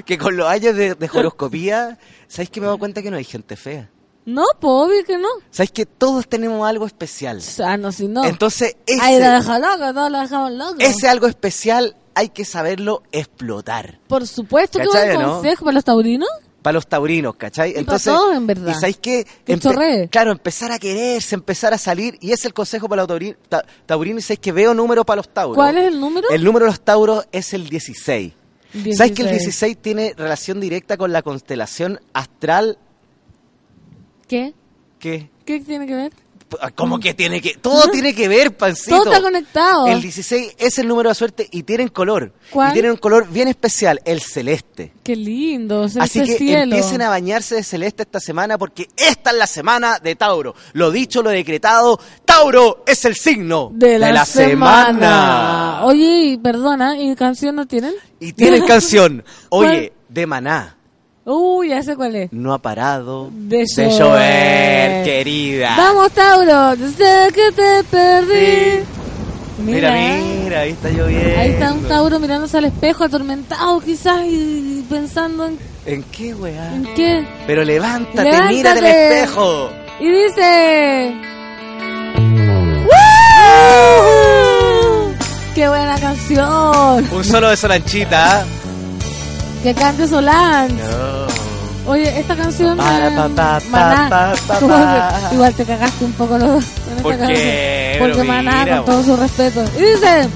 [0.06, 3.18] que con los años de, de horoscopía, ¿sabéis que me he dado cuenta que no
[3.18, 3.90] hay gente fea?
[4.26, 5.28] No, pues obvio que no.
[5.50, 7.42] ¿Sabéis que todos tenemos algo especial?
[7.64, 8.24] Ah, no, si no.
[8.26, 10.76] Entonces, Ahí la ese, deja loca, todos la dejamos loca.
[10.86, 14.00] ese algo especial hay que saberlo explotar.
[14.08, 15.34] Por supuesto, qué ¿Cachai, buen no?
[15.36, 16.30] consejo para los taurinos.
[16.62, 17.72] Para los taurinos, ¿cachai?
[17.72, 17.74] Y
[18.12, 18.72] todos, en verdad.
[18.72, 19.26] ¿Y sabéis qué?
[19.48, 20.10] Empe-.
[20.10, 22.18] Claro, empezar a quererse, empezar a salir.
[22.20, 23.38] Y ese es el consejo para los taurinos.
[23.48, 25.56] Ta- taurinos y sabéis que veo número para los tauros.
[25.56, 26.28] ¿Cuál es el número?
[26.30, 28.34] El número de los tauros es el 16.
[28.94, 29.30] ¿Sabes que el 16?
[29.32, 32.78] 16 tiene relación directa con la constelación astral?
[34.28, 34.54] ¿Qué?
[35.00, 35.30] ¿Qué?
[35.46, 36.12] ¿Qué tiene que ver?
[36.76, 37.56] ¿Cómo que tiene que...?
[37.56, 38.98] Todo tiene que ver, pancito.
[38.98, 39.88] Todo está conectado.
[39.88, 42.34] El 16 es el número de suerte y tienen color.
[42.50, 42.72] ¿Cuál?
[42.72, 44.94] Y tienen un color bien especial, el celeste.
[45.04, 46.64] Qué lindo, es Así que cielo.
[46.76, 50.56] empiecen a bañarse de celeste esta semana porque esta es la semana de Tauro.
[50.74, 54.86] Lo dicho, lo decretado, Tauro es el signo de la, semana.
[54.88, 55.86] semana.
[55.86, 57.94] Oye, perdona, ¿y canción no tienen?
[58.20, 60.79] Y tienen canción, oye, de Maná.
[61.26, 62.34] Uy, ya sé cuál es.
[62.34, 65.04] No ha parado De llover, llover.
[65.04, 65.76] querida.
[65.78, 68.84] Vamos, Tauro, desde que te perdí.
[69.64, 69.92] Mira,
[70.44, 71.40] mira, ahí está lloviendo.
[71.40, 76.74] Ahí está un Tauro mirándose al espejo, atormentado quizás y pensando en, ¿En qué, weá?
[76.74, 77.28] en qué.
[77.46, 78.54] Pero levántate, Levántate.
[78.56, 79.70] mira del espejo.
[80.00, 81.14] Y dice...
[83.80, 85.14] ¡Woo!
[85.54, 87.06] ¡Qué buena canción!
[87.12, 88.46] Un solo de Solanchita.
[89.64, 90.74] Que cante Solange.
[90.74, 91.09] No.
[91.90, 92.78] Oye, esta canción...
[92.78, 95.12] Maná, pa, pa, ¿cómo pa.
[95.30, 96.64] se- igual te cagaste un poco los,
[97.02, 97.96] ¿Por qué?
[98.00, 99.64] Porque Pero Maná, mira, con todo su respeto.
[99.78, 100.30] Y dice...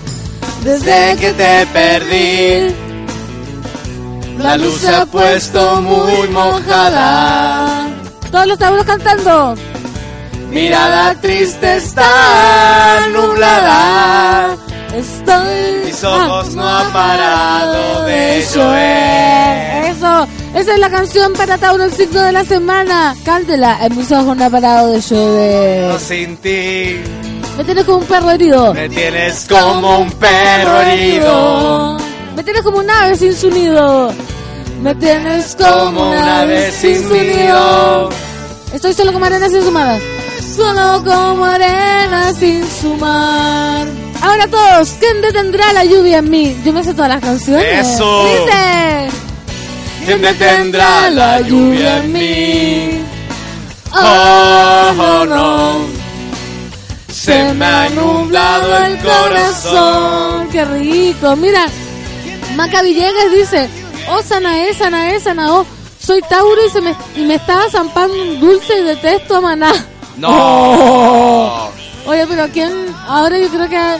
[0.64, 2.76] Desde que te perdí,
[4.40, 7.88] la luz se ha puesto muy mojada.
[8.32, 9.56] Todos los tablos cantando.
[10.50, 14.56] Mirada triste está nublada.
[14.96, 15.86] Estoy.
[15.86, 19.86] Mis ojos no han parado de llover.
[19.92, 20.28] Eso.
[20.56, 23.16] Esa es la canción para Tauro, el signo de la semana.
[23.26, 23.80] Cántela.
[23.86, 26.00] En mis ojos no ha parado de No llover.
[26.00, 26.98] sin ti,
[27.58, 28.74] Me tienes como un perro herido.
[28.74, 31.98] me tienes como un perro herido.
[32.36, 34.14] Me tienes como un ave sin su nido.
[34.82, 38.10] Me tienes como, un ave sin su nido.
[38.74, 40.00] Estoy solo como arena sin su mar.
[40.56, 43.88] Solo como arena sin su mar.
[44.22, 46.56] Ahora todos, ¿quién detendrá la lluvia en mí?
[46.66, 47.88] Yo me sé todas las canciones.
[47.88, 48.26] Eso.
[48.26, 49.23] Dice.
[50.06, 53.04] ¿Quién detendrá la lluvia en mí?
[53.96, 56.04] Oh, Oh, no.
[57.10, 60.50] Se me ha nublado el corazón.
[60.52, 61.36] Qué rico.
[61.38, 61.66] Mira,
[62.56, 63.70] Maca Villegas dice,
[64.10, 65.66] oh Sanae, Sanae, Sanao,
[66.00, 69.72] soy Tauro y, se me, y me estaba zampando un dulce y detesto a Maná.
[70.18, 70.30] No.
[70.32, 71.70] Oh.
[72.06, 72.74] Oye, pero ¿quién?
[73.08, 73.98] Ahora yo creo que...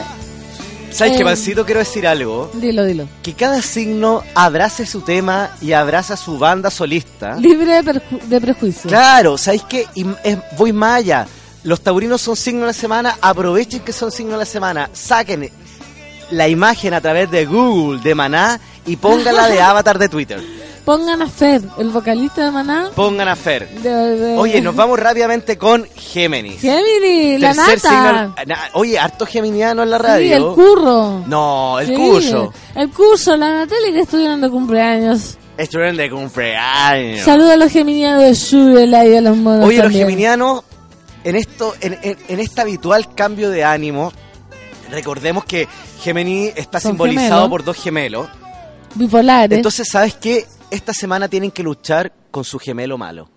[0.94, 1.24] ¿Sabes qué, Eh.
[1.24, 1.64] Pancito?
[1.64, 2.50] Quiero decir algo.
[2.54, 3.08] Dilo, dilo.
[3.22, 7.34] Que cada signo abrace su tema y abraza su banda solista.
[7.36, 8.88] Libre de, de prejuicio.
[8.88, 9.86] Claro, ¿sabéis qué?
[9.94, 11.26] Y es- voy más allá.
[11.64, 15.50] Los taurinos son signos de la semana, aprovechen que son signos de la semana, saquen
[16.30, 20.40] la imagen a través de Google de Maná y pónganla de avatar de Twitter.
[20.84, 22.90] Pongan a Fer, el vocalista de Maná.
[22.94, 23.66] Pongan a Fer.
[23.80, 26.60] de- de- Oye, nos vamos rápidamente con Géminis.
[26.60, 27.78] Gemini, la nata.
[27.78, 28.34] signo-
[28.74, 30.36] Oye, harto geminiano en la Sí, radio.
[30.36, 31.24] el curro.
[31.26, 32.52] No, el Sí, curso.
[32.74, 35.38] El curso, la Natalia que estuvieron de cumpleaños.
[35.56, 37.20] Estuvieron de cumpleaños.
[37.24, 40.64] Saludos a los geminianos de Shubela y a los monos Oye, los geminianos,
[41.24, 44.12] en esto, en, en- en este habitual cambio de ánimo,
[44.90, 45.66] recordemos que
[46.02, 48.28] Gemini está Son simbolizado por dos gemelos.
[48.96, 49.56] Bipolares.
[49.56, 50.44] Entonces, ¿sabes qué?
[50.74, 53.30] Esta semana tienen que luchar con su gemelo malo.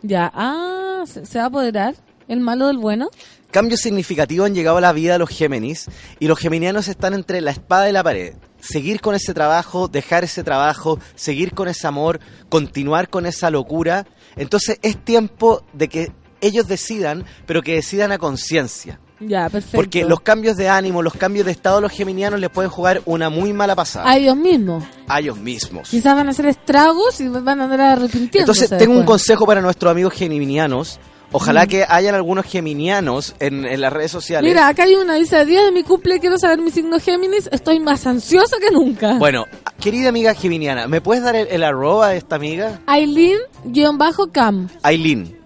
[0.00, 1.96] ya, ah, ¿se, va a apoderar
[2.28, 3.10] el malo del bueno?
[3.50, 5.88] Cambios significativos han llegado a la vida de los Géminis
[6.20, 8.36] y los geminianos están entre la espada y la pared.
[8.60, 14.06] Seguir con ese trabajo, dejar ese trabajo, seguir con ese amor, continuar con esa locura.
[14.36, 19.00] Entonces es tiempo de que ellos decidan, pero que decidan a conciencia.
[19.20, 19.76] Ya, perfecto.
[19.76, 23.02] Porque los cambios de ánimo, los cambios de estado de los geminianos les pueden jugar
[23.04, 24.82] una muy mala pasada A ellos mismos.
[25.08, 25.88] a ellos mismos.
[25.90, 28.64] Quizás van a hacer estragos y van a andar arrepintiéndose.
[28.64, 30.98] Entonces tengo un consejo para nuestros amigos geminianos.
[31.32, 31.68] Ojalá Mm.
[31.68, 34.48] que hayan algunos geminianos en, en las redes sociales.
[34.50, 37.78] Mira, acá hay una, dice, día de mi cumple, quiero saber mi signo Géminis, estoy
[37.78, 39.16] más ansiosa que nunca.
[39.18, 39.44] Bueno,
[39.78, 42.80] querida amiga geminiana, ¿me puedes dar el, el arroba de esta amiga?
[42.86, 45.36] Aileen-Cam, Aileen,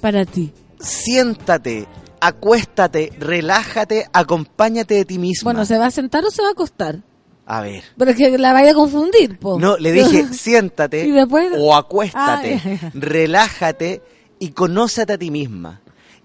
[0.00, 0.52] para ti.
[0.80, 1.86] Siéntate,
[2.20, 5.52] acuéstate, relájate, acompáñate de ti misma.
[5.52, 7.02] Bueno, ¿se va a sentar o se va a acostar?
[7.46, 7.82] A ver.
[7.96, 9.58] Pero es que la vaya a confundir, po.
[9.58, 14.02] No, le dije, siéntate Y después- o acuéstate, Ah, relájate
[14.38, 15.80] y conócete a ti misma.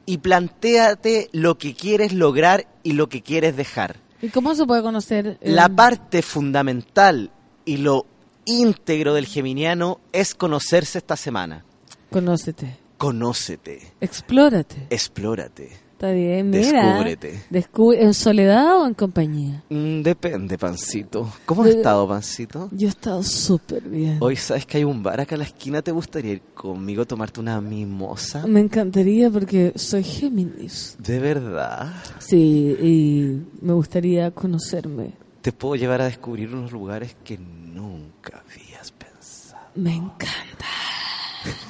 [0.06, 3.98] Y plantéate lo que quieres lograr y lo que quieres dejar.
[4.22, 5.40] ¿Y cómo se puede conocer?
[5.42, 7.32] eh, La parte fundamental
[7.66, 8.06] y lo
[8.46, 11.66] íntegro del geminiano es conocerse esta semana.
[12.12, 14.88] Conócete, Conócete, explórate.
[14.90, 15.70] explórate.
[15.96, 16.62] Está bien, mira.
[16.84, 17.42] Descúbrete.
[17.50, 19.64] Descu- ¿En soledad o en compañía?
[19.70, 21.32] Mm, depende, Pancito.
[21.46, 22.68] ¿Cómo has estado, Pancito?
[22.74, 24.18] Yo he estado súper bien.
[24.20, 25.82] Hoy sabes que hay un bar acá a la esquina.
[25.82, 28.46] ¿Te gustaría ir conmigo a tomarte una mimosa?
[28.46, 30.98] Me encantaría porque soy Géminis.
[31.00, 31.94] ¿De verdad?
[32.20, 35.14] Sí, y me gustaría conocerme.
[35.42, 39.64] Te puedo llevar a descubrir unos lugares que nunca habías pensado.
[39.76, 40.66] Me encanta.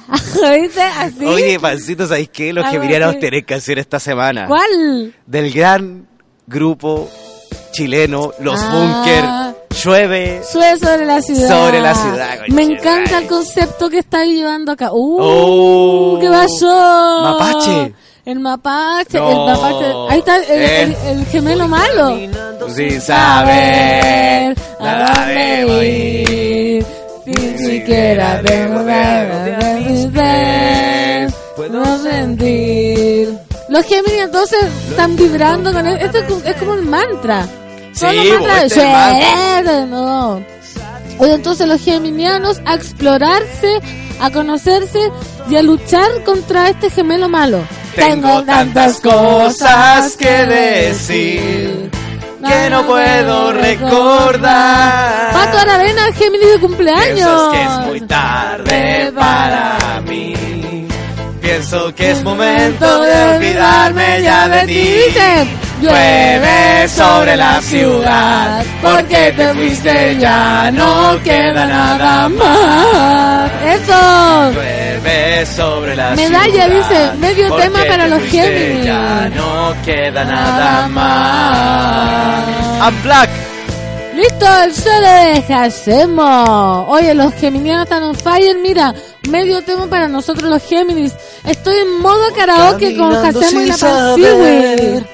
[0.08, 0.82] ¿Viste?
[0.82, 1.24] Así.
[1.24, 2.52] Oye, Pancito, ¿sabes qué?
[2.52, 4.46] Los geminianos tienen que hacer esta semana.
[4.46, 5.14] ¿Cuál?
[5.26, 6.06] Del gran
[6.46, 7.08] grupo
[7.72, 8.70] chileno, Los Ah.
[8.72, 9.56] Búnker.
[9.84, 10.40] Llueve.
[10.50, 11.48] Sube sobre la ciudad.
[11.48, 14.90] Sobre la ciudad, Me encanta el concepto que está llevando acá.
[14.92, 15.18] ¡Uh!
[15.20, 16.18] Oh.
[16.20, 17.20] ¿Qué pasó?
[17.22, 17.92] Mapache.
[18.24, 19.30] El mapache, No.
[19.30, 19.84] el mapache.
[20.10, 20.82] Ahí está el, Eh.
[20.82, 22.18] el- el gemelo malo.
[22.74, 26.45] Sin saber a dónde ir.
[27.86, 33.38] Ganas de ver, puedo sentir.
[33.68, 34.58] Los Géminis entonces
[34.90, 35.98] están vibrando con él.
[36.00, 37.46] Esto es como, es como el mantra.
[37.92, 38.90] Sí, mantras este de
[39.64, 40.42] "Suerte", No.
[41.18, 43.80] Oye, entonces los geminianos a explorarse,
[44.20, 45.10] a conocerse
[45.48, 47.60] y a luchar contra este gemelo malo.
[47.94, 51.90] Tengo tantas cosas que decir
[52.48, 55.32] que no puedo recordar.
[55.32, 57.14] Pato Aravena, Géminis de cumpleaños.
[57.14, 60.65] Pienso que es muy tarde para mí.
[61.46, 64.94] Pienso que es momento de olvidarme ya de ti.
[65.80, 73.50] Llueve sobre la ciudad, porque te fuiste ya no queda nada más.
[73.64, 74.52] Eso.
[74.54, 76.68] Llueve sobre la Medalla, ciudad.
[76.68, 78.84] dice, medio tema para te los Géminis.
[78.84, 82.88] Ya no queda Nada más.
[82.88, 83.45] Unplugged.
[84.16, 86.86] Listo, el de Hacemos.
[86.88, 88.56] Oye, los geminianos están on fire.
[88.62, 88.94] Mira,
[89.28, 91.12] medio tema para nosotros los Géminis.
[91.44, 95.04] Estoy en modo karaoke con Hacemos y la Panciwi.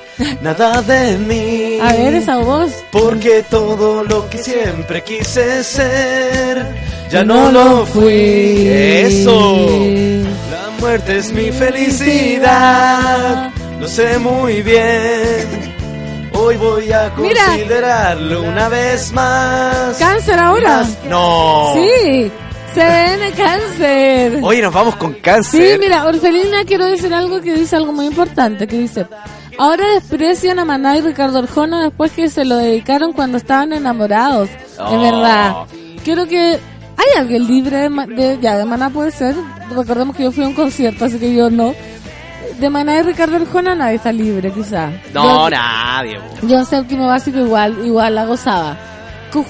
[0.41, 1.81] Nada de mí.
[1.83, 2.71] A ver esa voz.
[2.93, 6.65] Porque todo lo que siempre quise ser,
[7.11, 8.69] ya no lo fui.
[8.69, 9.57] Eso.
[10.53, 13.51] La muerte es mi felicidad.
[13.81, 15.72] Lo sé muy bien.
[16.35, 17.47] Hoy voy a Mira.
[17.47, 19.97] considerarlo una vez más.
[19.99, 20.85] Cáncer ahora.
[21.09, 21.73] No.
[21.75, 22.31] Sí,
[22.75, 24.39] se viene cáncer.
[24.43, 25.79] Oye, nos vamos con Sí, cáncer.
[25.79, 29.07] mira, Orfelina quiero decir algo que dice algo muy importante, que dice,
[29.59, 34.49] ahora desprecian a Maná y Ricardo Arjona después que se lo dedicaron cuando estaban enamorados.
[34.79, 34.95] Oh.
[34.95, 35.55] Es verdad.
[36.05, 36.59] Quiero que...
[36.95, 39.35] ¿Hay alguien libre de, de- ya, de Maná puede ser?
[39.75, 41.75] Recordemos que yo fui a un concierto, así que yo no.
[42.63, 44.91] De Maná y Ricardo Arjona nadie está libre, quizá.
[45.13, 46.17] No, Yo- nadie.
[46.17, 46.49] bo.
[46.49, 48.77] John Séptimo Básico igual, igual la gozaba.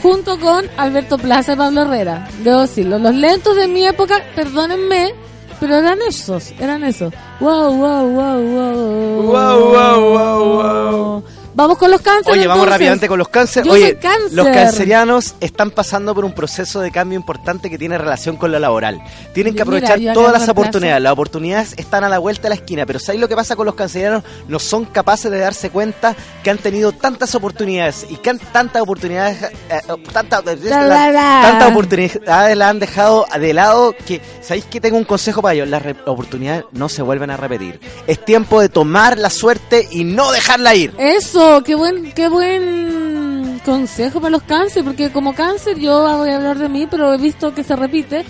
[0.03, 2.27] Junto con Alberto Plaza y Pablo Herrera.
[2.43, 2.99] Debo decirlo.
[2.99, 5.13] Los lentos de mi época, perdónenme,
[5.61, 7.13] pero eran esos, eran esos.
[7.39, 9.23] Wow, wow, wow, wow.
[9.25, 11.25] Wow, wow, wow, wow.
[11.55, 12.39] Vamos con los cánceres.
[12.39, 12.73] Oye, vamos entonces.
[12.73, 13.67] rápidamente con los cánceres.
[13.67, 14.33] Yo Oye, soy cáncer.
[14.33, 18.59] los cancerianos están pasando por un proceso de cambio importante que tiene relación con lo
[18.59, 19.03] laboral.
[19.35, 20.53] Tienen que aprovechar todas las plazo.
[20.53, 21.03] oportunidades.
[21.03, 23.67] Las oportunidades están a la vuelta de la esquina, pero ¿sabéis lo que pasa con
[23.67, 24.23] los cancerianos?
[24.49, 28.83] No son capaces de darse cuenta que han tenido tantas oportunidades y que han, tantas
[28.83, 29.81] oportunidades, eh, eh,
[30.13, 31.41] tantas, la.
[31.43, 35.69] tantas oportunidades la han dejado de lado que, ¿sabéis que tengo un consejo para ellos?
[35.69, 37.81] Las oportunidades no se vuelven a repetir.
[38.07, 40.95] Es tiempo de tomar la suerte y no dejarla ir.
[40.99, 46.37] Eso, qué buen, qué buen consejo para los cánceres, porque como cáncer yo voy a
[46.37, 48.25] hablar de mí, pero he visto que se repite,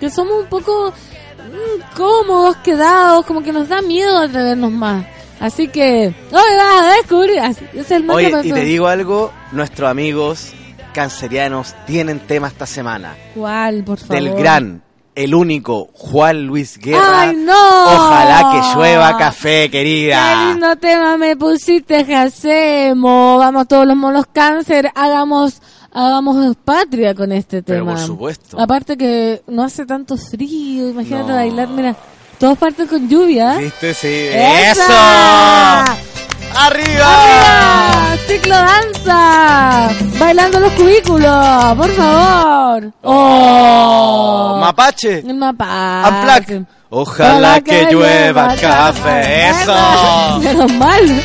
[0.00, 5.06] que somos un poco mm, cómodos, quedados, como que nos da miedo atrevernos más.
[5.38, 7.38] Así que, oye, va a descubrir,
[7.74, 10.52] es el Oye, y te digo algo, nuestros amigos
[10.94, 13.14] cancerianos tienen tema esta semana.
[13.34, 14.14] ¿Cuál, por favor?
[14.14, 14.82] Del gran,
[15.16, 17.22] el único Juan Luis Guerra.
[17.22, 17.84] ¡Ay, no!
[17.86, 20.50] Ojalá que llueva café, Qué querida.
[20.52, 23.38] lindo tema me pusiste, ¿qué hacemos?
[23.40, 25.60] Vamos todos los monos cáncer, hagamos
[25.92, 27.92] hagamos patria con este Pero tema.
[27.94, 28.60] por supuesto.
[28.60, 31.34] Aparte que no hace tanto frío, imagínate No.
[31.36, 31.96] bailar, mira,
[32.38, 33.56] todos parten con lluvia.
[33.56, 33.94] ¿Viste?
[33.94, 34.06] Sí.
[34.30, 35.84] ¡Esa!
[35.86, 36.15] ¡Eso!
[36.58, 37.06] ¡Arriba!
[37.06, 38.16] ¡Arriba!
[38.26, 39.90] ¡Ciclo danza!
[40.18, 42.92] Bailando los cubículos, por favor.
[43.02, 44.58] ¡Oh!
[44.60, 45.18] Mapache.
[45.18, 46.62] El mapache.
[46.88, 49.50] Ojalá que llueva café.
[49.50, 50.38] ¡Eso!
[50.42, 51.22] Menos mal.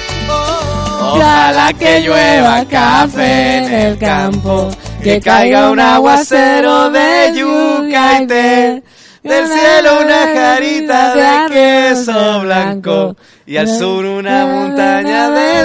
[1.14, 4.70] Ojalá que llueva café en el campo,
[5.02, 8.84] que caiga un aguacero de yuca y té,
[9.24, 13.16] del cielo una jarita de queso blanco
[13.52, 15.64] y al sur una montaña de,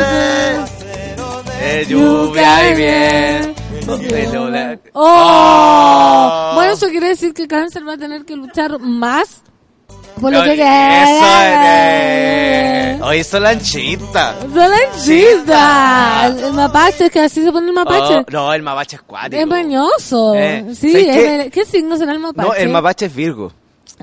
[1.60, 3.54] de lluvia y.
[4.08, 4.82] Pelo blanco.
[4.94, 6.52] ¡Oh!
[6.56, 9.42] Bueno, eso quiere decir que Cáncer va a tener que luchar más
[10.20, 11.36] por lo que Eso
[12.96, 13.02] es.
[13.02, 14.34] Hoy Solanchita.
[14.52, 16.26] ¡Solanchita!
[16.26, 18.16] El, el mapache, es que así se pone el mapache.
[18.16, 19.40] Oh, no, el mapache es cuático.
[19.40, 20.34] es mañoso.
[20.34, 22.48] Eh, sí, ¿sabes es vele- ¿qué signo será el mapache?
[22.48, 23.52] No, el mapache es Virgo.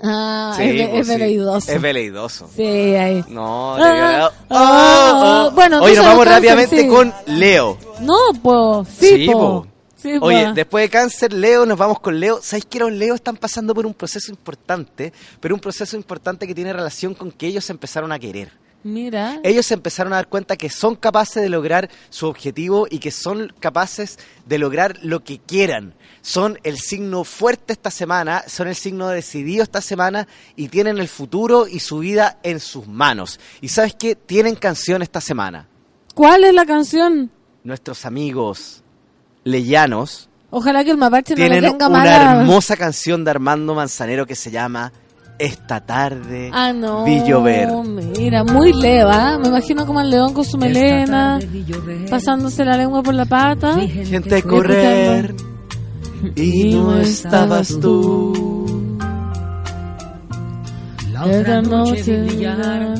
[0.01, 1.71] Ah, Sí, es, pues es veleidoso.
[1.71, 2.49] Es veleidoso.
[2.55, 3.23] Sí, ahí.
[3.29, 5.11] No, Ah, le queda- ah,
[5.45, 5.51] Oh, oh.
[5.51, 6.87] bueno, Oye, nos vamos rápidamente sí.
[6.87, 7.77] con Leo.
[8.01, 8.85] No, po.
[8.99, 9.39] Sí, po.
[9.39, 9.67] po.
[9.95, 10.17] Sí.
[10.19, 12.39] Oye, después de cáncer, Leo, nos vamos con Leo.
[12.41, 15.13] ¿Sabéis que los Leo están pasando por un proceso importante?
[15.39, 18.51] Pero un proceso importante que tiene relación con que ellos se empezaron a querer.
[18.83, 19.39] Mira.
[19.43, 23.11] Ellos se empezaron a dar cuenta que son capaces de lograr su objetivo y que
[23.11, 25.93] son capaces de lograr lo que quieran.
[26.21, 31.07] Son el signo fuerte esta semana, son el signo decidido esta semana y tienen el
[31.07, 33.39] futuro y su vida en sus manos.
[33.61, 34.15] ¿Y sabes qué?
[34.15, 35.67] Tienen canción esta semana.
[36.13, 37.31] ¿Cuál es la canción?
[37.63, 38.83] Nuestros amigos
[39.43, 42.41] leyanos Ojalá que el mapache no le tienen tenga una mala...
[42.41, 44.93] hermosa canción de Armando Manzanero que se llama
[45.39, 47.03] Esta tarde Ah, no.
[47.05, 47.69] vi llover.
[48.17, 49.37] Mira, muy leva.
[49.39, 51.39] Me imagino como el león con su melena,
[52.09, 53.79] pasándose la lengua por la pata.
[53.87, 55.35] Gente correr
[56.35, 58.97] y no estabas tú.
[61.69, 62.93] Noche brilla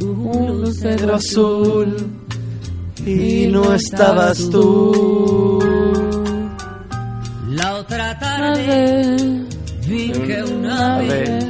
[0.00, 1.96] un lucero azul
[3.04, 5.58] y no estabas tú.
[7.48, 9.46] La otra tarde
[9.88, 11.44] vi que una vez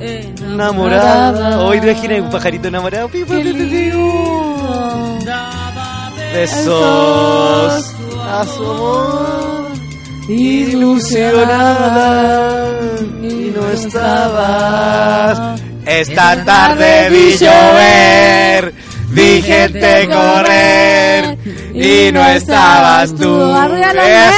[0.00, 1.60] enamorada.
[1.60, 3.08] Hoy te imaginas un pajarito enamorado.
[6.32, 7.84] Besos
[8.30, 9.68] a su amor.
[10.28, 11.50] Ilusionada
[13.22, 15.60] y no estabas.
[15.86, 18.74] Esta tarde vi llover,
[19.08, 21.38] vi gente correr
[21.74, 23.42] y no estabas tú.
[23.42, 24.28] ¡Arriba la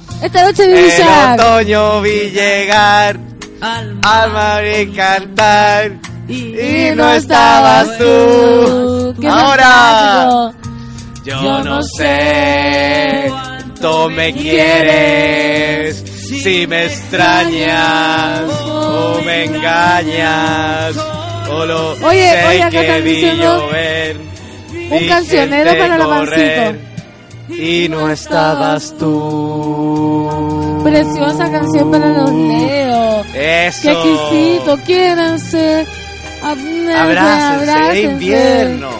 [0.00, 0.09] Eso.
[0.22, 3.18] Esta noche vi El otoño vi llegar
[3.60, 5.92] al mar y cantar
[6.28, 9.14] y no estabas tú.
[9.20, 9.64] ¡Qué Ahora.
[9.64, 10.54] fantástico!
[11.24, 15.96] Yo no sé cuánto me quieres,
[16.42, 20.94] si me extrañas o me engañas.
[21.46, 24.16] Solo Oye, sé oye, acá que están vi diciendo llover,
[24.90, 26.78] un cancionero para la correr,
[27.56, 30.28] Y no estabas tú.
[30.82, 33.24] Preciosa canción para los Leo.
[33.34, 33.82] Eso.
[33.82, 35.86] Qué exquisito, quiéranse.
[36.42, 38.90] Abrácense, invierno.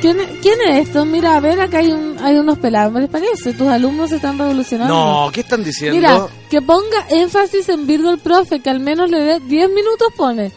[0.00, 1.04] ¿Quién, ¿Quién es esto?
[1.04, 3.52] Mira, a ver, acá hay, un, hay unos pelados, ¿me les parece?
[3.52, 4.94] Tus alumnos se están revolucionando.
[4.94, 5.96] No, ¿qué están diciendo?
[5.96, 10.08] Mira, que ponga énfasis en Virgo el profe, que al menos le dé 10 minutos
[10.16, 10.52] pone.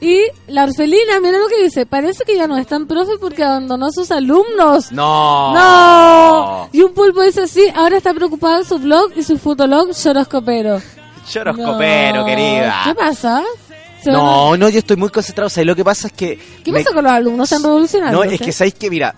[0.00, 3.42] Y la orfelina, mira lo que dice, parece que ya no es tan profe porque
[3.42, 4.92] abandonó a sus alumnos.
[4.92, 5.52] No.
[5.54, 6.68] ¡No!
[6.72, 10.80] Y un pulpo dice así, ahora está preocupado en su blog y su fotolog choroscopero.
[11.28, 12.24] Choroscopero, No.
[12.26, 12.80] querida.
[12.84, 13.38] ¿Qué pasa?
[13.38, 15.48] A- No, no, yo estoy muy concentrado.
[15.48, 16.38] O sea, lo que pasa es que.
[16.64, 17.50] ¿Qué me- pasa con los alumnos?
[17.50, 18.24] ¿Están revolucionando?
[18.24, 19.12] No, es que sabéis que, mira,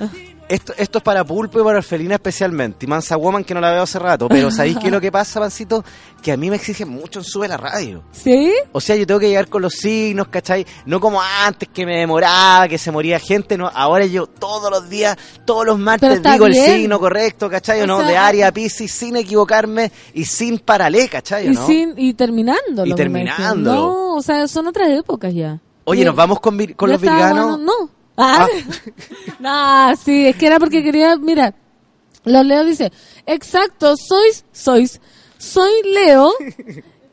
[0.50, 2.84] esto, esto es para Pulpo y para Orfelina especialmente.
[2.84, 4.28] Y Mansa Woman, que no la veo hace rato.
[4.28, 5.84] Pero ¿sabéis qué es lo que pasa, Pancito?
[6.22, 8.02] Que a mí me exigen mucho en Sube la Radio.
[8.12, 8.52] ¿Sí?
[8.72, 10.66] O sea, yo tengo que llegar con los signos, ¿cachai?
[10.84, 13.68] No como antes que me demoraba, que se moría gente, no.
[13.72, 16.64] Ahora yo todos los días, todos los martes digo bien.
[16.64, 17.80] el signo correcto, ¿cachai?
[17.82, 21.46] o no, sea, de área Piscis sin equivocarme y sin paralé, ¿cachai?
[21.46, 21.66] Y, no?
[21.66, 22.84] sin, y terminándolo.
[22.90, 23.80] Y terminándolo.
[23.80, 25.60] No, o sea, son otras épocas ya.
[25.84, 27.44] Oye, ¿nos vamos con, vir- con ya los virganos?
[27.56, 27.99] bueno, no.
[28.22, 28.46] Ah.
[29.38, 31.54] no, sí, es que era porque quería, mira,
[32.24, 32.92] los Leo dice,
[33.26, 35.00] exacto, sois, sois,
[35.38, 36.32] soy Leo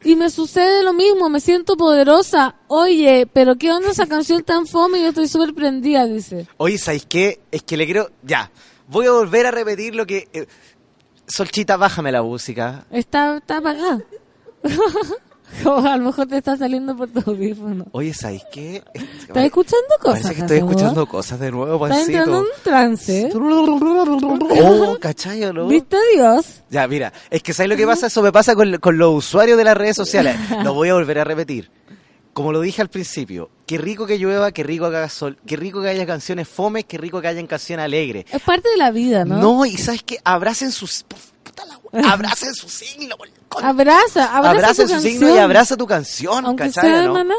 [0.04, 2.56] y me sucede lo mismo, me siento poderosa.
[2.68, 5.02] Oye, pero ¿qué onda esa canción tan fome?
[5.02, 6.48] Yo estoy súper prendida, dice.
[6.58, 7.40] Oye, ¿sabéis qué?
[7.52, 8.12] Es que le quiero...
[8.24, 8.52] Ya,
[8.88, 10.28] voy a volver a repetir lo que...
[10.34, 10.46] eh,
[11.28, 12.86] Solchita, bájame la música.
[12.92, 14.02] Está, está apagada.
[15.65, 17.86] A lo mejor te está saliendo por tu audífono.
[17.91, 18.84] Oye, ¿sabéis qué?
[18.94, 20.22] ¿Estás escuchando cosas?
[20.22, 21.10] Parece que estoy escuchando vos?
[21.10, 23.38] cosas de nuevo, Estás entrando en pancito.
[23.38, 23.44] un
[24.40, 24.61] trance.
[24.61, 25.68] Oh, ¿cachai o no?
[25.68, 26.64] ¿Viste Dios?
[26.69, 28.07] Ya, mira, es que ¿sabes lo que pasa?
[28.07, 30.36] Eso me pasa con, con los usuarios de las redes sociales.
[30.64, 31.72] Lo voy a volver a repetir.
[32.34, 35.56] Como lo dije al principio, qué rico que llueva, qué rico que haga sol, qué
[35.56, 38.26] rico que haya canciones fomes, qué rico que hayan canciones alegres.
[38.32, 39.38] Es parte de la vida, ¿no?
[39.40, 40.19] No, y ¿sabes qué?
[40.24, 41.03] Abracen sus...
[41.58, 43.16] puta la wea, abracen su signo.
[43.62, 46.84] Abraza, abraza tu su signo y abraza tu canción, Aunque ¿cachai?
[46.90, 47.14] sea o de no?
[47.14, 47.36] maná.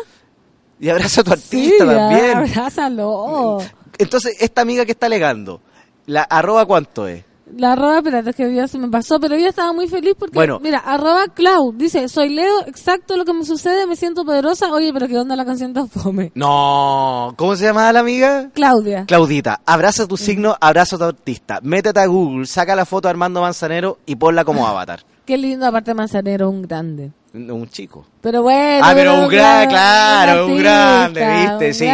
[0.81, 2.37] Y abraza a tu Sí, artista también.
[2.39, 3.59] abrázalo.
[3.99, 5.61] Entonces, esta amiga que está alegando,
[6.07, 7.25] la arroba cuánto es?
[7.57, 10.35] La arroba, espérate, es que ya se me pasó, pero ella estaba muy feliz porque,
[10.35, 10.59] Bueno.
[10.61, 14.73] mira, arroba Clau, dice, soy Leo, exacto lo que me sucede, me siento poderosa.
[14.73, 16.33] Oye, pero ¿qué onda la canción tan fome?
[16.35, 18.51] No, ¿cómo se llama la amiga?
[18.55, 19.05] Claudia.
[19.07, 21.61] Claudita, abraza tu signo, abraza a tu artista.
[21.63, 25.01] Métete a Google, saca la foto de Armando Manzanero y ponla como avatar.
[25.25, 27.13] Qué lindo, aparte Manzanero, un grande.
[27.35, 28.07] Un chico.
[28.23, 28.81] Pero bueno.
[28.85, 31.75] Ah, pero un gran, claro, un grande, artista, ¿viste?
[31.75, 31.87] Sí,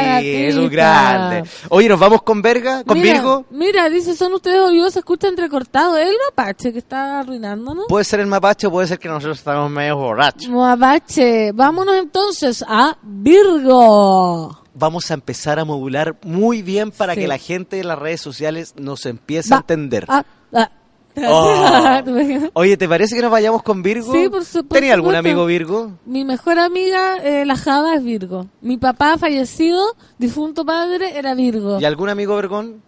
[0.47, 1.43] es un grande.
[1.71, 2.85] Oye, ¿nos vamos con Verga?
[2.85, 3.45] ¿Con mira, Virgo?
[3.51, 5.97] Mira, dice, son ustedes oídos, se escucha entrecortado.
[5.99, 7.87] Es el mapache que está arruinándonos.
[7.89, 10.49] Puede ser el mapache o puede ser que nosotros estamos medio borrachos.
[10.49, 14.61] Mapache, vámonos entonces a Virgo.
[14.75, 17.21] Vamos a empezar a modular muy bien para Sí.
[17.21, 20.05] que la gente de las redes sociales nos empiece Va- a entender.
[20.09, 20.71] Ah, ah.
[21.27, 22.51] Oh.
[22.55, 24.13] Oye, ¿te parece que nos vayamos con Virgo?
[24.13, 25.29] Sí, por su- por ¿Tenía algún supuesto.
[25.29, 25.93] amigo Virgo?
[26.07, 28.47] Mi mejor amiga, eh, la Java, es Virgo.
[28.61, 29.81] Mi papá fallecido,
[30.19, 31.79] difunto padre, era Virgo.
[31.81, 32.83] ¿Y algún amigo Vergón?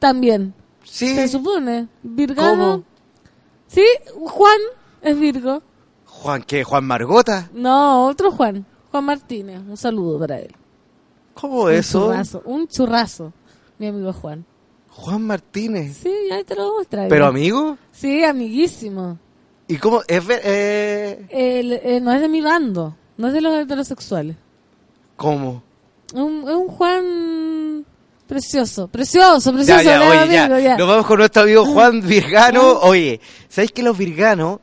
[0.00, 0.54] También.
[0.84, 1.14] Sí.
[1.14, 1.86] Se supone.
[2.02, 2.50] Virgano.
[2.50, 2.84] ¿Cómo?
[3.68, 3.84] Sí,
[4.14, 4.58] Juan
[5.02, 5.62] es Virgo.
[6.06, 6.64] Juan, ¿qué?
[6.64, 7.48] ¿Juan Margota?
[7.52, 8.66] No, otro Juan.
[8.90, 9.60] Juan Martínez.
[9.68, 10.52] Un saludo para él.
[11.34, 12.06] ¿Cómo Un eso?
[12.06, 12.42] churrazo.
[12.44, 13.32] Un churrazo.
[13.78, 14.44] Mi amigo Juan.
[14.90, 15.98] Juan Martínez.
[16.02, 17.06] Sí, ahí te lo muestro.
[17.08, 17.78] ¿Pero amigo?
[17.92, 19.18] Sí, amiguísimo.
[19.68, 20.02] ¿Y cómo?
[20.08, 22.96] Es ver- eh, Él, eh, no es de mi bando.
[23.16, 24.36] No es de los heterosexuales.
[25.16, 25.62] ¿Cómo?
[26.08, 27.84] Es un, un Juan
[28.26, 28.88] precioso.
[28.88, 29.82] Precioso, precioso.
[29.82, 30.44] ya, oye, ya.
[30.44, 30.76] amigo, ya.
[30.76, 32.78] Nos vamos con nuestro amigo Juan Virgano.
[32.80, 34.58] Oye, ¿sabéis que los virganos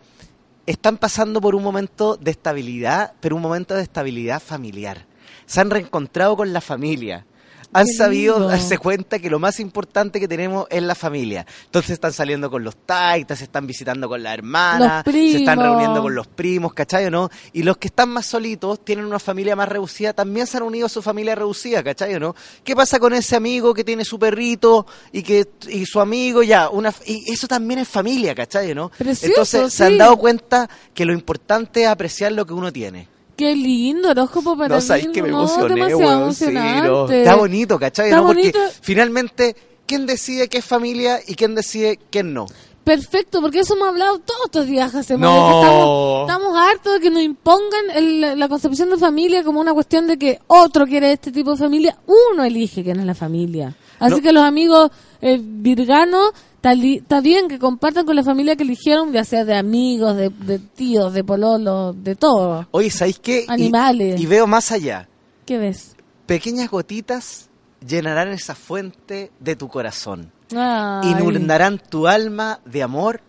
[0.65, 5.05] están pasando por un momento de estabilidad, pero un momento de estabilidad familiar?
[5.45, 7.25] Se han reencontrado con la familia.
[7.73, 11.45] Han sabido darse cuenta que lo más importante que tenemos es la familia.
[11.65, 16.01] Entonces están saliendo con los taitas, se están visitando con la hermana, se están reuniendo
[16.01, 17.29] con los primos, ¿cachai o no?
[17.53, 20.85] Y los que están más solitos, tienen una familia más reducida, también se han unido
[20.85, 22.35] a su familia reducida, ¿cachai o no?
[22.63, 26.69] ¿Qué pasa con ese amigo que tiene su perrito y que y su amigo ya,
[26.69, 28.89] una y eso también es familia, ¿cachai o no?
[28.89, 33.16] Precioso, Entonces se han dado cuenta que lo importante es apreciar lo que uno tiene.
[33.37, 36.49] Qué lindo horóscopo para No sabéis que me no, emocioné, demasiado weón, sí, no.
[36.51, 37.19] emocionante.
[37.19, 38.05] Está bonito, ¿cachai?
[38.07, 38.25] Está ¿no?
[38.27, 38.59] Porque bonito.
[38.81, 39.55] finalmente,
[39.85, 42.47] ¿quién decide qué es familia y quién decide quién no?
[42.83, 45.61] Perfecto, porque eso hemos hablado todos estos días, José No.
[45.61, 50.07] Estamos, estamos hartos de que nos impongan el- la concepción de familia como una cuestión
[50.07, 51.97] de que otro quiere este tipo de familia.
[52.33, 53.75] Uno elige quién es la familia.
[53.99, 54.21] Así No.
[54.21, 54.91] que los amigos
[55.21, 60.15] eh, virganos, está bien que compartan con la familia que eligieron, ya sea de amigos,
[60.17, 62.67] de, de tíos, de pololos, de todo.
[62.71, 63.45] Oye, ¿sabéis qué?
[63.47, 64.19] Y- Animales.
[64.19, 65.07] y veo más allá.
[65.45, 65.95] ¿Qué ves?
[66.25, 67.49] Pequeñas gotitas
[67.85, 70.31] llenarán esa fuente de tu corazón.
[70.55, 73.21] Ay, Inundarán tu alma de amor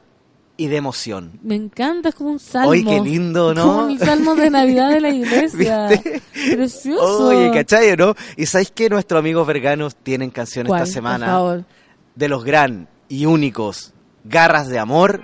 [0.58, 1.38] y de emoción.
[1.42, 2.68] Me encanta, es como un salmo.
[2.70, 3.62] Oye, qué lindo, ¿no?
[3.62, 5.86] Como el salmo de Navidad de la iglesia.
[5.86, 6.20] ¿Viste?
[6.54, 7.28] Precioso.
[7.28, 8.14] Oye, ¿cachai no?
[8.36, 10.82] Y sabéis que nuestros amigos veganos tienen canción ¿Cuál?
[10.82, 11.64] esta semana Por favor.
[12.16, 13.94] de los gran y únicos
[14.24, 15.22] Garras de Amor,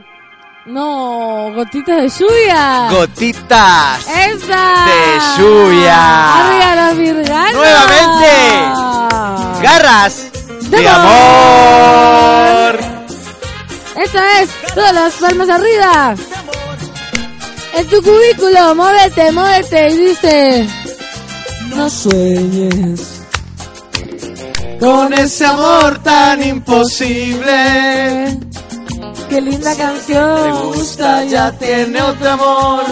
[0.67, 2.89] No, gotitas de lluvia.
[2.91, 4.87] Gotitas ¡Esa!
[4.87, 6.39] de lluvia.
[6.39, 7.53] ¡Arriba los virganos!
[7.55, 8.33] ¡Nuevamente!
[9.63, 10.31] Garras
[10.71, 12.79] de, De amor.
[13.97, 16.15] Esta es, todas las palmas arriba.
[17.75, 19.89] En tu cubículo, móvete, móvete.
[19.91, 20.69] Y dice,
[21.75, 23.23] no sueñes
[24.79, 28.39] Con ese amor tan imposible.
[29.29, 30.73] Qué linda canción.
[30.75, 32.85] gusta, ya tiene otro amor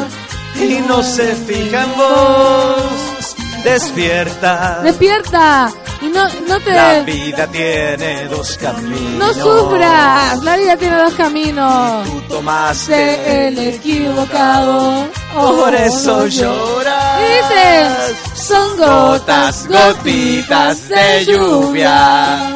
[0.60, 3.21] y no se fija en vos.
[3.64, 4.80] Despierta.
[4.82, 7.12] Despierta y no, no La te...
[7.12, 9.18] vida tiene dos caminos.
[9.18, 10.42] No sufras.
[10.42, 12.08] La vida tiene dos caminos.
[12.08, 15.06] Tú tomaste De el equivocado.
[15.34, 17.20] Por eso Oh, lloras.
[17.20, 22.54] Dice, son gotas, gotitas de lluvia.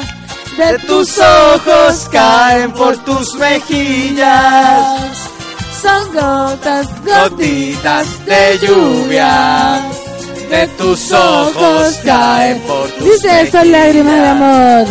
[0.58, 5.28] De De tus ojos caen por tus mejillas.
[5.80, 9.82] Son gotas, Gotitas de lluvia.
[10.50, 14.86] De tus ojos caen por tus Dice, son lágrimas de amor.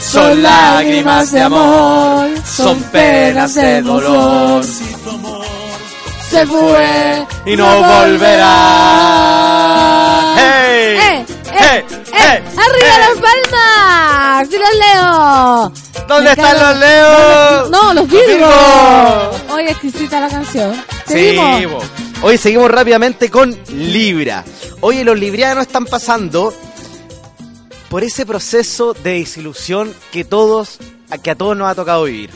[0.00, 2.28] Son lágrimas de amor.
[2.44, 4.64] Son penas de dolor.
[6.30, 8.46] Se fue Y no volverá.
[10.36, 10.96] ¡Hey!
[10.98, 11.26] ¡Eh!
[11.52, 11.84] ¡Eh!
[12.12, 12.42] ¡Eh!
[12.56, 14.48] ¡Arriba las palmas!
[14.48, 15.72] ¡Sí los leo!
[16.08, 17.70] ¿Dónde están los leos?
[17.70, 18.08] No, los.
[18.08, 19.36] Virgos.
[19.50, 20.84] Oye, exquisita la canción.
[21.06, 21.84] Seguimos.
[22.26, 24.42] Hoy seguimos rápidamente con Libra.
[24.80, 26.52] Oye, los librianos están pasando
[27.88, 30.78] por ese proceso de desilusión que todos,
[31.22, 32.30] que a todos nos ha tocado vivir.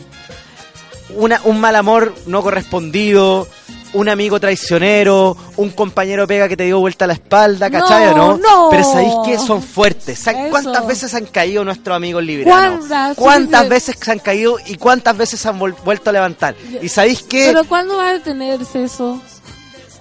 [1.17, 3.49] Una, un mal amor no correspondido,
[3.93, 8.37] un amigo traicionero, un compañero pega que te dio vuelta a la espalda, ¿cachai o
[8.39, 8.69] No.
[8.71, 9.39] Pero ¿sabéis qué?
[9.39, 10.21] Son fuertes.
[10.21, 10.51] ¿Sabes Eso.
[10.51, 12.87] cuántas veces han caído nuestros amigos librianos?
[12.87, 13.17] ¿Cuántas?
[13.17, 16.55] ¿Cuántas Sí, veces se han caído y cuántas veces se han vuelto a levantar?
[16.81, 17.47] ¿Y sabéis qué?
[17.49, 19.21] Pero ¿cuándo va a detenerse eso?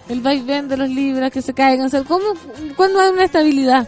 [0.09, 1.85] El vaivén de los libras que se caigan.
[1.85, 2.25] O sea, ¿cómo,
[2.75, 3.87] ¿Cuándo hay una estabilidad?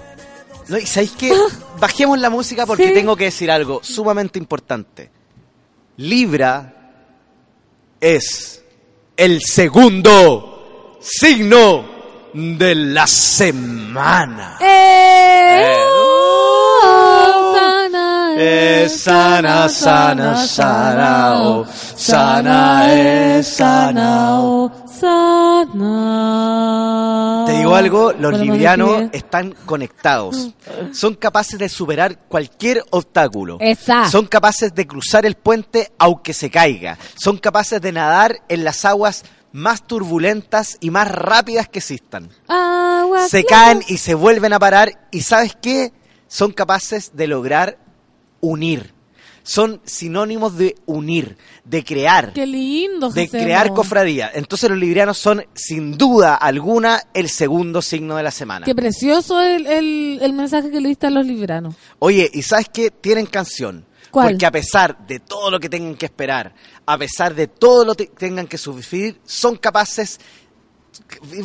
[0.67, 1.33] No, y sabéis que
[1.79, 2.93] bajemos la música porque Sí.
[2.93, 5.09] tengo que decir algo sumamente importante.
[5.97, 6.73] Libra
[7.99, 8.63] es
[9.17, 11.85] el segundo signo
[12.33, 14.57] de la semana.
[14.61, 15.63] ¡Eh!
[15.63, 15.75] Eh.
[16.83, 21.65] Oh, sana Es sana, sana, sana, oh,
[21.95, 24.71] sana es sana, oh.
[27.45, 30.51] Te digo algo, los librianos están conectados.
[30.93, 33.57] Son capaces de superar cualquier obstáculo.
[33.59, 34.09] Está.
[34.09, 36.97] Son capaces de cruzar el puente aunque se caiga.
[37.15, 42.29] Son capaces de nadar en las aguas más turbulentas y más rápidas que existan.
[42.47, 45.91] Agua Se caen y se vuelven a parar y ¿sabes qué?
[46.27, 47.77] Son capaces de lograr
[48.39, 48.93] unir.
[49.43, 53.75] Son sinónimos de unir, de crear, Qué lindo, de José crear Mo.
[53.75, 54.31] cofradía.
[54.33, 58.65] Entonces los librianos son sin duda alguna el segundo signo de la semana.
[58.65, 61.75] Qué precioso el, el, el mensaje que le diste a los libranos.
[61.99, 62.91] Oye, ¿y sabes qué?
[62.91, 63.85] Tienen canción.
[64.11, 64.31] ¿Cuál?
[64.31, 66.53] Porque a pesar de todo lo que tengan que esperar,
[66.85, 70.19] a pesar de todo lo que tengan que sufrir, son capaces...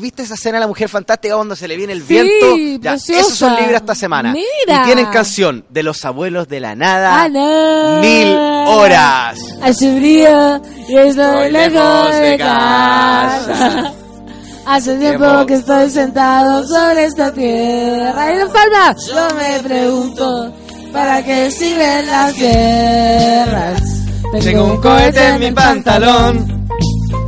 [0.00, 2.56] ¿Viste esa escena de la mujer fantástica cuando se le viene el Sí, viento?
[2.82, 4.32] Ya, esos son libres esta semana.
[4.32, 4.82] Mira.
[4.82, 7.22] Y tienen canción de los abuelos de la nada.
[7.24, 8.00] Ah, no.
[8.00, 9.38] Mil horas.
[9.62, 13.92] Hace frío y estoy lejos de casa.
[14.66, 15.46] Hace tiempo Tiempo.
[15.46, 18.34] que estoy sentado sobre esta tierra.
[18.34, 20.52] Y en palma, yo me pregunto,
[20.92, 23.82] ¿para qué sirven las guerras?
[24.42, 26.66] Tengo un cohete en mi pantalón.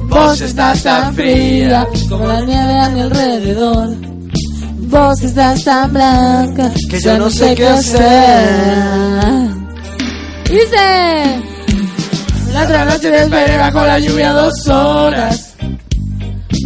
[0.08, 3.88] Vos estás tan fría como la nieve a mi alrededor.
[4.90, 8.78] Vos estás tan blanca Que ya yo no sé qué hacer.
[10.50, 11.42] Dice.
[12.52, 15.54] La otra noche te esperé bajo la lluvia dos horas.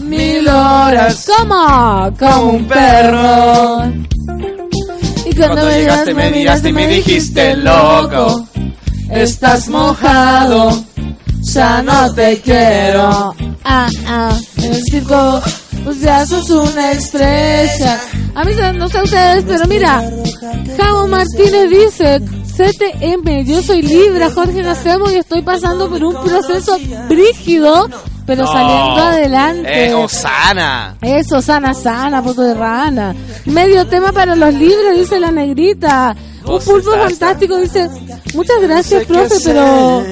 [0.04, 1.26] Mil horas.
[1.36, 2.14] ¿Cómo?
[2.18, 3.92] Como un perro.
[5.24, 8.46] Y cuando, Cuando me llegaste me miraste y me dijiste loco.
[9.10, 10.84] Estás mojado,
[11.42, 13.34] ya no te quiero.
[13.64, 15.40] Ah, ah, el circo,
[15.84, 18.00] pues ya sos una estrella.
[18.34, 20.02] A mí no sé ustedes, pero mira,
[20.76, 22.20] Javo Martínez dice,
[22.56, 26.78] CTM, yo soy Libra, Jorge Gacemo y estoy pasando por un proceso
[27.08, 27.88] brígido,
[28.26, 29.86] pero saliendo adelante.
[29.86, 30.96] Eh, Osana.
[31.00, 33.14] Eso, sana, sana, poto de rana.
[33.46, 36.14] Medio tema para los libros, dice la negrita.
[36.44, 37.88] Un pulpo fantástico, dice.
[38.34, 40.02] Muchas gracias, profe, pero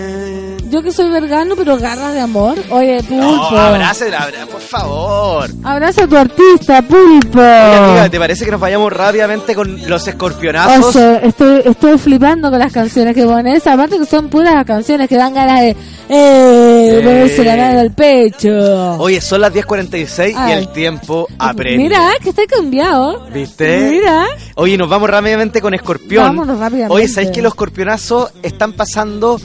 [0.71, 2.57] yo que soy vergano, pero garras de amor.
[2.71, 3.25] Oye, pulpo.
[3.51, 5.51] No, abrace, abra- por favor.
[5.65, 7.39] Abraza a tu artista, pulpo.
[7.41, 10.87] Oye, amiga, ¿te parece que nos vayamos rápidamente con los escorpionazos?
[10.87, 13.67] O sea, estoy, estoy flipando con las canciones que pones.
[13.67, 15.77] Aparte que son puras canciones que dan ganas de
[16.09, 18.97] eh, ponerse la mano al pecho.
[18.99, 20.53] Oye, son las 10.46 y Ay.
[20.59, 21.79] el tiempo apremia.
[21.79, 23.27] Mira, que está cambiado.
[23.33, 23.91] ¿Viste?
[23.91, 24.27] Mira.
[24.57, 26.25] Oye, nos vamos rápidamente con Escorpión.
[26.25, 26.95] Vámonos rápidamente.
[26.95, 29.41] Oye, ¿sabéis que los escorpionazos están pasando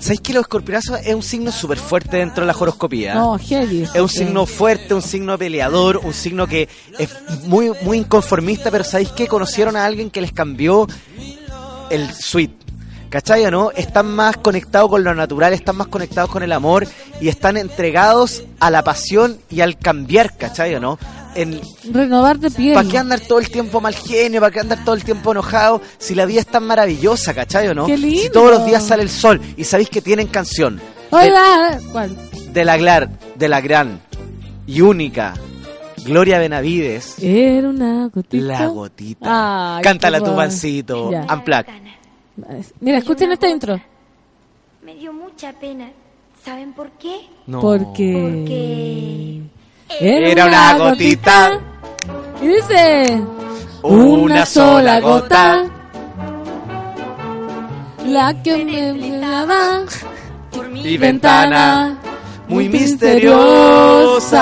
[0.00, 3.14] ¿Sabéis que los escorpionazos es un signo súper fuerte dentro de la horoscopía?
[3.14, 3.82] No, heavy.
[3.82, 6.68] Es un signo fuerte, un signo peleador, un signo que
[6.98, 7.10] es
[7.44, 10.86] muy, muy inconformista, pero ¿sabéis que conocieron a alguien que les cambió
[11.90, 12.54] el suite?
[13.10, 13.72] ¿Cachai o no?
[13.72, 16.86] Están más conectados con lo natural, están más conectados con el amor
[17.20, 20.98] y están entregados a la pasión y al cambiar, ¿cachai o no?
[21.34, 21.60] En,
[21.92, 22.74] Renovar de piel.
[22.74, 24.40] ¿Para qué andar todo el tiempo mal genio?
[24.40, 25.80] ¿Para qué andar todo el tiempo enojado?
[25.98, 27.86] Si la vida es tan maravillosa, ¿cachai o no?
[27.86, 28.20] Qué lindo.
[28.22, 30.80] Si todos los días sale el sol y sabéis que tienen canción
[31.10, 32.16] Oiga, ¿cuál?
[32.52, 34.00] de la, glar- de la gran
[34.66, 35.34] y única
[36.04, 38.44] Gloria Benavides, Era una gotita.
[38.44, 39.76] La Gotita.
[39.76, 41.08] Ay, Cántala qué tu pancito.
[41.10, 41.66] Unplugged.
[42.80, 43.78] Mira, escuchen esta intro.
[44.82, 45.90] Me dio mucha pena.
[46.42, 47.28] ¿Saben por qué?
[47.46, 47.60] No.
[47.60, 49.42] Porque...
[49.98, 51.58] Era una gotita,
[52.40, 53.20] Y dice...
[53.82, 55.64] una sola gota.
[58.06, 59.82] La que me miraba
[60.74, 61.98] Y ventana
[62.50, 64.36] muy misteriosa.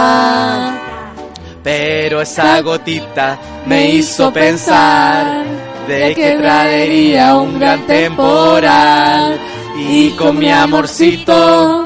[1.62, 5.44] Pero esa gotita me hizo pensar
[5.86, 9.38] de que traería un gran temporal.
[9.76, 11.77] Y con mi amorcito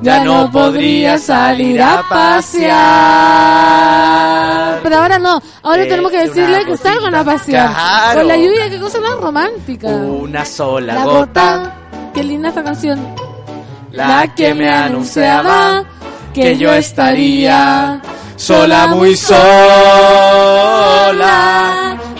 [0.00, 2.78] ya no podría salir a pasear.
[4.82, 7.72] Pero ahora no, ahora tenemos que decirle que salgan a pasear.
[7.72, 8.20] Claro.
[8.20, 9.88] Con la lluvia, qué cosa más romántica.
[9.88, 11.18] Una sola la gota,
[11.56, 11.74] gota,
[12.14, 13.00] qué linda esta canción.
[13.92, 15.84] la que me anunciaba
[16.32, 18.00] que yo estaría
[18.36, 19.38] sola, muy sola.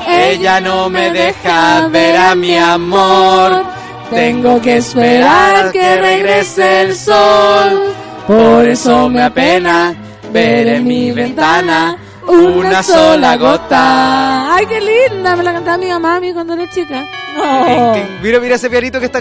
[0.08, 3.77] Ella no me deja ver a mi amor.
[4.10, 7.94] Tengo que esperar que regrese el sol.
[8.26, 9.94] Por eso me apena
[10.32, 14.54] ver en mi ventana una sola gota.
[14.54, 17.04] Ay, qué linda, me la cantaba mi mamá a mí cuando era chica.
[17.36, 17.94] No.
[18.22, 19.20] Mira, mira ese pianito que está,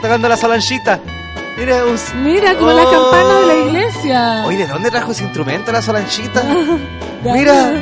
[0.00, 0.98] tocando la solanchita.
[1.58, 2.22] Mira, un...
[2.24, 2.90] Mira, como las Oh.
[2.90, 4.44] campanas de la iglesia.
[4.46, 6.42] Oye, ¿de dónde trajo ese instrumento la solanchita?
[7.24, 7.72] Mira,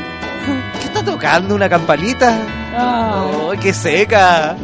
[0.81, 1.55] ¿qué está tocando?
[1.55, 2.35] ¿Una campanita?
[2.75, 3.27] Ah.
[3.53, 4.57] ¡Ay, qué seca!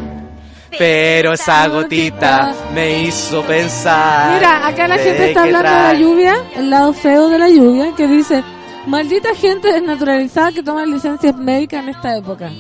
[0.79, 4.35] Pero esa gotita me hizo pensar.
[4.35, 7.95] Mira, acá la gente está hablando de la lluvia, el lado feo de la lluvia,
[7.95, 8.43] que dice,
[8.87, 12.51] maldita gente desnaturalizada que toma licencias médicas en esta época.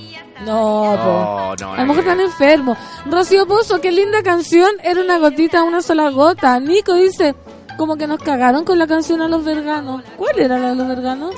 [0.44, 1.12] No, po.
[1.14, 2.78] No, no, A lo mejor están enfermos.
[3.06, 4.70] Rocío Pozo, qué linda canción.
[4.82, 6.59] Era una gotita, una sola gota.
[6.59, 7.34] Nico dice,
[7.76, 10.02] como que nos cagaron con la canción a los verganos.
[10.16, 11.34] ¿Cuál era la de los verganos?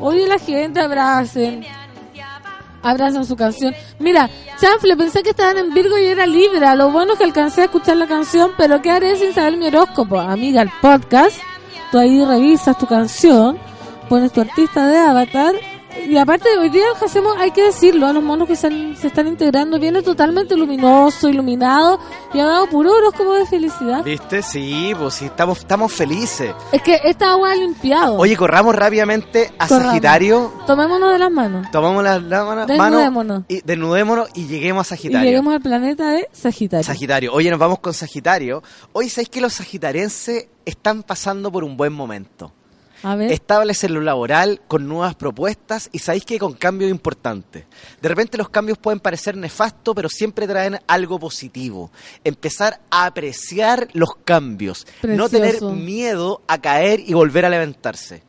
[0.00, 1.64] Oye, la gente, abracen.
[2.82, 3.74] Abrazan su canción.
[3.98, 4.30] Mira,
[4.60, 6.74] Chanfle, pensé que estaban en Virgo y era Libra.
[6.74, 9.66] Lo bueno es que alcancé a escuchar la canción, pero ¿qué haré sin saber mi
[9.66, 10.18] horóscopo?
[10.18, 11.38] Amiga, el podcast,
[11.90, 13.58] tú ahí revisas tu canción,
[14.08, 15.54] pones tu artista de avatar.
[16.06, 19.08] Y aparte, hoy día hacemos, hay que decirlo, a los monos que se, han- se
[19.08, 21.98] están integrando, viene totalmente luminoso, iluminado,
[22.32, 24.02] y ha dado puro horóscopo de felicidad.
[24.04, 24.42] ¿Viste?
[24.42, 26.54] Sí, pues sí, estamos, estamos felices.
[26.72, 28.16] Es que esta agua ha limpiado.
[28.16, 29.88] Oye, corramos rápidamente a Corramos.
[29.90, 30.52] Sagitario.
[30.66, 31.70] Tomémonos de las manos.
[31.70, 33.42] Tomamos la, la mano, Desnudémonos.
[33.48, 35.28] y desnudémonos y lleguemos a Y Sagitario.
[35.28, 36.84] lleguemos al planeta de Sagitario.
[36.84, 37.32] Sagitario.
[37.34, 38.62] Oye, nos vamos con Sagitario.
[38.92, 42.52] Hoy sabéis que los sagitarenses están pasando por un buen momento.
[43.02, 47.64] En lo laboral, con nuevas propuestas y sabéis que con cambios importantes.
[48.00, 51.90] De repente los cambios pueden parecer nefastos, pero siempre traen algo positivo.
[52.24, 54.86] Empezar a apreciar los cambios.
[55.02, 58.22] No tener miedo a caer y volver a levantarse.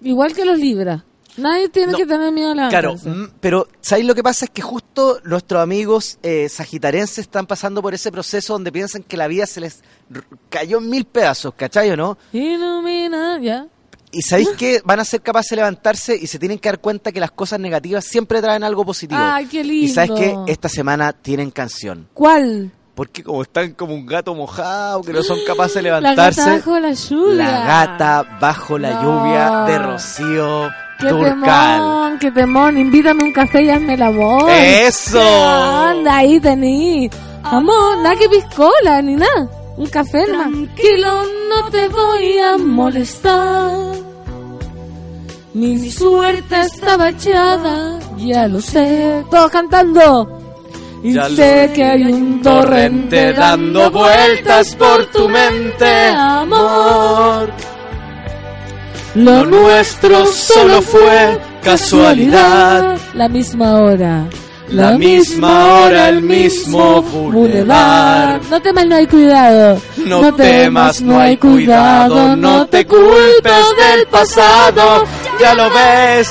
[0.00, 1.04] Igual que los Libra.
[1.36, 1.98] Nadie tiene No.
[1.98, 4.44] que tener miedo a la Claro, mm, pero ¿sabéis lo que pasa?
[4.44, 9.16] Es que justo nuestros amigos eh, sagitarenses están pasando por ese proceso donde piensan que
[9.16, 9.82] la vida se les
[10.48, 12.16] cayó en mil pedazos, ¿cachai o no?
[12.32, 13.66] Ilumina, ya.
[14.14, 17.10] Y sabéis que van a ser capaces de levantarse y se tienen que dar cuenta
[17.12, 19.20] que las cosas negativas siempre traen algo positivo.
[19.22, 19.86] Ay, qué lindo.
[19.86, 22.08] Y sabes que esta semana tienen canción.
[22.14, 22.70] ¿Cuál?
[22.94, 26.40] Porque como están como un gato mojado, que no son capaces de La levantarse.
[26.42, 27.34] gata bajo la lluvia.
[27.44, 29.02] La gata bajo la No.
[29.02, 30.70] lluvia de Rocío
[31.00, 31.78] Qué Turcal.
[31.80, 32.78] temón, qué temón.
[32.78, 34.48] Invítame un café y hazme el amor.
[34.48, 35.20] ¡Eso!
[35.20, 37.10] Anda, ahí tení.
[37.42, 39.48] Amor, nada que piscola, ni nada.
[39.76, 40.24] Un café.
[40.26, 43.72] Tranquilo, no te voy a molestar.
[45.52, 49.24] Mi suerte estaba echada, ya lo sé.
[49.30, 50.40] Todos cantando.
[51.02, 57.52] Y Ya sé que hay un torrente dando vueltas por tu mente, amor.
[59.14, 62.96] Lo nuestro solo fue casualidad.
[63.14, 64.24] La misma hora.
[64.74, 68.40] La misma hora, el mismo bulevar.
[68.50, 69.80] No temas, no hay cuidado.
[70.04, 75.04] No temas, no hay cuidado, no te culpes del pasado.
[75.40, 76.28] Ya lo ves,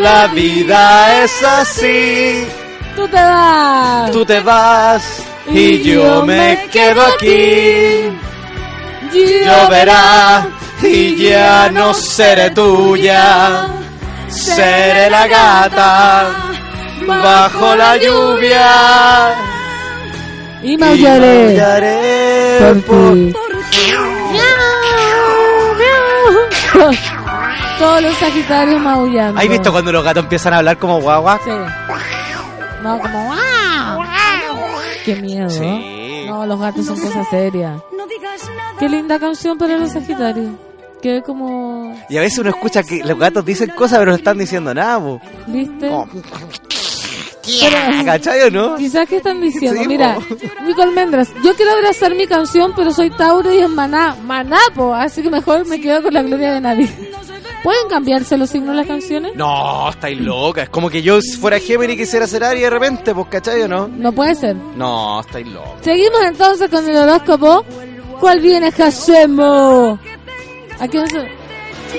[0.00, 2.44] la vida es así.
[2.96, 4.10] Tú te vas.
[4.10, 5.22] Tú te vas
[5.52, 8.10] y yo me quedo aquí.
[9.12, 10.48] Lloverá
[10.82, 13.68] y ya no seré tuya.
[14.28, 16.54] Seré la gata
[17.06, 19.34] bajo la lluvia.
[20.62, 22.58] Y Y maullaré.
[22.60, 23.34] por por ti.
[27.78, 29.40] Todos los sagitarios maullando.
[29.40, 31.40] ¿Has visto cuando los gatos empiezan a hablar como guagua?
[31.44, 31.50] Sí.
[32.82, 34.04] No, como ¡Wow!
[35.04, 35.50] Qué miedo.
[35.50, 36.24] Sí.
[36.26, 37.80] No, los gatos son cosas serias.
[38.78, 40.52] Qué linda canción para los sagitarios.
[41.02, 41.94] Que como...
[42.08, 44.98] Y a veces uno escucha que los gatos dicen cosas pero no están diciendo nada,
[44.98, 45.20] po.
[45.46, 45.90] ¿Viste?
[48.04, 48.76] ¿Cachai o no?
[48.76, 50.18] Quizás que están diciendo, Sí, mira.
[50.66, 54.94] Nico Almendras, yo quiero abrazar mi canción, pero soy Tauro y es Maná, Maná, po,
[54.94, 56.88] así que mejor me quedo con la gloria de nadie.
[57.62, 59.32] ¿Pueden cambiarse los signos de las canciones?
[59.36, 60.64] No, estáis loca.
[60.64, 63.68] Es como que yo fuera Gemini y quisiera ser Aries de repente, pues, ¿cachai o
[63.68, 63.88] no?
[63.88, 64.54] No puede ser.
[64.76, 65.70] No, estáis loca.
[65.80, 67.64] Seguimos entonces con el horóscopo.
[68.20, 69.98] ¿Cuál viene, Hacemo?
[70.78, 71.43] ¿A quién se...?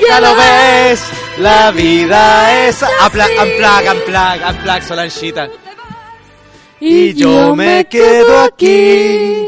[0.02, 1.02] Ya lo ves,
[1.40, 2.84] la vida es...
[2.84, 5.48] Amplac, amplac, amplac, Solanchita.
[6.80, 9.48] Y yo me quedo aquí.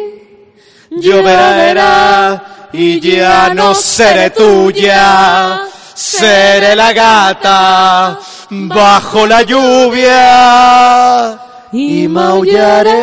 [0.90, 5.62] Lloverá y ya no seré tuya.
[5.94, 8.20] Seré la gata
[8.50, 11.40] bajo la lluvia
[11.72, 13.02] y maullaré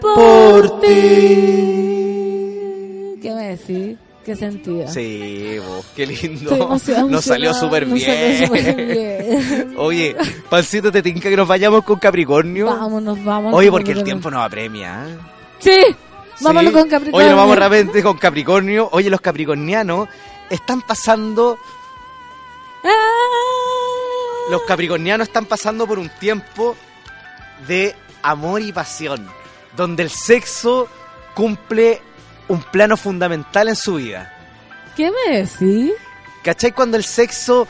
[0.00, 0.88] por ti.
[3.22, 3.81] ¿Qué me decís?
[4.24, 4.86] ¿Qué sentido?
[4.88, 6.78] Sí, vos, qué lindo.
[7.08, 8.50] Nos salió súper bien.
[8.52, 9.74] bien.
[9.78, 10.16] Oye,
[10.48, 12.66] Pancito, ¿te tinca que nos vayamos con Capricornio?
[12.66, 13.52] Vámonos, vamos.
[13.54, 15.06] Oye, porque el tiempo nos apremia.
[15.08, 15.16] ¿eh?
[15.58, 15.96] Sí,
[16.40, 16.78] vámonos Sí.
[16.78, 17.16] con Capricornio.
[17.18, 18.88] Oye, nos vamos rápidamente con Capricornio.
[18.92, 20.08] Oye, los capricornianos
[20.50, 21.58] están pasando...
[22.84, 24.50] Ah.
[24.50, 26.76] Los capricornianos están pasando por un tiempo
[27.66, 29.26] de amor y pasión,
[29.76, 30.88] donde el sexo
[31.34, 32.02] cumple
[32.52, 34.30] un plano fundamental en su vida.
[34.94, 35.92] ¿Qué me decís?
[36.42, 36.72] ¿Cachai?
[36.72, 37.66] Cuando el sexo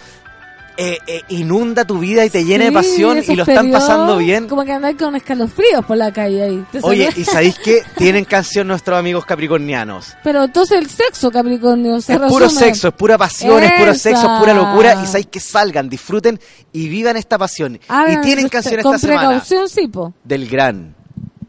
[0.77, 4.49] eh, eh, inunda tu vida y te llena de pasión y lo están pasando bien.
[4.49, 6.67] Como que andáis con escalofríos por la calle ahí.
[6.73, 7.11] ¿Te Oye?
[7.15, 7.83] ¿y sabéis qué?
[7.97, 10.17] Tienen canción nuestros amigos capricornianos.
[10.25, 14.23] Pero entonces el sexo, Capricornio, se Es puro sexo, es pura pasión, es puro sexo,
[14.23, 15.01] es pura locura.
[15.05, 16.41] Y sabéis que salgan, disfruten
[16.73, 17.79] y vivan esta pasión.
[17.87, 20.13] Hagan y tienen canción con esta semana precaución, sí, po.
[20.25, 20.97] del gran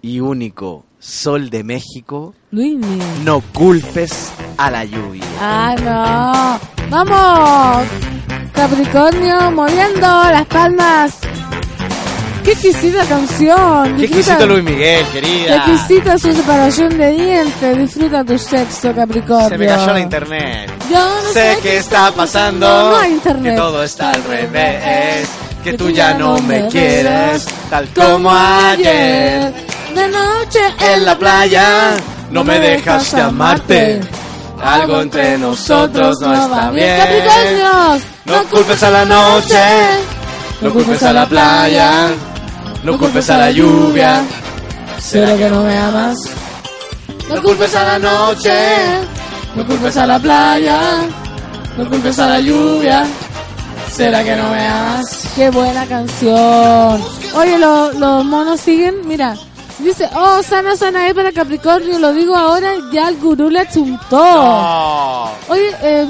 [0.02, 2.34] y único Sol de México.
[2.52, 2.78] Luis.
[3.26, 5.24] No culpes a la lluvia.
[5.42, 6.88] Ah, no.
[6.90, 7.88] ¡Vamos!
[8.54, 11.16] Capricornio, moviendo las palmas.
[12.46, 13.96] ¡Qué exquisita canción!
[13.98, 15.56] Qué Disfruta- exquisito Luis Miguel, Qué querida.
[15.58, 17.78] exquisita su separación de dientes.
[17.78, 19.50] Disfruta tu sexo, Capricornio.
[19.50, 20.72] Se me cayó la internet.
[20.90, 23.54] Yo no Sé que está pasando, No hay internet.
[23.56, 25.28] que todo está al revés,
[25.64, 29.54] que tú ya no me quieres, tal como ayer.
[29.96, 31.96] De noche En la playa
[32.32, 34.02] no me dejas llamarte,
[34.64, 36.98] algo entre nosotros no está bien.
[38.26, 39.60] No culpes a la noche,
[40.62, 41.92] no culpes a la playa,
[42.84, 44.22] no culpes a la lluvia.
[45.00, 46.18] ¿Será que no me amas?
[47.30, 48.54] No culpes a la noche,
[49.56, 50.80] no culpes a la playa,
[51.78, 53.06] no culpes a la lluvia.
[53.92, 55.28] ¿Será que no me amas?
[55.36, 57.04] Qué buena canción.
[57.36, 59.36] Oye, lo- los monos siguen, mira.
[59.84, 64.16] Dice, oh, sana, sana es para Capricornio, lo digo ahora, ya el gurú le chuntó.
[64.18, 65.32] No.
[65.50, 66.08] Oye, eh,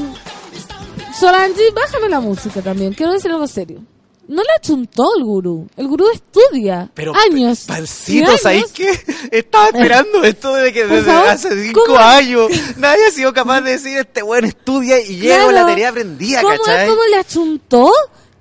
[1.20, 3.80] Solange, bájame la música también, quiero decir algo serio.
[4.28, 7.66] No le achuntó el gurú, el gurú estudia Pero, años.
[7.66, 8.41] y Pancito, años.
[8.41, 8.90] ¿sabes qué?
[9.32, 11.98] Estaba esperando esto desde que desde favor, hace cinco ¿cómo?
[12.00, 12.48] años.
[12.78, 15.68] Nadie ha sido capaz de decir este buen estudia y con la Claro.
[15.68, 16.54] tarea aprendida, ¿Cómo.
[16.56, 17.91] ¿Cómo le achuntó?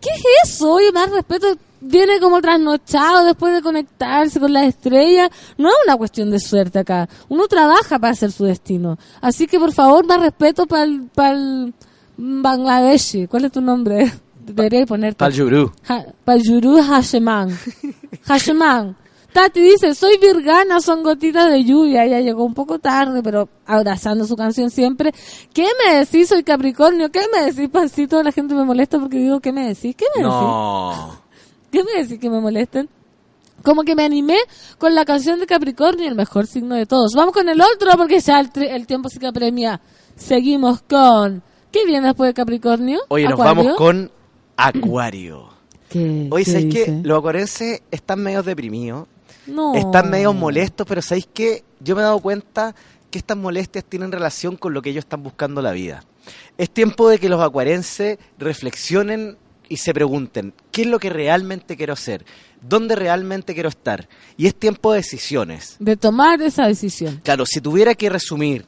[0.01, 0.71] ¿Qué es eso?
[0.73, 1.57] Oye, más respeto.
[1.85, 5.31] Viene como trasnochado después de conectarse con las estrellas.
[5.59, 7.09] No es una cuestión de suerte acá.
[7.29, 8.99] Uno trabaja para hacer su destino.
[9.21, 11.75] Así que, por favor, más respeto para el
[12.17, 13.27] Bangladeshi.
[13.27, 14.13] ¿Cuál es tu nombre?
[14.43, 15.17] Debería ponerte.
[15.19, 15.73] Pal Yurú.
[15.89, 17.57] Ha- Payuru Hasheman.
[18.27, 18.97] Hasheman.
[19.33, 22.05] Tati dice, soy virgana, son gotitas de lluvia.
[22.05, 25.13] Ella llegó un poco tarde, pero abrazando su canción siempre.
[25.55, 26.29] ¿Qué me decís?
[26.29, 27.11] Soy Capricornio.
[27.11, 28.23] ¿Qué me decís, pancito?
[28.23, 29.97] La gente me molesta porque digo, ¿qué me decís?
[29.97, 31.19] ¿Qué me decís?
[31.73, 32.89] ¿Qué me decís que me molesten?
[33.63, 34.37] Como que me animé
[34.77, 37.13] con la canción de Capricornio, el mejor signo de todos.
[37.17, 39.81] Vamos con el otro porque ya el, el tiempo sí que apremia.
[40.15, 41.43] Seguimos con...
[41.71, 43.01] ¿Qué viene después de Capricornio?
[43.09, 43.65] Oye, nos Acuario.
[43.65, 44.11] vamos con
[44.57, 45.49] Acuario.
[45.89, 47.01] ¿Qué, Oye, qué ¿sabéis qué?
[47.03, 49.09] Los acuarenses están medio deprimidos.
[49.47, 49.75] No.
[49.75, 51.65] Están medio molestos, pero ¿sabéis qué?
[51.81, 52.75] Yo me he dado cuenta
[53.11, 56.05] que estas molestias tienen relación con lo que ellos están buscando en la vida.
[56.59, 59.39] Es tiempo de que los acuarenses reflexionen
[59.69, 62.25] y se pregunten, ¿qué es lo que realmente quiero hacer?
[62.61, 64.09] ¿Dónde realmente quiero estar?
[64.37, 65.77] Y es tiempo de decisiones.
[65.79, 67.21] De tomar esa decisión.
[67.25, 68.67] Claro, si tuviera que resumir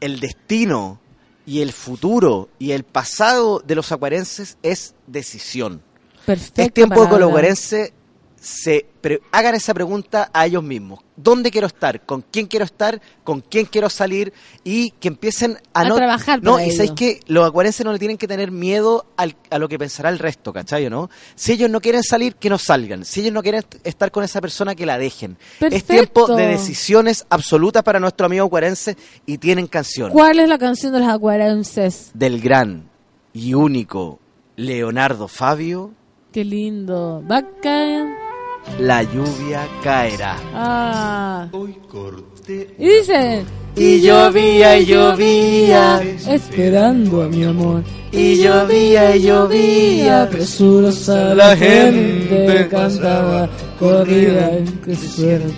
[0.00, 1.00] el destino
[1.46, 5.82] y el futuro y el pasado de los acuarenses es decisión.
[6.26, 6.62] Perfecto.
[6.62, 7.92] es tiempo de que los acuarenses
[8.42, 11.00] se pre- hagan esa pregunta a ellos mismos.
[11.14, 12.06] ¿Dónde quiero estar?
[12.06, 12.98] ¿Con quién quiero estar?
[13.22, 14.32] ¿Con quién quiero salir?
[14.64, 15.94] Y que empiecen a, A no...
[15.96, 19.36] trabajar No, para y sabéis que los acuarenses no le tienen que tener miedo al-
[19.50, 20.88] a lo que pensará el resto, ¿cachai?
[20.88, 21.10] ¿no?
[21.34, 23.04] Si ellos no quieren salir, que no salgan.
[23.04, 25.36] Si ellos no quieren est- estar con esa persona, que la dejen.
[25.60, 28.96] Es tiempo de decisiones absolutas para nuestro amigo acuarense
[29.26, 32.10] y tienen canción ¿Cuál es la canción de los acuarenses?
[32.14, 32.88] del gran
[33.34, 34.18] y único
[34.56, 35.92] Leonardo Fabio,
[36.32, 37.22] Qué lindo.
[37.60, 38.06] Caer.
[38.78, 40.36] La lluvia caerá.
[40.54, 41.48] Ah.
[42.78, 43.44] Y dice.
[43.76, 47.84] Y llovía y llovía, Esperando a mi amor.
[48.10, 55.54] y llovía y llovía, presurosa la gente cantaba, qué suerte.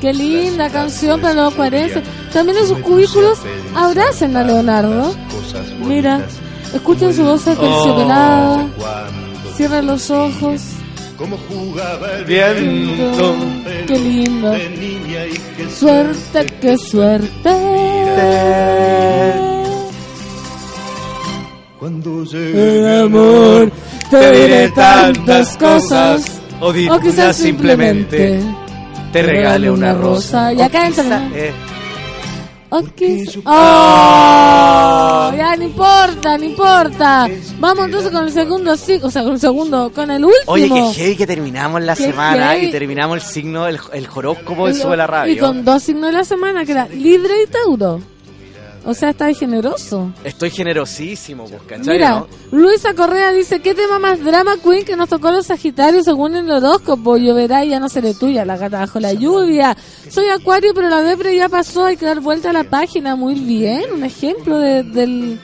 [0.00, 2.02] Qué linda canción para los acuarenses.
[2.32, 3.38] También en sus cubículos
[3.74, 5.14] abracen a Leonardo.
[5.86, 6.26] Mira,
[6.74, 8.66] escuchen su voz terciopelada.
[9.56, 10.60] Cierren los ojos.
[12.26, 13.36] Viento.
[13.86, 14.56] Qué lindo.
[15.78, 17.50] Suerte, qué suerte.
[21.78, 23.72] Cuando El amor,
[24.10, 26.40] te diré tantas cosas.
[26.60, 28.40] o, quizás simplemente
[29.12, 30.52] te regale una rosa.
[30.54, 31.28] Y acá entra.
[32.70, 35.32] Quizá- O quiz- ¡Oh!
[35.36, 37.28] Ya, no importa, no importa.
[37.58, 40.42] Vamos entonces con el segundo, sí, o sea, con el segundo, con el último.
[40.46, 44.74] Oye, que heavy que terminamos la semana y terminamos el signo, el, el horóscopo de
[44.74, 45.32] Sube la Radio.
[45.34, 48.00] Y con dos signos de la semana, que era Libre y Tauro.
[48.84, 50.10] O sea, está generoso.
[50.24, 51.96] Estoy generosísimo, pues, ¿cachai?
[51.96, 52.28] Mira, no?
[52.50, 56.50] Luisa Correa dice, ¿qué tema más drama queen que nos tocó los Sagitarios según el
[56.50, 57.16] horóscopo?
[57.18, 59.76] Lloverá y ya no seré tuya, la gata bajo la lluvia.
[60.08, 63.16] Soy acuario, pero la depre ya pasó, hay que dar vuelta a la página.
[63.16, 65.38] Muy bien, un ejemplo de- del...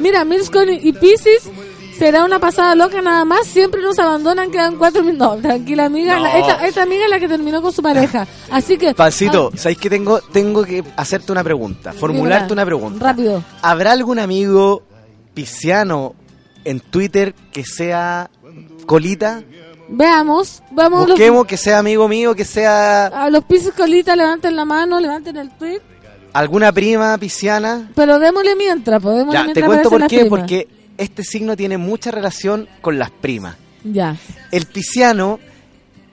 [0.00, 1.50] Mira, Milscon y Pisces
[1.98, 5.36] será una pasada loca nada más, siempre nos abandonan, quedan cuatro minutos.
[5.36, 6.22] No, tranquila amiga, No.
[6.22, 8.26] la- esta, esta amiga es la que terminó con su pareja.
[8.50, 8.94] Así que...
[8.94, 11.92] Pancito, ah, ¿sabéis que tengo, tengo que hacerte una pregunta?
[11.92, 13.04] Formularte una pregunta.
[13.04, 13.42] Rápido.
[13.62, 14.82] ¿Habrá algún amigo
[15.34, 16.14] pisciano
[16.64, 18.30] en Twitter que sea
[18.86, 19.42] colita?
[19.88, 24.56] Veamos, vamos los, Busquemos que sea amigo mío, que sea a los Pisces colitas, levanten
[24.56, 25.80] la mano, levanten el tweet.
[26.32, 27.90] alguna prima pisciana.
[27.94, 30.24] Pero démosle mientras, pues démosle Ya, te cuento por qué.
[30.24, 30.68] Porque
[30.98, 33.56] este signo tiene mucha relación con las primas.
[33.84, 34.16] Ya.
[34.50, 35.38] El pisciano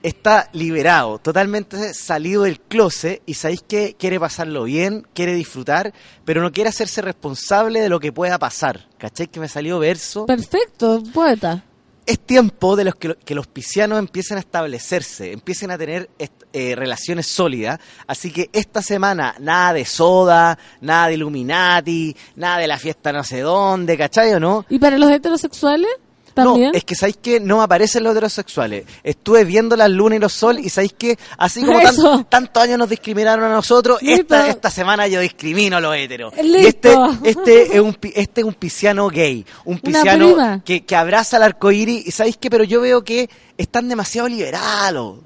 [0.02, 5.92] está liberado, totalmente salido del closet y sabéis que quiere pasarlo bien, quiere disfrutar,
[6.24, 8.88] pero no quiere hacerse responsable de lo que pueda pasar.
[8.98, 9.28] ¿Cachai?
[9.28, 10.26] Que me salió verso.
[10.26, 11.64] Perfecto, poeta.
[12.06, 16.10] Es tiempo de los que, lo- que los piscianos empiecen a establecerse, empiecen a tener
[16.52, 17.78] eh, relaciones sólidas.
[18.06, 23.22] Así que esta semana nada de soda, nada de Illuminati, nada de la fiesta no
[23.24, 24.66] sé dónde, ¿cachai o no?
[24.68, 25.88] ¿Y para los heterosexuales?
[26.34, 26.70] También.
[26.72, 28.84] No, es que sabéis que no aparecen los heterosexuales.
[29.04, 32.78] Estuve viendo las lunas y los sol y sabéis que así como tan- tantos años
[32.78, 36.32] nos discriminaron a nosotros, esta, esta semana yo discrimino a los heteros.
[36.62, 36.94] Y este,
[37.24, 40.26] este es un este es un pisciano gay, un pisciano
[40.64, 42.06] que, que abraza el arco iris.
[42.06, 43.28] Y sabéis que, pero yo veo que
[43.58, 45.18] están demasiado liberalos.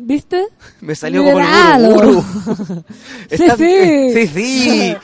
[0.00, 0.46] ¿Viste?
[0.80, 2.84] Me salió como el guru, guru.
[3.30, 4.12] Sí, sí.
[4.14, 4.96] sí, sí, sí,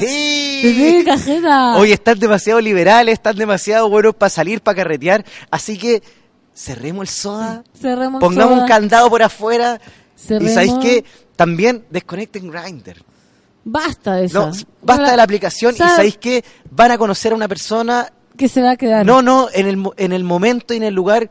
[0.00, 1.76] Sí, sí, cajeta.
[1.76, 5.24] Hoy están demasiado liberales, están demasiado buenos para salir, para carretear.
[5.50, 6.02] Así que
[6.54, 8.62] cerremos el soda, Cerremos pongamos soda.
[8.62, 9.80] un candado por afuera.
[10.16, 10.50] Cerremos.
[10.50, 11.04] Y sabéis que
[11.36, 13.04] también desconecten Grindr.
[13.64, 14.46] Basta de eso.
[14.46, 18.10] No, basta de la aplicación y sabéis que van a conocer a una persona.
[18.36, 19.04] Que se va a quedar.
[19.04, 21.28] No, no, en el, en el momento y en el lugar.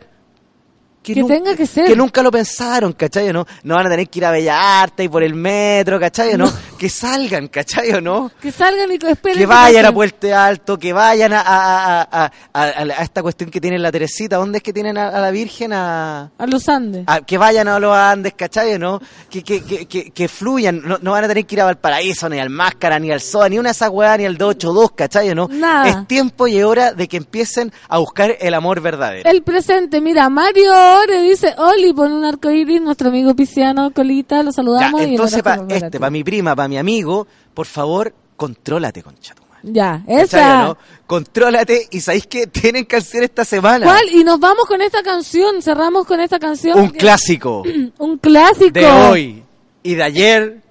[1.04, 1.86] Que tenga que ser.
[1.86, 3.46] Que nunca lo pensaron, ¿cachai no?
[3.64, 6.52] No van a tener que ir a Bella Arte y por el metro, ¿cachai no?
[6.78, 8.30] Que salgan, ¿cachai no?
[8.42, 9.38] Que salgan y esperen.
[9.40, 9.92] que vayan a.
[9.94, 14.36] Puente Alto, que vayan a, a, a, esta cuestión que tienen la Teresita.
[14.36, 15.72] ¿Dónde es que tienen a, la Virgen?
[15.74, 17.06] A, A los Andes.
[17.26, 18.78] que vayan a los Andes, ¿cachai?
[18.78, 19.02] ¿no?
[19.30, 20.82] Que, que, que, que, que fluyan.
[20.86, 23.50] No, no van a tener que ir a Valparaíso, ni al Máscara, ni al SOA,
[23.50, 25.34] ni una de esas weas, ni al 282, ¿cachai?
[25.34, 25.48] ¿no?
[25.50, 25.88] Nada.
[26.02, 29.30] Es tiempo y hora de que empiecen a buscar el amor verdadero.
[29.30, 34.44] El presente, mira, Mario Ore dice, Oli, pone un arco iris, nuestro amigo Pisciano, Colita,
[34.44, 35.02] lo Ya, saludamos.
[35.02, 39.34] y el entonces, para este, para mi prima, para mi amigo, por favor, contrólate, concha
[39.36, 39.48] tu madre.
[39.64, 40.64] Ya, ¿Cachai, esa.
[40.64, 40.78] no?
[41.08, 43.86] Contrólate y sabéis que tienen canción esta semana.
[43.86, 44.10] ¿Cuál?
[44.14, 46.80] Y nos vamos con esta canción, cerramos con esta canción.
[46.80, 47.64] Un clásico
[47.98, 48.72] un clásico.
[48.80, 49.44] de hoy
[49.84, 50.62] y de ayer,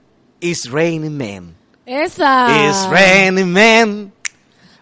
[0.41, 1.55] Is Raining Man.
[1.87, 2.49] Esa.
[2.69, 4.13] Is Raining Man.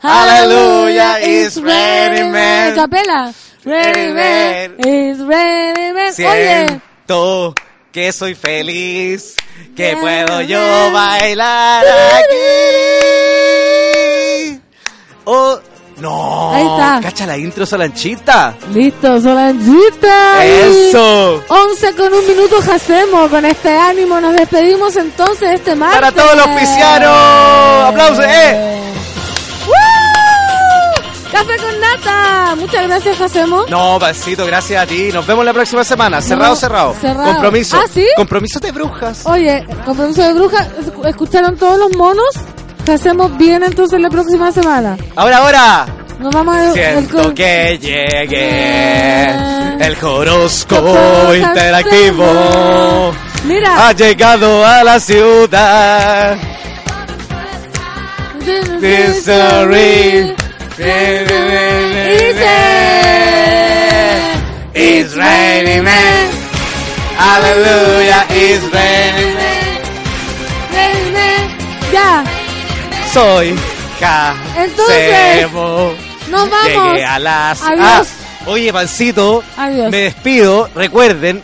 [0.04, 2.74] Hallelujah, Aleluya, it's raining man.
[2.76, 3.32] Capela.
[3.64, 4.74] Man.
[4.78, 6.08] It's raining man.
[6.08, 6.12] Oye.
[6.12, 7.54] Siento
[7.90, 9.34] que soy feliz,
[9.74, 10.90] que Yeah, puedo yo yeah.
[10.92, 11.86] bailar
[12.18, 12.36] aquí.
[15.24, 15.58] Oh,
[15.96, 16.52] no.
[16.52, 17.00] Ahí está.
[17.02, 18.54] Cacha la intro Solanchita.
[18.74, 20.44] Listo, Solanchita.
[20.44, 21.42] Eso.
[21.48, 24.20] 11 con un minuto hacemos con este ánimo.
[24.20, 25.98] Nos despedimos entonces de este martes.
[25.98, 27.88] Para todos los piscianos.
[27.88, 28.82] Aplausos, eh.
[31.34, 32.54] Café con nata.
[32.56, 33.64] Muchas gracias, Jacemo.
[33.68, 35.10] No, pasito, gracias a ti.
[35.12, 36.20] Nos vemos la próxima semana.
[36.22, 36.94] Cerrado, No, cerrado.
[37.00, 37.24] cerrado.
[37.32, 37.76] Compromiso.
[37.76, 38.06] ¿Ah, sí?
[38.16, 39.26] Compromiso de brujas.
[39.26, 40.68] Oye, compromiso de bruja.
[41.04, 42.28] ¿Escucharon todos los monos?
[42.92, 44.96] Hacemos bien entonces la próxima semana.
[45.16, 45.86] Ahora, ahora.
[46.20, 46.66] Nos vamos a...
[46.68, 49.30] el- Siento que llegue
[49.84, 53.12] el horóscopo interactivo.
[53.44, 53.88] Mira.
[53.88, 56.36] Ha llegado a la ciudad.
[58.80, 60.34] Mystery.
[64.76, 66.30] It's raining man.
[67.16, 69.36] Hallelujah, it's raining
[71.92, 72.24] Ya,
[73.12, 73.54] Soy
[74.00, 74.34] K.
[74.56, 75.46] Entonces,
[76.28, 76.66] nos vamos.
[76.66, 77.62] Llegué a las.
[77.62, 78.08] Adiós.
[78.08, 79.44] Ah, oye, Pancito.
[79.56, 79.92] Adiós.
[79.92, 80.68] Me despido.
[80.74, 81.40] Recuerden,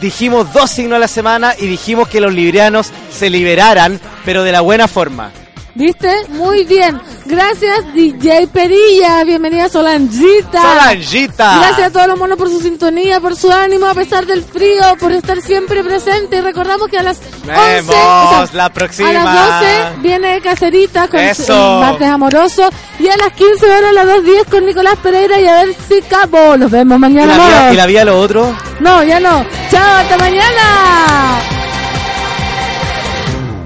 [0.00, 4.50] dijimos dos signos a la semana y dijimos que los librianos se liberaran, pero de
[4.50, 5.30] la buena forma.
[5.76, 6.10] ¿Viste?
[6.30, 7.00] Muy bien.
[7.26, 9.24] Gracias, DJ Perilla.
[9.24, 10.62] Bienvenida, Solanjita.
[10.62, 11.58] Solanjita.
[11.58, 14.82] Gracias a todos los monos por su sintonía, por su ánimo a pesar del frío,
[15.00, 16.36] por estar siempre presente.
[16.36, 19.08] Y recordamos que a las 11, Vemos o sea, la próxima.
[19.10, 21.44] A las 12 viene Cacerita con Eso.
[21.44, 22.68] su- martes amoroso.
[22.98, 26.00] Y a las 15 horas, a las 2.10 con Nicolás Pereira y a ver si
[26.02, 26.56] cabo.
[26.56, 27.36] Nos vemos ¿Y mañana.
[27.36, 27.72] la, vía, monos.
[27.72, 28.56] y la vía lo otro?
[28.80, 29.44] No, ya no.
[29.70, 31.40] Chao, hasta mañana.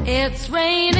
[0.07, 1.00] It's raining